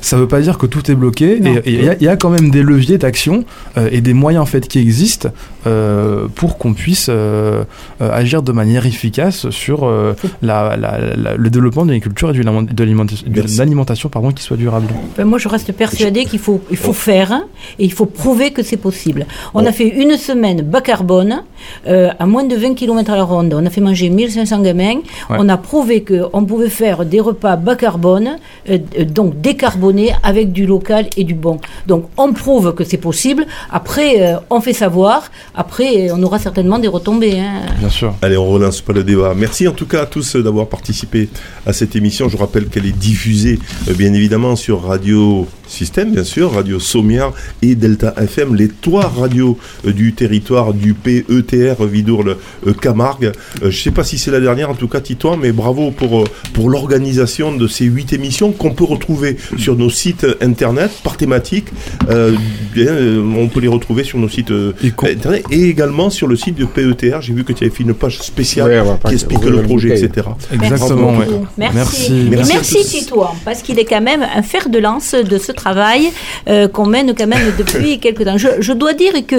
ça 0.00 0.16
veut 0.16 0.28
pas 0.28 0.40
dire 0.40 0.58
que 0.58 0.66
tout 0.66 0.90
est 0.90 0.94
bloqué 0.94 1.40
Non. 1.40 1.54
et 1.64 1.72
il 1.74 1.96
y, 2.00 2.04
y 2.04 2.08
a 2.08 2.16
quand 2.16 2.30
même 2.30 2.50
des 2.50 2.62
leviers 2.62 2.98
d'action 2.98 3.44
euh, 3.78 3.88
et 3.90 4.00
des 4.00 4.12
moyens 4.14 4.42
en 4.42 4.46
fait 4.46 4.68
qui 4.68 4.78
existent 4.78 5.30
euh, 5.66 6.26
pour 6.34 6.58
qu'on 6.58 6.74
puisse 6.74 7.06
euh, 7.08 7.64
euh, 8.00 8.10
agir 8.12 8.42
de 8.42 8.52
manière 8.52 8.65
efficace 8.74 9.48
sur 9.50 9.84
euh, 9.84 10.14
la, 10.42 10.76
la- 10.76 10.98
la- 11.16 11.36
le 11.36 11.50
développement 11.50 11.84
de 11.84 11.90
l'agriculture 11.92 12.30
et 12.30 12.32
de 12.32 12.42
l'alimentation- 12.82 13.26
Merci. 13.30 13.58
l'alimentation 13.58 14.08
pardon 14.08 14.30
qui 14.32 14.42
soit 14.42 14.56
durable. 14.56 14.88
Ben, 15.16 15.24
moi, 15.24 15.38
je 15.38 15.48
reste 15.48 15.72
persuadée 15.72 16.24
qu'il 16.24 16.38
faut, 16.38 16.60
il 16.70 16.76
faut 16.76 16.92
faire 16.92 17.32
hein, 17.32 17.44
et 17.78 17.84
il 17.84 17.92
faut 17.92 18.06
prouver 18.06 18.50
que 18.50 18.62
c'est 18.62 18.76
possible. 18.76 19.26
On 19.54 19.64
Oh. 19.64 19.68
a 19.68 19.72
fait 19.72 19.88
une 19.88 20.16
semaine 20.16 20.62
bas 20.62 20.80
carbone 20.80 21.42
euh, 21.86 22.10
à 22.18 22.26
moins 22.26 22.44
de 22.44 22.56
20 22.56 22.74
km 22.74 23.10
à 23.12 23.16
la 23.16 23.24
ronde. 23.24 23.54
On 23.56 23.64
a 23.64 23.70
fait 23.70 23.80
manger 23.80 24.08
1500 24.10 24.62
gamins. 24.62 24.96
Ouais. 25.30 25.36
On 25.38 25.48
a 25.48 25.56
prouvé 25.56 26.04
qu'on 26.04 26.44
pouvait 26.44 26.68
faire 26.68 27.04
des 27.04 27.20
repas 27.20 27.56
bas 27.56 27.76
carbone, 27.76 28.36
euh, 28.70 28.78
donc 29.08 29.40
décarbonés 29.40 30.12
avec 30.22 30.52
du 30.52 30.66
local 30.66 31.06
et 31.16 31.24
du 31.24 31.34
bon. 31.34 31.58
Donc, 31.86 32.04
on 32.16 32.32
prouve 32.32 32.74
que 32.74 32.84
c'est 32.84 32.96
possible. 32.96 33.46
Après, 33.70 34.20
euh, 34.20 34.36
on 34.50 34.60
fait 34.60 34.72
savoir. 34.72 35.30
Après, 35.54 36.10
on 36.12 36.22
aura 36.22 36.38
certainement 36.38 36.78
des 36.78 36.88
retombées. 36.88 37.38
hein. 37.38 37.62
Bien 37.78 37.88
sûr. 37.88 38.14
Allez, 38.22 38.36
on 38.36 38.55
Merci 39.36 39.68
en 39.68 39.72
tout 39.72 39.86
cas 39.86 40.02
à 40.02 40.06
tous 40.06 40.36
d'avoir 40.36 40.68
participé 40.68 41.28
à 41.66 41.72
cette 41.72 41.96
émission. 41.96 42.28
Je 42.28 42.36
rappelle 42.36 42.66
qu'elle 42.66 42.86
est 42.86 42.96
diffusée 42.96 43.58
euh, 43.88 43.94
bien 43.94 44.12
évidemment 44.12 44.56
sur 44.56 44.82
Radio 44.82 45.46
Système, 45.66 46.12
bien 46.12 46.24
sûr, 46.24 46.52
Radio 46.52 46.78
Sommière 46.78 47.32
et 47.62 47.74
Delta 47.74 48.14
FM, 48.16 48.54
les 48.54 48.68
trois 48.68 49.08
radios 49.08 49.58
euh, 49.86 49.92
du 49.92 50.12
territoire 50.12 50.72
du 50.72 50.94
PETR 50.94 51.84
Vidourle 51.84 52.36
euh, 52.66 52.72
Camargue. 52.72 53.32
Euh, 53.62 53.70
je 53.70 53.82
sais 53.82 53.90
pas 53.90 54.04
si 54.04 54.18
c'est 54.18 54.30
la 54.30 54.40
dernière, 54.40 54.70
en 54.70 54.74
tout 54.74 54.88
cas 54.88 55.00
Titouan, 55.00 55.36
mais 55.36 55.52
bravo 55.52 55.90
pour, 55.90 56.24
pour 56.52 56.70
l'organisation 56.70 57.54
de 57.54 57.66
ces 57.66 57.84
huit 57.84 58.12
émissions 58.12 58.52
qu'on 58.52 58.72
peut 58.74 58.84
retrouver 58.84 59.36
sur 59.58 59.76
nos 59.76 59.90
sites 59.90 60.26
internet 60.40 60.90
par 61.02 61.16
thématique. 61.16 61.66
On 62.08 63.48
peut 63.48 63.60
les 63.60 63.68
retrouver 63.68 64.04
sur 64.04 64.18
nos 64.18 64.28
sites 64.28 64.52
internet 65.02 65.44
et 65.50 65.68
également 65.68 66.10
sur 66.10 66.26
le 66.26 66.36
site 66.36 66.56
de 66.56 66.64
PETR. 66.64 67.20
J'ai 67.20 67.32
vu 67.32 67.44
que 67.44 67.52
tu 67.52 67.64
avais 67.64 67.74
fait 67.74 67.82
une 67.82 67.94
page 67.94 68.18
spéciale 68.18 68.66
Ouais, 68.66 68.82
qui 69.06 69.14
explique 69.14 69.44
le 69.44 69.62
projet, 69.62 69.90
etc. 69.90 70.28
Exactement. 70.52 71.12
Merci 71.12 71.32
ouais. 71.32 71.40
Merci. 71.56 72.12
Merci. 72.30 72.52
Et 72.52 72.54
Merci. 72.54 72.84
Titouan, 72.84 73.34
parce 73.44 73.62
qu'il 73.62 73.78
est 73.78 73.84
quand 73.84 74.00
même 74.00 74.22
un 74.22 74.42
fer 74.42 74.68
de 74.68 74.78
lance 74.78 75.14
de 75.14 75.38
ce 75.38 75.52
travail 75.56 76.10
euh, 76.48 76.68
qu'on 76.68 76.86
mène 76.86 77.12
quand 77.18 77.26
même 77.26 77.52
depuis 77.58 77.98
quelques 78.04 78.24
temps. 78.24 78.38
Je, 78.38 78.48
je 78.60 78.72
dois 78.72 78.92
dire 78.92 79.12
que 79.26 79.36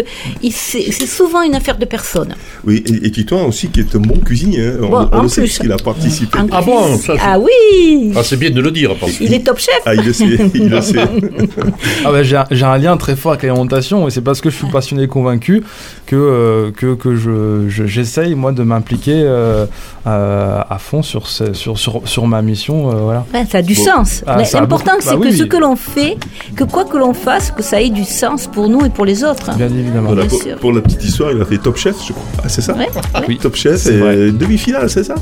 c'est 0.51 0.91
souvent 1.07 1.41
une 1.43 1.55
affaire 1.55 1.77
de 1.77 1.85
personnes. 1.85 2.35
Oui, 2.65 2.83
et, 2.85 3.07
et 3.07 3.11
Titouan 3.11 3.45
aussi 3.47 3.69
qui 3.69 3.79
est 3.79 3.95
un 3.95 3.99
bon 3.99 4.17
cuisinier. 4.19 4.65
hein. 4.67 4.73
On, 4.81 4.87
Bon, 4.89 5.09
on 5.11 5.17
en 5.19 5.21
le 5.23 5.27
sait 5.29 5.41
plus. 5.41 5.47
puisqu'il 5.49 5.71
a 5.71 5.77
participé. 5.77 6.37
En 6.39 6.47
Ah 6.51 6.61
cuisine. 6.61 6.73
bon, 6.73 6.97
ça, 6.97 7.13
je- 7.15 7.21
Ah 7.23 7.39
oui 7.39 8.13
Ah, 8.15 8.23
c'est 8.23 8.37
bien 8.37 8.49
de 8.49 8.61
le 8.61 8.71
dire, 8.71 8.95
parce 8.99 9.19
Il 9.19 9.33
est 9.33 9.39
top 9.45 9.59
chef 9.59 9.79
Ah, 9.85 9.93
il 9.95 10.01
le 10.03 10.13
sait, 10.13 10.25
il 10.53 10.69
le 10.69 10.81
sait. 10.81 10.97
Ah 12.05 12.11
bah, 12.11 12.23
j'ai 12.23 12.35
un- 12.65 12.77
lien 12.77 12.95
très 12.97 13.15
fort 13.15 13.31
avec 13.31 13.43
l'alimentation 13.43 14.07
et 14.07 14.11
c'est 14.11 14.21
parce 14.21 14.39
que 14.41 14.49
je 14.49 14.55
suis 14.55 14.67
passionné 14.67 15.03
et 15.03 15.07
convaincu 15.07 15.63
que, 16.05 16.15
euh, 16.15 16.71
que, 16.71 16.93
que 16.95 17.15
je, 17.15 17.67
je- 17.69 17.85
j'essaye 17.85 18.35
moi 18.35 18.51
de 18.51 18.61
m'impliquer 18.63 19.13
euh, 19.15 19.65
euh, 20.05 20.61
à 20.69 20.77
fond 20.77 21.01
sur, 21.01 21.27
ce- 21.27 21.53
sur, 21.53 21.77
sur, 21.79 22.01
sur 22.05 22.27
ma 22.27 22.41
mission. 22.41 22.89
euh, 22.91 22.95
voilà. 23.01 23.25
Ouais, 23.33 23.45
ça 23.49 23.59
a 23.59 23.61
du 23.61 23.73
Bon. 23.73 23.83
sens. 23.83 24.23
Ah, 24.27 24.37
L'important, 24.53 24.91
beaucoup- 24.91 25.03
c'est 25.03 25.15
bah 25.15 25.21
que 25.23 25.27
oui. 25.31 25.37
ce 25.37 25.43
que 25.43 25.57
l'on 25.57 25.75
fait, 25.75 26.06
que 26.55 26.63
quoi 26.63 26.85
que 26.85 26.97
l'on 26.97 27.13
fasse, 27.13 27.51
que 27.51 27.63
ça 27.63 27.81
ait 27.81 27.89
du 27.89 28.03
sens 28.03 28.47
pour 28.47 28.69
nous 28.69 28.85
et 28.85 28.89
pour 28.89 29.05
les 29.05 29.23
autres. 29.23 29.55
Bien 29.57 29.67
évidemment. 29.67 30.07
Voilà, 30.07 30.21
Bien 30.21 30.29
pour, 30.29 30.41
sûr. 30.41 30.55
pour 30.57 30.71
la 30.71 30.81
petite 30.81 31.03
histoire, 31.03 31.31
il 31.31 31.41
a 31.41 31.45
fait 31.45 31.57
Top 31.57 31.77
Chef, 31.77 31.95
je 32.07 32.13
crois. 32.13 32.25
Ah, 32.43 32.49
c'est 32.49 32.61
ça 32.61 32.73
Ouais, 32.73 32.87
Oui, 33.27 33.37
Top 33.41 33.55
Chef 33.55 33.85
et 33.87 34.31
demi-finale, 34.31 34.89
c'est 34.89 35.03
ça 35.03 35.15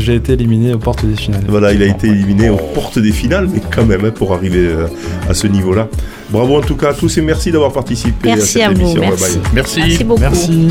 j'ai 0.00 0.16
été 0.16 0.32
éliminé 0.32 0.74
aux 0.74 0.78
portes 0.78 1.04
des 1.06 1.16
finales. 1.16 1.44
Voilà, 1.48 1.72
il 1.72 1.82
a 1.82 1.86
été 1.86 2.08
éliminé 2.08 2.50
aux 2.50 2.56
portes 2.56 2.98
des 2.98 3.12
finales, 3.12 3.48
mais 3.52 3.60
quand 3.74 3.84
même, 3.84 4.04
hein, 4.04 4.10
pour 4.14 4.34
arriver 4.34 4.66
euh, 4.66 4.86
à 5.28 5.34
ce 5.34 5.46
niveau-là. 5.46 5.88
Bravo 6.30 6.56
en 6.58 6.60
tout 6.60 6.76
cas 6.76 6.90
à 6.90 6.94
tous 6.94 7.16
et 7.18 7.22
merci 7.22 7.50
d'avoir 7.52 7.72
participé 7.72 8.32
à 8.32 8.36
Merci 8.36 8.52
cette 8.54 8.62
à 8.62 8.70
vous. 8.70 8.80
émission. 8.80 9.00
Bye 9.00 9.10
Merci. 9.10 9.38
bye. 9.38 9.50
merci. 9.54 9.80
Merci 9.80 10.04
beaucoup. 10.04 10.20
Merci. 10.20 10.68